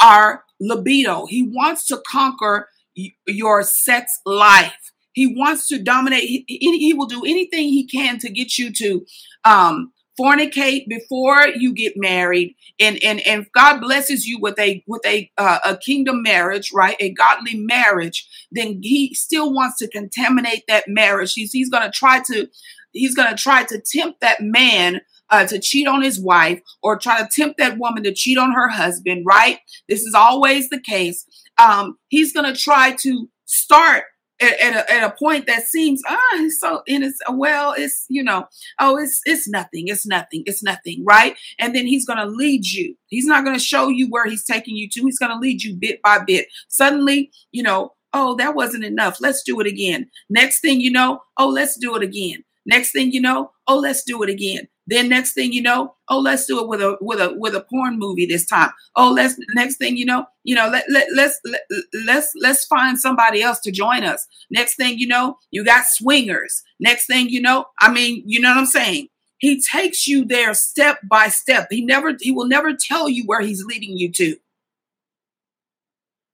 [0.00, 1.26] our libido.
[1.26, 4.92] He wants to conquer y- your sex life.
[5.12, 6.22] He wants to dominate.
[6.24, 9.04] He, he, he, will do anything he can to get you to
[9.44, 15.04] um, fornicate before you get married and and and God blesses you with a with
[15.06, 16.96] a uh, a kingdom marriage right?
[17.00, 21.34] A godly marriage then he still wants to contaminate that marriage.
[21.34, 22.48] He's, he's going to try to
[22.92, 25.00] he's going to try to tempt that man
[25.30, 28.52] uh, to cheat on his wife or try to tempt that woman to cheat on
[28.52, 29.58] her husband right?
[29.88, 31.26] This is always the case.
[31.58, 34.04] Um, he's going to try to start
[34.40, 38.22] at, at, a, at a point that seems ah it's so innocent well it's you
[38.22, 38.46] know
[38.80, 41.36] oh it's it's nothing it's nothing it's nothing right?
[41.58, 42.94] And then he's going to lead you.
[43.08, 45.02] He's not going to show you where he's taking you to.
[45.02, 46.48] He's going to lead you bit by bit.
[46.68, 49.18] Suddenly you know oh that wasn't enough.
[49.20, 50.10] Let's do it again.
[50.28, 52.44] Next thing you know oh let's do it again.
[52.66, 56.18] Next thing you know oh let's do it again then next thing you know, oh,
[56.18, 58.70] let's do it with a with a with a porn movie this time.
[58.96, 61.60] Oh, let's next thing you know, you know, let, let let's let,
[62.06, 64.26] let's let's find somebody else to join us.
[64.50, 66.62] Next thing you know, you got swingers.
[66.80, 69.08] Next thing you know, I mean, you know what I'm saying?
[69.36, 71.68] He takes you there step by step.
[71.70, 74.36] He never he will never tell you where he's leading you to.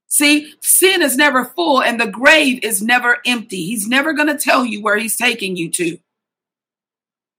[0.06, 3.64] See, sin is never full and the grave is never empty.
[3.64, 5.98] He's never going to tell you where he's taking you to.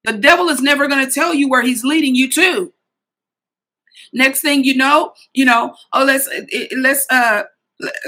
[0.06, 2.74] The devil is never going to tell you where he's leading you to.
[4.14, 6.30] Next thing you know, you know, oh let's
[6.78, 7.44] let's uh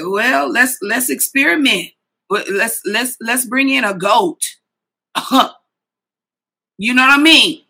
[0.02, 1.90] well let's let's experiment.
[2.30, 4.42] Let's let's let's bring in a goat.
[6.78, 7.64] you know what I mean?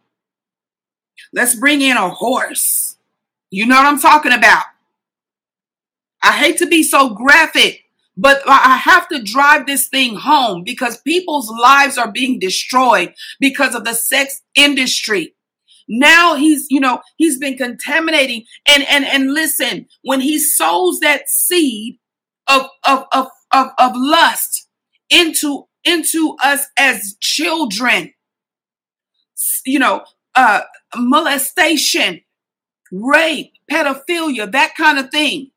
[1.34, 2.98] Let's bring in a horse.
[3.50, 4.66] You know what I'm talking about?
[6.22, 7.86] I hate to be so graphic,
[8.18, 13.76] but I have to drive this thing home because people's lives are being destroyed because
[13.76, 15.36] of the sex industry.
[15.88, 21.30] Now he's, you know, he's been contaminating and and and listen, when he sows that
[21.30, 22.00] seed
[22.50, 24.68] of of of of, of lust
[25.12, 28.14] into into us as children,
[29.66, 30.04] you know,
[30.36, 30.62] uh
[30.96, 32.22] molestation,
[32.92, 35.52] rape, pedophilia, that kind of thing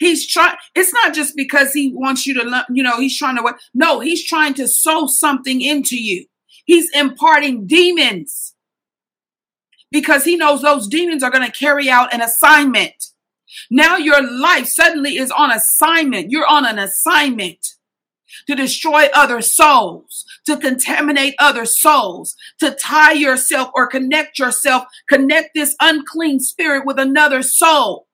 [0.00, 3.54] He's trying, it's not just because he wants you to, you know, he's trying to,
[3.74, 6.24] no, he's trying to sow something into you.
[6.64, 8.54] He's imparting demons
[9.92, 12.94] because he knows those demons are going to carry out an assignment.
[13.70, 16.30] Now your life suddenly is on assignment.
[16.30, 17.74] You're on an assignment
[18.46, 25.50] to destroy other souls, to contaminate other souls, to tie yourself or connect yourself, connect
[25.54, 28.06] this unclean spirit with another soul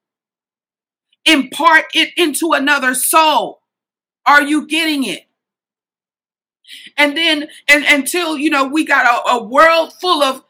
[1.26, 3.60] impart it into another soul.
[4.24, 5.26] Are you getting it?
[6.96, 10.44] And then, and until you know, we got a, a world full of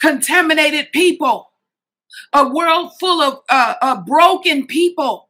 [0.00, 1.52] contaminated people,
[2.32, 5.28] a world full of uh, uh, broken people,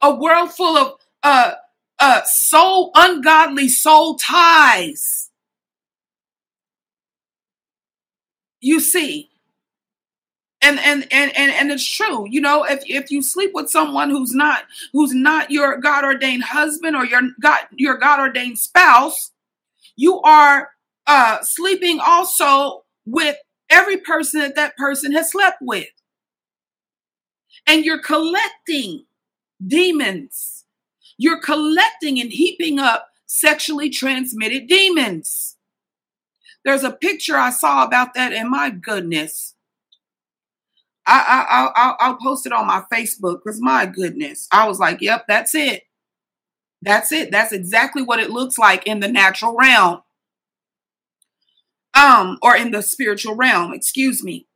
[0.00, 1.52] a world full of uh,
[1.98, 5.30] uh, soul ungodly soul ties.
[8.60, 9.30] You see,
[10.66, 14.10] and and and and, and it's true you know if, if you sleep with someone
[14.10, 19.32] who's not who's not your god ordained husband or your god your god ordained spouse
[19.96, 20.70] you are
[21.06, 23.36] uh sleeping also with
[23.70, 25.88] every person that that person has slept with.
[27.66, 29.06] And you're collecting
[29.64, 30.64] demons.
[31.18, 35.56] You're collecting and heaping up sexually transmitted demons.
[36.64, 39.54] There's a picture i saw about that and my goodness
[41.06, 45.00] I, I, I, I'll post it on my Facebook because my goodness, I was like,
[45.00, 45.84] yep, that's it.
[46.82, 47.30] That's it.
[47.30, 50.02] That's exactly what it looks like in the natural realm.
[51.94, 54.46] Um, or in the spiritual realm, excuse me.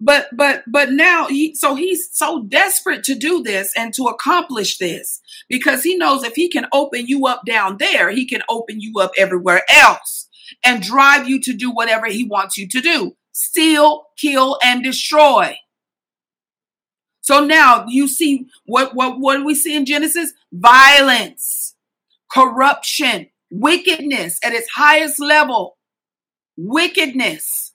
[0.00, 4.76] But but but now he so he's so desperate to do this and to accomplish
[4.76, 8.80] this because he knows if he can open you up down there, he can open
[8.80, 10.28] you up everywhere else
[10.62, 15.56] and drive you to do whatever he wants you to do steal, kill, and destroy.
[17.20, 20.32] So now you see what, what, what do we see in Genesis?
[20.52, 21.74] Violence,
[22.30, 25.76] corruption, wickedness at its highest level.
[26.56, 27.72] Wickedness.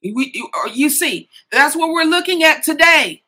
[0.00, 3.22] You, you see, that's what we're looking at today.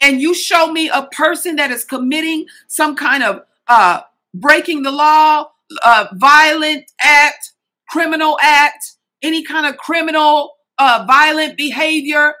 [0.00, 4.02] And you show me a person that is committing some kind of uh,
[4.34, 5.50] breaking the law,
[5.84, 7.52] uh, violent act,
[7.88, 8.92] criminal act,
[9.22, 12.34] any kind of criminal, uh, violent behavior,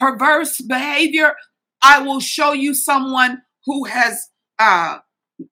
[0.00, 1.34] perverse behavior,
[1.82, 4.98] I will show you someone who has uh,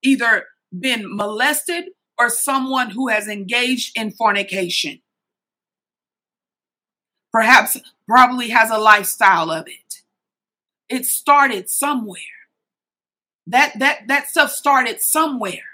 [0.03, 0.47] either
[0.79, 5.01] been molested or someone who has engaged in fornication.
[7.33, 10.03] Perhaps, probably has a lifestyle of it.
[10.89, 12.21] It started somewhere.
[13.47, 15.72] That that that stuff started somewhere.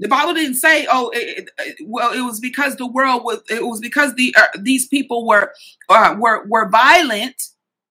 [0.00, 3.42] The Bible didn't say, "Oh, it, it, well, it was because the world was.
[3.50, 5.52] It was because the uh, these people were
[5.90, 7.40] uh, were were violent,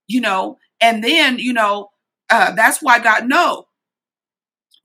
[0.08, 1.92] you know, and then you know
[2.32, 3.68] uh, that's why God no.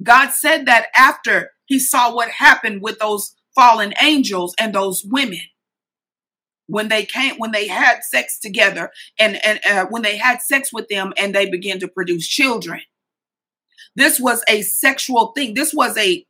[0.02, 5.40] God said that after He saw what happened with those fallen angels and those women
[6.66, 10.72] when they came when they had sex together and and uh, when they had sex
[10.72, 12.80] with them and they began to produce children.
[13.96, 15.54] This was a sexual thing.
[15.54, 16.26] This was a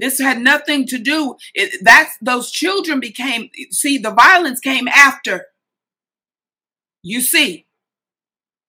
[0.00, 1.36] this had nothing to do.
[1.54, 3.50] It, that's those children became.
[3.70, 5.46] See, the violence came after.
[7.02, 7.66] You see,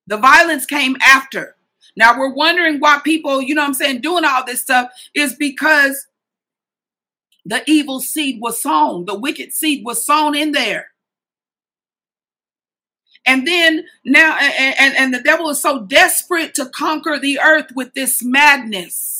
[0.07, 1.55] the violence came after.
[1.97, 5.33] Now we're wondering why people, you know what I'm saying, doing all this stuff is
[5.33, 6.07] because
[7.45, 10.87] the evil seed was sown, the wicked seed was sown in there.
[13.25, 17.71] And then now, and, and, and the devil is so desperate to conquer the earth
[17.75, 19.14] with this madness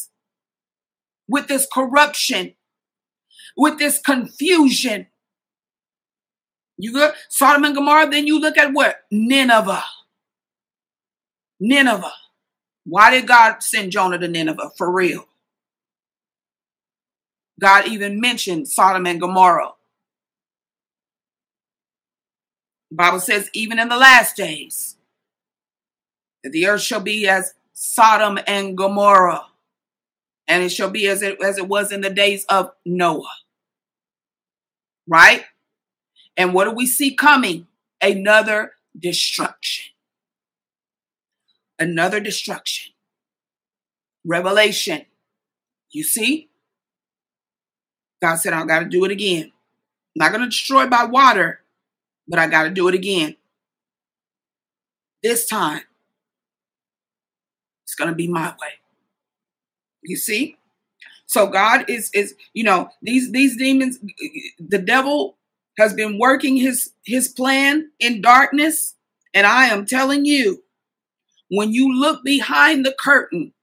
[1.27, 2.55] with this corruption,
[3.57, 5.07] with this confusion.
[6.77, 8.97] You go Sodom and Gomorrah, then you look at what?
[9.11, 9.83] Nineveh.
[11.59, 12.11] Nineveh.
[12.85, 14.71] Why did God send Jonah to Nineveh?
[14.77, 15.27] For real.
[17.59, 19.71] God even mentioned Sodom and Gomorrah.
[22.91, 24.97] The Bible says, even in the last days,
[26.43, 29.47] that the earth shall be as Sodom and Gomorrah
[30.47, 33.23] and it shall be as it as it was in the days of Noah.
[35.07, 35.43] Right?
[36.37, 37.67] And what do we see coming?
[38.01, 39.93] Another destruction.
[41.79, 42.93] Another destruction.
[44.25, 45.05] Revelation.
[45.91, 46.49] You see?
[48.21, 49.45] God said, I got to do it again.
[49.45, 49.51] I'm
[50.15, 51.61] not going to destroy by water,
[52.27, 53.35] but I got to do it again.
[55.21, 55.81] This time,
[57.83, 58.84] it's going to be my way.
[60.05, 60.57] You see?
[61.25, 63.99] So God is is you know these these demons
[64.59, 65.37] the devil
[65.77, 68.95] has been working his his plan in darkness.
[69.33, 70.63] And I am telling you
[71.49, 73.53] when you look behind the curtain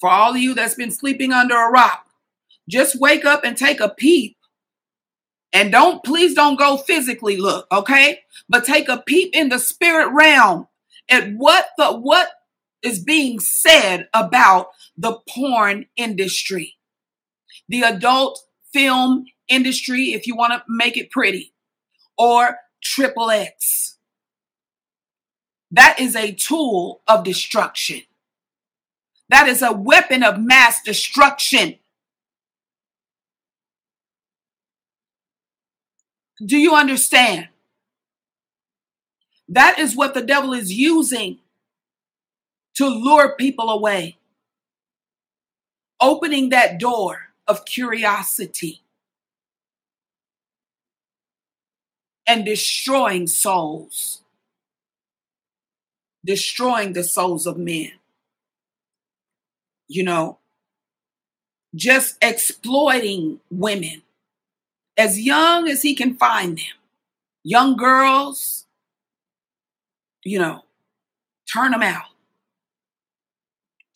[0.00, 2.06] for all of you that's been sleeping under a rock
[2.70, 4.36] just wake up and take a peep.
[5.52, 8.20] And don't please don't go physically look okay?
[8.48, 10.68] But take a peep in the spirit realm
[11.08, 12.28] at what the what
[12.82, 16.76] is being said about the porn industry,
[17.68, 18.40] the adult
[18.72, 21.52] film industry, if you want to make it pretty,
[22.16, 23.96] or triple X.
[25.70, 28.02] That is a tool of destruction.
[29.28, 31.78] That is a weapon of mass destruction.
[36.44, 37.48] Do you understand?
[39.48, 41.38] That is what the devil is using
[42.74, 44.16] to lure people away,
[46.00, 48.82] opening that door of curiosity.
[52.26, 54.22] And destroying souls,
[56.24, 57.90] destroying the souls of men.
[59.88, 60.38] You know,
[61.74, 64.02] just exploiting women.
[64.96, 66.78] As young as he can find them.
[67.42, 68.66] Young girls,
[70.22, 70.62] you know,
[71.52, 72.09] turn them out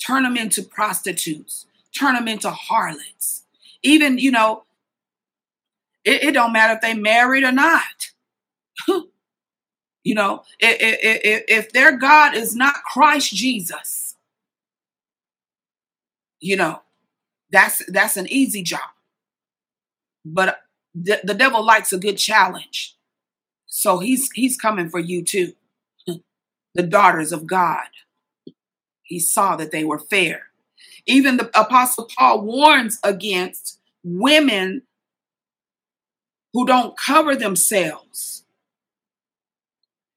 [0.06, 1.66] turn them into prostitutes,
[1.96, 3.44] turn them into harlots.
[3.82, 4.64] Even, you know,
[6.04, 8.12] it, it don't matter if they married or not.
[10.04, 14.16] you know, if, if, their God is not Christ Jesus,
[16.40, 16.82] you know,
[17.50, 18.80] that's that's an easy job.
[20.24, 20.60] But
[20.94, 22.96] the, the devil likes a good challenge.
[23.66, 25.54] So he's he's coming for you too.
[26.74, 27.86] the daughters of God.
[29.14, 30.48] He saw that they were fair.
[31.06, 34.82] Even the Apostle Paul warns against women
[36.52, 38.44] who don't cover themselves.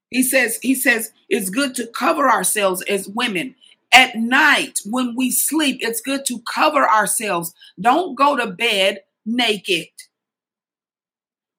[0.09, 3.53] He says, he says, it's good to cover ourselves as women.
[3.91, 7.53] At night, when we sleep, it's good to cover ourselves.
[7.79, 9.89] Don't go to bed naked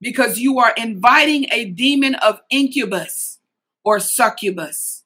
[0.00, 3.38] because you are inviting a demon of incubus
[3.84, 5.04] or succubus.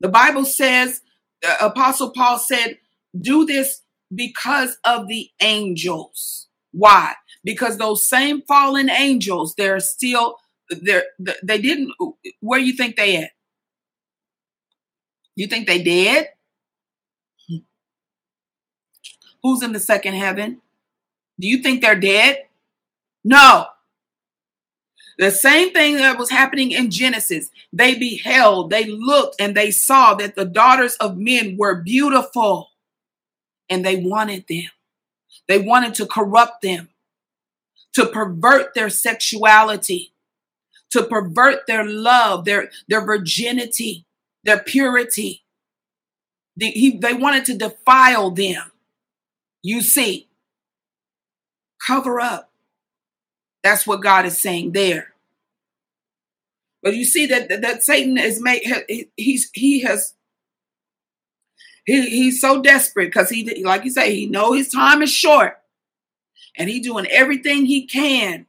[0.00, 1.00] The Bible says,
[1.46, 2.78] uh, Apostle Paul said,
[3.18, 3.82] do this
[4.14, 6.48] because of the angels.
[6.72, 7.14] Why?
[7.44, 10.36] Because those same fallen angels, they're still
[10.70, 11.04] they're
[11.42, 11.92] they didn't
[12.40, 13.30] where you think they at?
[15.36, 16.28] You think they dead?
[19.42, 20.62] Who's in the second heaven?
[21.38, 22.44] Do you think they're dead?
[23.24, 23.66] No.
[25.18, 27.50] The same thing that was happening in Genesis.
[27.72, 32.70] They beheld, they looked, and they saw that the daughters of men were beautiful
[33.68, 34.70] and they wanted them.
[35.46, 36.88] They wanted to corrupt them,
[37.94, 40.12] to pervert their sexuality,
[40.90, 44.06] to pervert their love, their, their virginity,
[44.42, 45.44] their purity.
[46.56, 48.72] The, he, they wanted to defile them.
[49.62, 50.28] You see,
[51.84, 52.50] cover up.
[53.64, 55.14] That's what God is saying there.
[56.82, 58.62] But you see that that Satan is made.
[59.16, 60.14] He's he has
[61.84, 65.58] he, he's so desperate because he like you say he know his time is short,
[66.56, 68.46] and he doing everything he can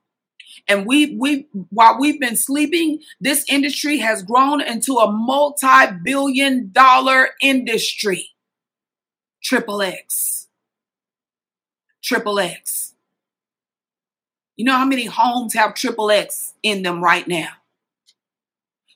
[0.67, 7.29] and we we while we've been sleeping, this industry has grown into a multi-billion dollar
[7.41, 8.29] industry.
[9.43, 10.47] Triple X.
[12.03, 12.94] Triple X.
[14.55, 17.49] You know how many homes have triple X in them right now?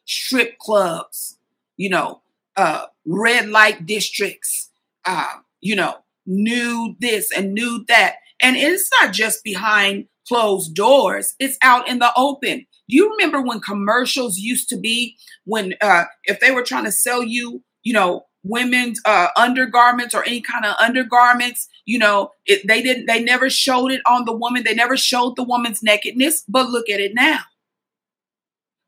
[0.05, 1.37] Strip clubs,
[1.77, 2.21] you know,
[2.55, 4.69] uh, red light districts,
[5.05, 8.15] uh, you know, new this and new that.
[8.41, 11.35] And it's not just behind closed doors.
[11.39, 12.65] It's out in the open.
[12.87, 16.91] Do you remember when commercials used to be when uh, if they were trying to
[16.91, 22.67] sell you, you know, women's uh, undergarments or any kind of undergarments, you know, it,
[22.67, 24.63] they didn't, they never showed it on the woman.
[24.63, 26.43] They never showed the woman's nakedness.
[26.47, 27.39] But look at it now.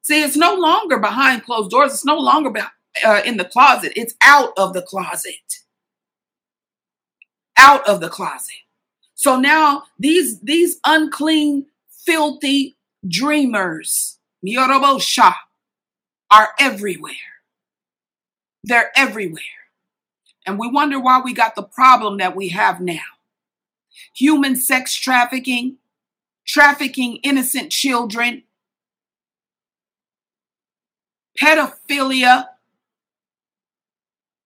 [0.03, 1.93] See, it's no longer behind closed doors.
[1.93, 2.61] It's no longer be-
[3.05, 3.93] uh, in the closet.
[3.95, 5.35] It's out of the closet.
[7.57, 8.55] Out of the closet.
[9.13, 11.67] So now these these unclean,
[12.05, 15.35] filthy dreamers, Yorobosha,
[16.31, 17.13] are everywhere.
[18.63, 19.41] They're everywhere.
[20.45, 22.99] And we wonder why we got the problem that we have now.
[24.15, 25.77] Human sex trafficking,
[26.47, 28.43] trafficking innocent children,
[31.39, 32.47] pedophilia.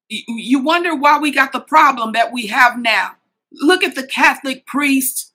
[0.09, 3.15] You wonder why we got the problem that we have now.
[3.51, 5.31] Look at the Catholic priests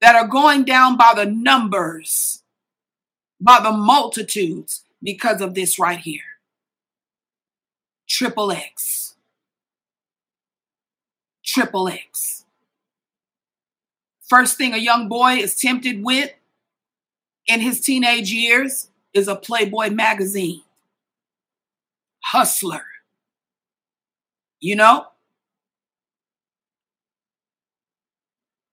[0.00, 2.42] that are going down by the numbers,
[3.40, 6.31] by the multitudes because of this right here.
[8.12, 9.14] Triple X.
[11.42, 12.44] Triple X.
[14.28, 16.30] First thing a young boy is tempted with
[17.46, 20.60] in his teenage years is a Playboy magazine.
[22.24, 22.84] Hustler.
[24.60, 25.06] You know?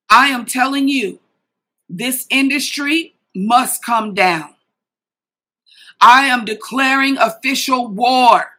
[0.10, 1.20] I am telling you,
[1.88, 4.56] this industry must come down.
[6.02, 8.59] I am declaring official war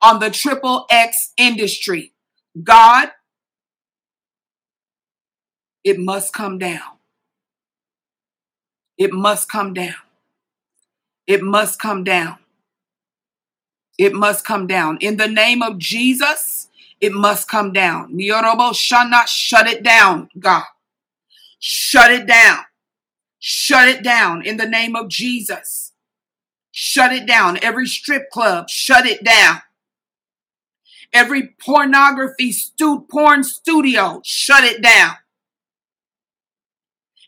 [0.00, 2.12] on the triple X industry.
[2.62, 3.10] God,
[5.84, 6.98] it must come down.
[8.96, 9.94] It must come down.
[11.26, 12.38] It must come down.
[13.98, 14.98] It must come down.
[15.00, 16.68] In the name of Jesus,
[17.00, 18.12] it must come down.
[18.14, 20.64] Niorobo Shana, shut it down, God.
[21.58, 22.58] Shut it down.
[23.38, 25.92] Shut it down in the name of Jesus.
[26.70, 27.58] Shut it down.
[27.62, 29.62] Every strip club, shut it down.
[31.12, 35.14] Every pornography stu- porn studio, shut it down.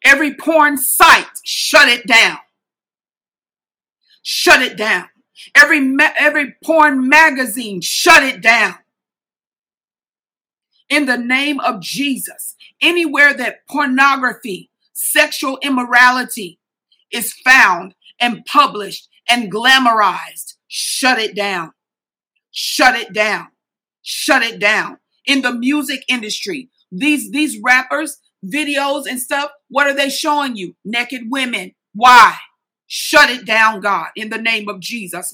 [0.05, 2.39] Every porn site, shut it down.
[4.23, 5.09] Shut it down.
[5.55, 8.75] Every ma- every porn magazine, shut it down
[10.91, 12.57] in the name of Jesus.
[12.83, 16.59] Anywhere that pornography, sexual immorality
[17.11, 21.73] is found and published and glamorized, shut it down.
[22.51, 23.49] Shut it down.
[24.13, 24.99] Shut it down.
[25.25, 30.75] In the music industry, these these rappers, videos and stuff, what are they showing you?
[30.85, 31.77] Naked women.
[31.95, 32.37] Why?
[32.89, 35.33] Shut it down, God, in the name of Jesus.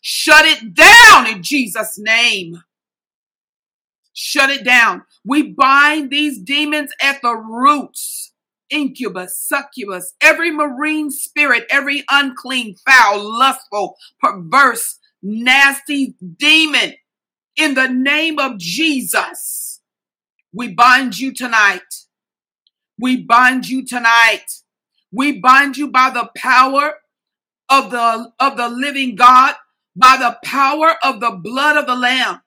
[0.00, 2.62] Shut it down in Jesus' name.
[4.14, 5.02] Shut it down.
[5.26, 8.32] We bind these demons at the roots.
[8.70, 16.94] Incubus, succubus, every marine spirit, every unclean, foul, lustful, perverse, nasty demon.
[17.56, 19.80] In the name of Jesus,
[20.52, 21.80] we bind you tonight.
[22.98, 24.46] We bind you tonight.
[25.12, 26.94] We bind you by the power
[27.68, 29.54] of the of the living God,
[29.94, 32.40] by the power of the blood of the lamb.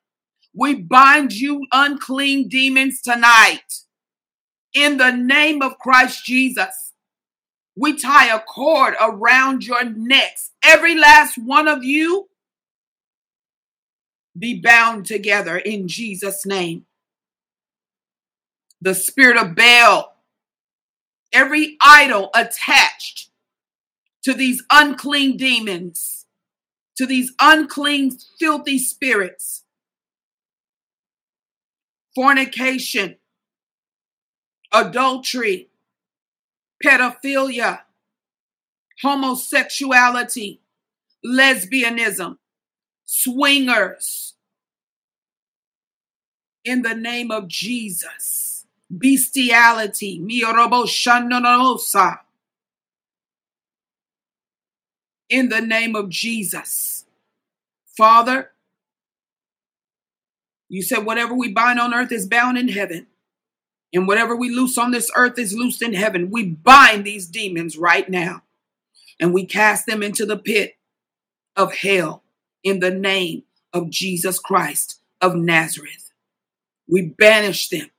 [0.53, 3.83] We bind you unclean demons tonight.
[4.73, 6.93] In the name of Christ Jesus,
[7.75, 10.51] we tie a cord around your necks.
[10.63, 12.29] Every last one of you
[14.37, 16.85] be bound together in Jesus' name.
[18.81, 20.15] the spirit of Baal,
[21.33, 23.29] every idol attached
[24.23, 26.25] to these unclean demons,
[26.97, 29.63] to these unclean, filthy spirits,
[32.13, 33.17] fornication,
[34.71, 35.69] adultery,
[36.83, 37.81] pedophilia,
[39.03, 40.59] homosexuality,
[41.25, 42.37] lesbianism,
[43.05, 44.33] swingers.
[46.63, 50.19] In the name of Jesus, bestiality,
[55.29, 57.05] in the name of Jesus.
[57.95, 58.51] Father,
[60.69, 63.07] you said whatever we bind on earth is bound in heaven.
[63.93, 66.29] And whatever we loose on this earth is loosed in heaven.
[66.29, 68.41] We bind these demons right now
[69.19, 70.75] and we cast them into the pit
[71.55, 72.23] of hell
[72.65, 76.11] in the name of Jesus Christ of Nazareth.
[76.89, 77.91] We banish them.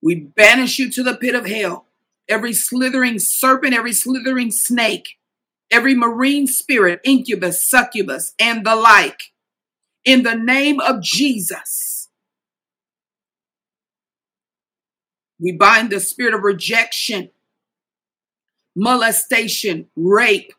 [0.00, 1.86] We banish you to the pit of hell.
[2.28, 5.18] Every slithering serpent, every slithering snake,
[5.70, 9.32] every marine spirit, incubus, succubus, and the like,
[10.04, 12.08] in the name of Jesus.
[15.40, 17.30] We bind the spirit of rejection,
[18.76, 20.52] molestation, rape,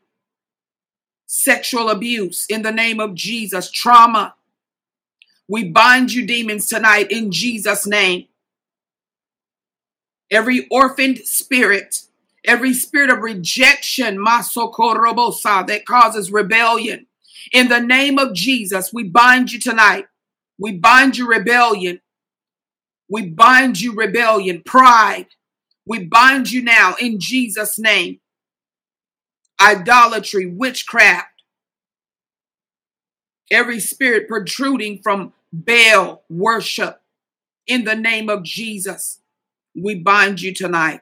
[1.34, 4.36] sexual abuse in the name of Jesus, trauma.
[5.48, 8.28] We bind you, demons, tonight in Jesus' name.
[10.30, 12.02] Every orphaned spirit,
[12.44, 17.08] every spirit of rejection, masokorobosa, that causes rebellion.
[17.54, 20.08] In the name of Jesus, we bind you tonight.
[20.60, 22.02] We bind you rebellion.
[23.10, 25.28] We bind you rebellion, pride.
[25.86, 28.20] We bind you now in Jesus' name.
[29.62, 31.44] Idolatry, witchcraft,
[33.52, 37.02] every spirit protruding from Baal worship
[37.68, 39.20] in the name of Jesus.
[39.76, 41.02] We bind you tonight.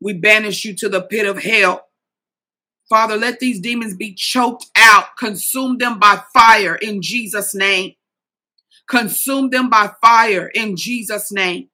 [0.00, 1.88] We banish you to the pit of hell.
[2.88, 5.16] Father, let these demons be choked out.
[5.18, 7.94] Consume them by fire in Jesus' name.
[8.88, 11.68] Consume them by fire in Jesus' name.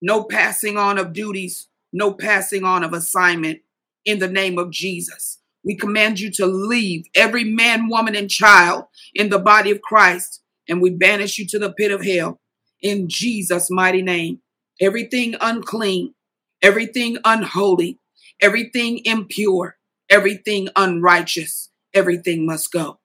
[0.00, 3.60] No passing on of duties, no passing on of assignment
[4.06, 5.38] in the name of Jesus.
[5.64, 8.84] We command you to leave every man, woman, and child
[9.14, 12.40] in the body of Christ, and we banish you to the pit of hell
[12.80, 14.40] in Jesus' mighty name.
[14.80, 16.14] Everything unclean,
[16.62, 17.98] everything unholy,
[18.40, 19.76] everything impure,
[20.08, 23.00] everything unrighteous, everything must go.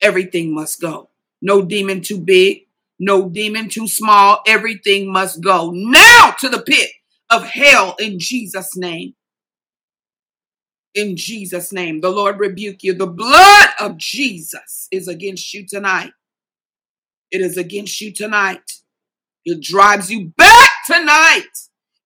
[0.00, 1.10] Everything must go.
[1.42, 2.66] No demon too big,
[2.98, 4.40] no demon too small.
[4.46, 6.90] Everything must go now to the pit
[7.30, 9.14] of hell in Jesus' name.
[10.94, 12.94] In Jesus' name, the Lord rebuke you.
[12.94, 16.12] The blood of Jesus is against you tonight.
[17.30, 18.72] It is against you tonight.
[19.44, 21.48] It drives you back tonight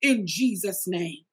[0.02, 1.24] in Jesus' name.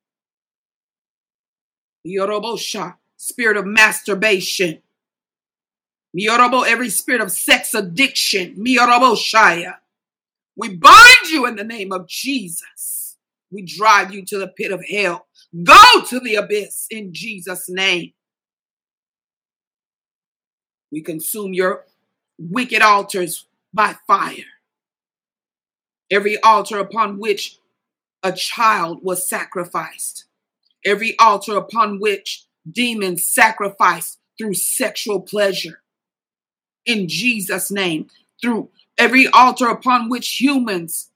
[2.08, 4.82] Yorobosha, spirit of masturbation.
[6.18, 8.56] Miorobo, every spirit of sex addiction.
[8.56, 9.76] Mioroboshaya.
[10.56, 13.18] We bind you in the name of Jesus.
[13.52, 15.28] We drive you to the pit of hell.
[15.64, 18.14] Go to the abyss in Jesus' name.
[20.92, 21.86] We consume your
[22.38, 24.46] wicked altars by fire.
[26.10, 27.58] Every altar upon which
[28.24, 30.26] a child was sacrificed
[30.86, 35.82] every altar upon which demons sacrifice through sexual pleasure.
[36.86, 38.08] In Jesus' name,
[38.42, 41.11] through every altar upon which humans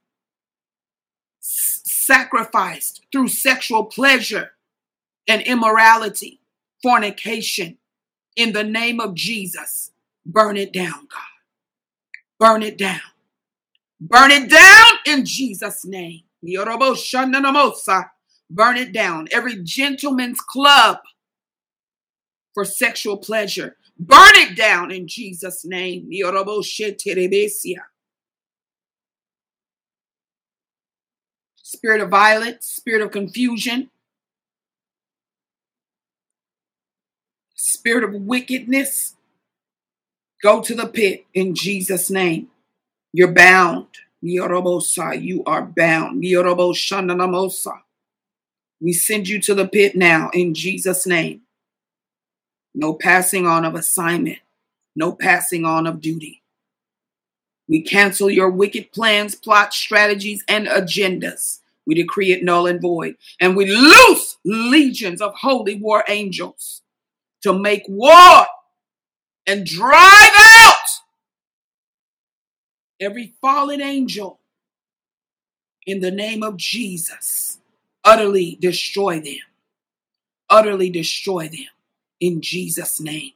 [2.06, 4.52] sacrificed through sexual pleasure
[5.28, 6.40] and immorality,
[6.84, 7.78] fornication,
[8.36, 9.92] in the name of Jesus,
[10.26, 11.22] burn it down, God.
[12.40, 13.00] Burn it down.
[14.00, 16.22] Burn it down in Jesus' name.
[18.50, 19.28] Burn it down.
[19.32, 20.98] Every gentleman's club
[22.54, 23.78] for sexual pleasure.
[23.98, 26.10] Burn it down in Jesus' name.
[31.76, 33.90] Spirit of violence, spirit of confusion,
[37.54, 39.16] spirit of wickedness,
[40.42, 42.48] go to the pit in Jesus' name.
[43.12, 43.88] You're bound.
[44.22, 44.44] You
[45.46, 46.24] are bound.
[48.82, 51.42] We send you to the pit now in Jesus' name.
[52.74, 54.40] No passing on of assignment,
[54.96, 56.42] no passing on of duty.
[57.68, 61.60] We cancel your wicked plans, plots, strategies, and agendas.
[61.86, 63.16] We decree it null and void.
[63.40, 66.82] And we loose legions of holy war angels
[67.44, 68.46] to make war
[69.48, 70.74] and drive out
[73.00, 74.40] every fallen angel
[75.86, 77.60] in the name of Jesus.
[78.04, 79.38] Utterly destroy them.
[80.50, 81.68] Utterly destroy them
[82.20, 83.32] in Jesus' name.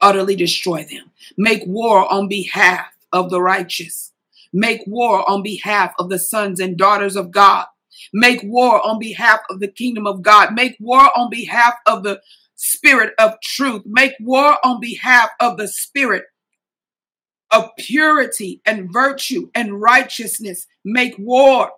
[0.00, 1.10] Utterly destroy them.
[1.36, 4.11] Make war on behalf of the righteous.
[4.52, 7.66] Make war on behalf of the sons and daughters of God.
[8.12, 10.54] Make war on behalf of the kingdom of God.
[10.54, 12.20] Make war on behalf of the
[12.54, 13.82] spirit of truth.
[13.86, 16.24] Make war on behalf of the spirit
[17.50, 20.66] of purity and virtue and righteousness.
[20.84, 21.70] Make war.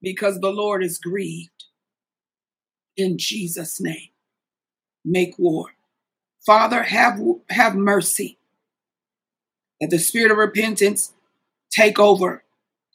[0.00, 1.64] Because the Lord is grieved.
[2.96, 4.10] In Jesus' name,
[5.04, 5.66] make war.
[6.44, 7.18] Father, have,
[7.48, 8.38] have mercy.
[9.82, 11.12] Let the spirit of repentance
[11.72, 12.44] take over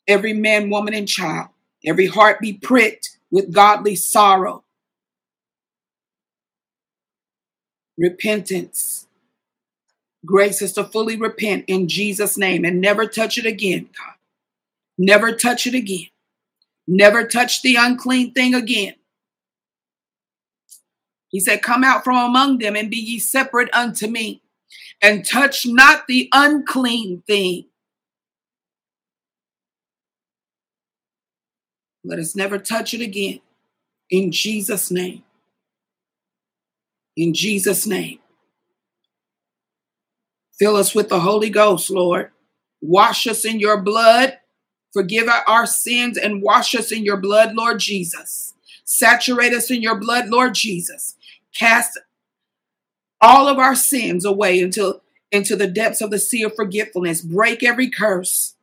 [0.08, 1.50] every man, woman, and child.
[1.86, 4.64] Every heart be pricked with godly sorrow.
[8.00, 9.08] Repentance
[10.26, 14.16] Grace is to fully repent in Jesus' name and never touch it again, God.
[14.98, 16.08] Never touch it again.
[16.88, 18.96] Never touch the unclean thing again.
[21.30, 24.42] He said, Come out from among them and be ye separate unto me,
[25.02, 27.66] and touch not the unclean thing.
[32.04, 33.42] Let us never touch it again.
[34.10, 35.24] In Jesus' name.
[37.16, 38.20] In Jesus' name.
[40.58, 42.32] Fill us with the Holy Ghost, Lord.
[42.82, 44.38] Wash us in your blood.
[44.94, 48.54] Forgive our sins and wash us in your blood, Lord Jesus.
[48.86, 51.16] Saturate us in your blood, Lord Jesus.
[51.54, 52.00] Cast
[53.22, 57.22] all of our sins away into, into the depths of the sea of forgetfulness.
[57.22, 58.56] Break every curse.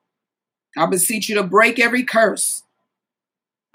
[0.77, 2.63] I beseech you to break every curse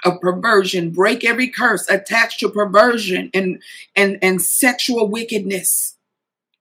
[0.05, 0.91] of perversion.
[0.91, 3.61] Break every curse attached to perversion and,
[3.95, 5.95] and, and sexual wickedness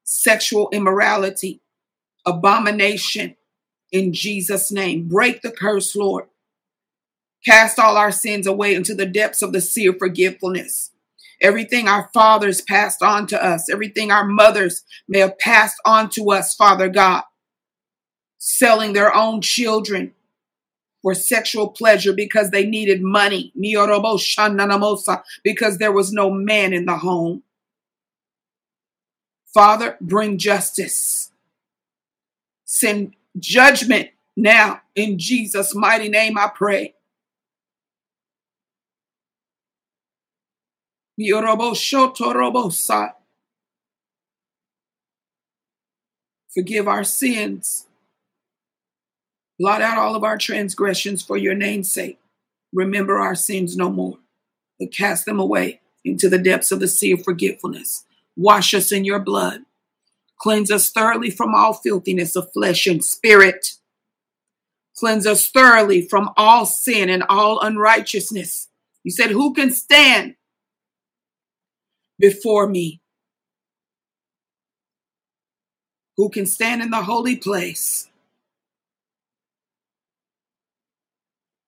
[0.09, 1.61] sexual immorality,
[2.25, 3.37] abomination
[3.93, 5.07] in Jesus' name.
[5.07, 6.25] Break the curse, Lord.
[7.45, 10.91] Cast all our sins away into the depths of the sea of forgetfulness.
[11.41, 16.31] Everything our fathers passed on to us, everything our mothers may have passed on to
[16.31, 17.23] us, Father God,
[18.39, 20.15] selling their own children
[21.01, 23.53] for sexual pleasure because they needed money,
[25.45, 27.45] because there was no man in the home.
[29.55, 31.31] Father, bring justice.
[32.65, 34.83] Send judgment now.
[34.95, 36.95] In Jesus' mighty name, I pray.
[46.55, 47.87] Forgive our sins.
[49.59, 52.21] Blot out all of our transgressions for your name's sake.
[52.73, 54.19] Remember our sins no more,
[54.79, 58.05] but cast them away into the depths of the sea of forgetfulness.
[58.37, 59.63] Wash us in your blood.
[60.41, 63.71] Cleanse us thoroughly from all filthiness of flesh and spirit.
[64.97, 68.69] Cleanse us thoroughly from all sin and all unrighteousness.
[69.03, 70.37] You said, Who can stand
[72.19, 73.01] before me?
[76.17, 78.09] Who can stand in the holy place?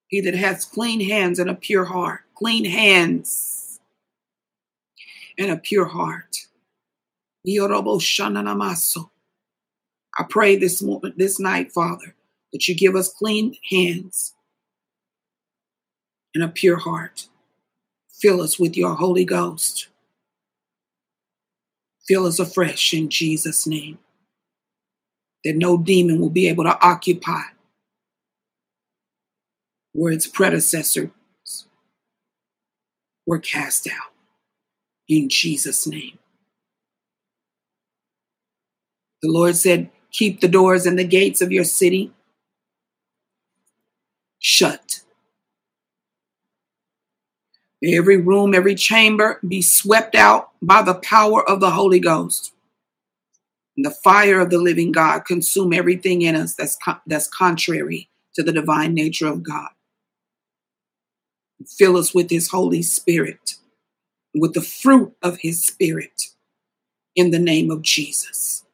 [0.08, 2.22] He that has clean hands and a pure heart.
[2.34, 3.78] Clean hands
[5.38, 6.36] and a pure heart.
[10.18, 12.16] I pray this moment, this night, Father,
[12.52, 14.34] that you give us clean hands
[16.34, 17.28] and a pure heart.
[18.12, 19.89] Fill us with your Holy Ghost.
[22.06, 23.98] Fill us afresh in Jesus' name.
[25.44, 27.42] That no demon will be able to occupy
[29.92, 31.10] where its predecessors
[33.26, 34.12] were cast out.
[35.08, 36.18] In Jesus' name.
[39.22, 42.12] The Lord said, Keep the doors and the gates of your city
[44.38, 45.02] shut.
[47.82, 52.52] Every room, every chamber be swept out by the power of the Holy Ghost.
[53.76, 56.76] And the fire of the living God consume everything in us that's,
[57.06, 59.70] that's contrary to the divine nature of God.
[61.66, 63.54] Fill us with His Holy Spirit,
[64.34, 66.24] with the fruit of His Spirit,
[67.16, 68.64] in the name of Jesus.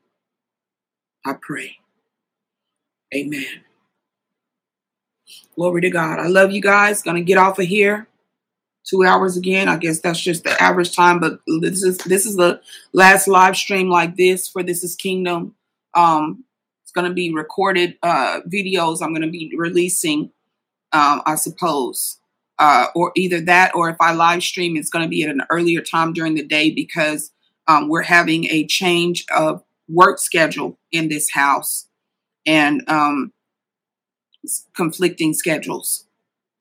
[1.24, 1.78] I pray.
[3.14, 3.62] Amen.
[5.54, 6.18] Glory to God.
[6.18, 7.02] I love you guys.
[7.02, 8.08] Gonna get off of here.
[8.88, 9.68] Two hours again.
[9.68, 12.60] I guess that's just the average time, but this is this is the
[12.92, 15.54] last live stream like this for This Is Kingdom.
[15.94, 16.44] Um,
[16.84, 20.30] it's gonna be recorded uh videos I'm gonna be releasing,
[20.92, 22.20] um, I suppose.
[22.58, 25.82] Uh, or either that or if I live stream, it's gonna be at an earlier
[25.82, 27.32] time during the day because
[27.68, 31.88] um, we're having a change of work schedule in this house.
[32.46, 33.32] And um,
[34.74, 36.06] conflicting schedules,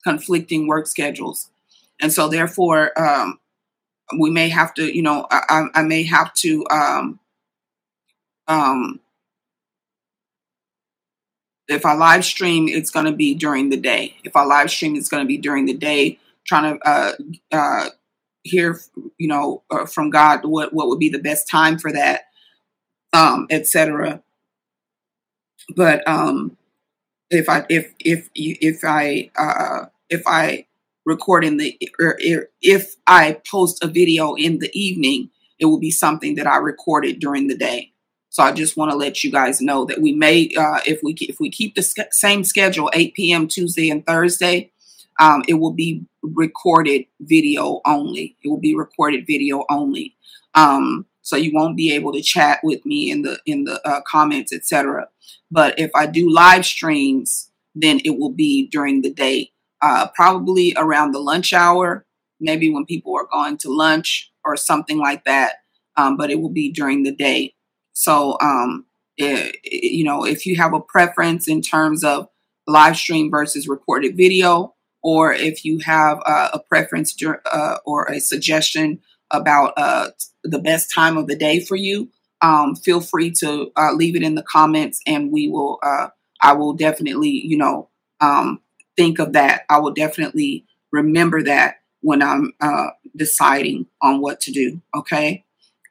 [0.02, 1.50] conflicting work schedules.
[2.00, 3.38] And so, therefore, um,
[4.18, 7.20] we may have to, you know, I, I may have to um,
[8.48, 9.00] um,
[11.68, 14.16] if I live stream, it's going to be during the day.
[14.24, 17.12] If I live stream, it's going to be during the day, trying to uh,
[17.50, 17.88] uh,
[18.42, 18.80] hear,
[19.18, 22.22] you know, uh, from God what what would be the best time for that,
[23.12, 24.22] um, etc.
[25.74, 26.56] But um,
[27.30, 30.66] if I if if if I uh, if I
[31.06, 35.90] record in the or if I post a video in the evening, it will be
[35.90, 37.92] something that I recorded during the day.
[38.28, 41.14] So I just want to let you guys know that we may, uh, if we
[41.20, 43.48] if we keep the same schedule, 8 p.m.
[43.48, 44.72] Tuesday and Thursday,
[45.18, 48.36] um, it will be recorded video only.
[48.44, 50.16] It will be recorded video only.
[50.54, 54.00] Um, so you won't be able to chat with me in the in the uh,
[54.02, 55.08] comments, etc.
[55.50, 59.52] But if I do live streams, then it will be during the day,
[59.86, 62.04] uh, probably around the lunch hour,
[62.40, 65.56] maybe when people are going to lunch or something like that.
[65.96, 67.54] Um, but it will be during the day.
[67.92, 68.86] So, um,
[69.16, 72.28] it, you know, if you have a preference in terms of
[72.66, 78.18] live stream versus recorded video, or if you have uh, a preference uh, or a
[78.18, 79.00] suggestion
[79.30, 80.08] about uh,
[80.42, 82.10] the best time of the day for you,
[82.42, 85.78] um, feel free to uh, leave it in the comments, and we will.
[85.82, 86.08] Uh,
[86.42, 87.88] I will definitely, you know,
[88.20, 88.60] um,
[88.96, 89.62] think of that.
[89.68, 94.80] I will definitely remember that when I'm uh, deciding on what to do.
[94.94, 95.44] Okay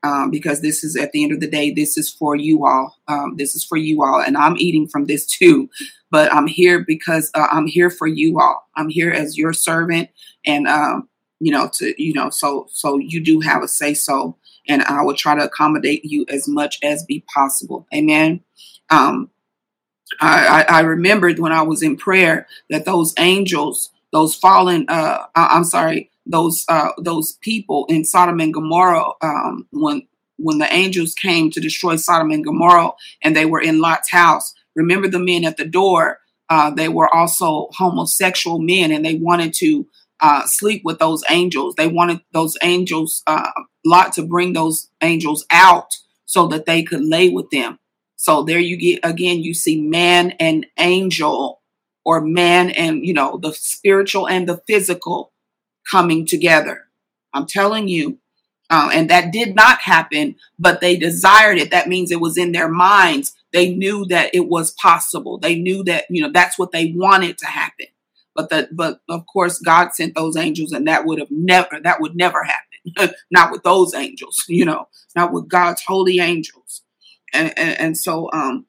[0.06, 2.96] um, because this is at the end of the day, this is for you all.
[3.08, 5.68] Um, this is for you all, and I'm eating from this too.
[6.12, 8.68] But I'm here because uh, I'm here for you all.
[8.76, 10.10] I'm here as your servant,
[10.46, 11.10] and um,
[11.40, 14.38] you know, to you know, so so you do have a say so,
[14.68, 17.88] and I will try to accommodate you as much as be possible.
[17.94, 18.42] Amen.
[18.92, 19.32] Um,
[20.20, 25.26] I, I, I remembered when I was in prayer that those angels, those fallen, uh,
[25.36, 30.08] I, I'm sorry, those uh, those people in Sodom and Gomorrah um, when
[30.38, 32.92] when the angels came to destroy Sodom and Gomorrah
[33.22, 34.54] and they were in Lot's house.
[34.76, 36.20] Remember the men at the door?
[36.50, 39.88] Uh, they were also homosexual men and they wanted to
[40.20, 41.76] uh, sleep with those angels.
[41.76, 43.50] They wanted those angels, uh,
[43.86, 45.94] Lot, to bring those angels out
[46.26, 47.80] so that they could lay with them.
[48.16, 51.62] So there you get again, you see man and angel,
[52.04, 55.32] or man and you know the spiritual and the physical
[55.90, 56.88] coming together.
[57.34, 58.20] I'm telling you.
[58.68, 61.70] Uh, and that did not happen, but they desired it.
[61.70, 63.36] That means it was in their minds.
[63.54, 65.38] They knew that it was possible.
[65.38, 67.86] They knew that, you know, that's what they wanted to happen.
[68.34, 72.02] But the, but of course, God sent those angels, and that would have never, that
[72.02, 73.14] would never happen.
[73.32, 76.82] not with those angels, you know, not with God's holy angels.
[77.36, 78.66] And, and, and so, um,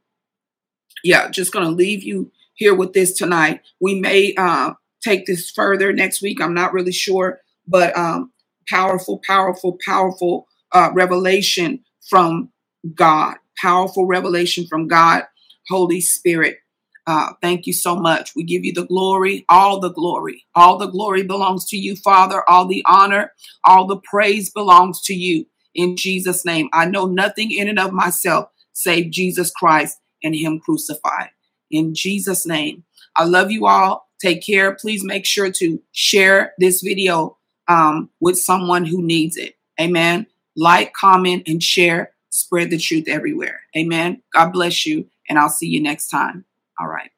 [1.04, 3.60] yeah, just to leave you here with this tonight.
[3.80, 4.74] We may, uh,
[5.06, 6.40] take this further next week.
[6.40, 8.32] I'm not really sure, but um,
[8.68, 12.50] powerful, powerful, powerful uh, revelation from
[12.94, 13.36] God.
[13.58, 15.24] Powerful revelation from God,
[15.68, 16.58] Holy Spirit.
[17.06, 18.32] Uh, thank you so much.
[18.34, 20.44] We give you the glory, all the glory.
[20.54, 22.42] All the glory belongs to you, Father.
[22.48, 23.32] All the honor,
[23.64, 25.46] all the praise belongs to you.
[25.74, 30.60] In Jesus' name, I know nothing in and of myself save Jesus Christ and Him
[30.60, 31.30] crucified.
[31.70, 32.84] In Jesus' name,
[33.16, 34.08] I love you all.
[34.20, 34.74] Take care.
[34.74, 37.38] Please make sure to share this video
[37.68, 39.54] um, with someone who needs it.
[39.80, 40.26] Amen.
[40.56, 42.12] Like, comment, and share.
[42.30, 43.60] Spread the truth everywhere.
[43.76, 44.22] Amen.
[44.32, 45.08] God bless you.
[45.28, 46.44] And I'll see you next time.
[46.78, 47.10] All right.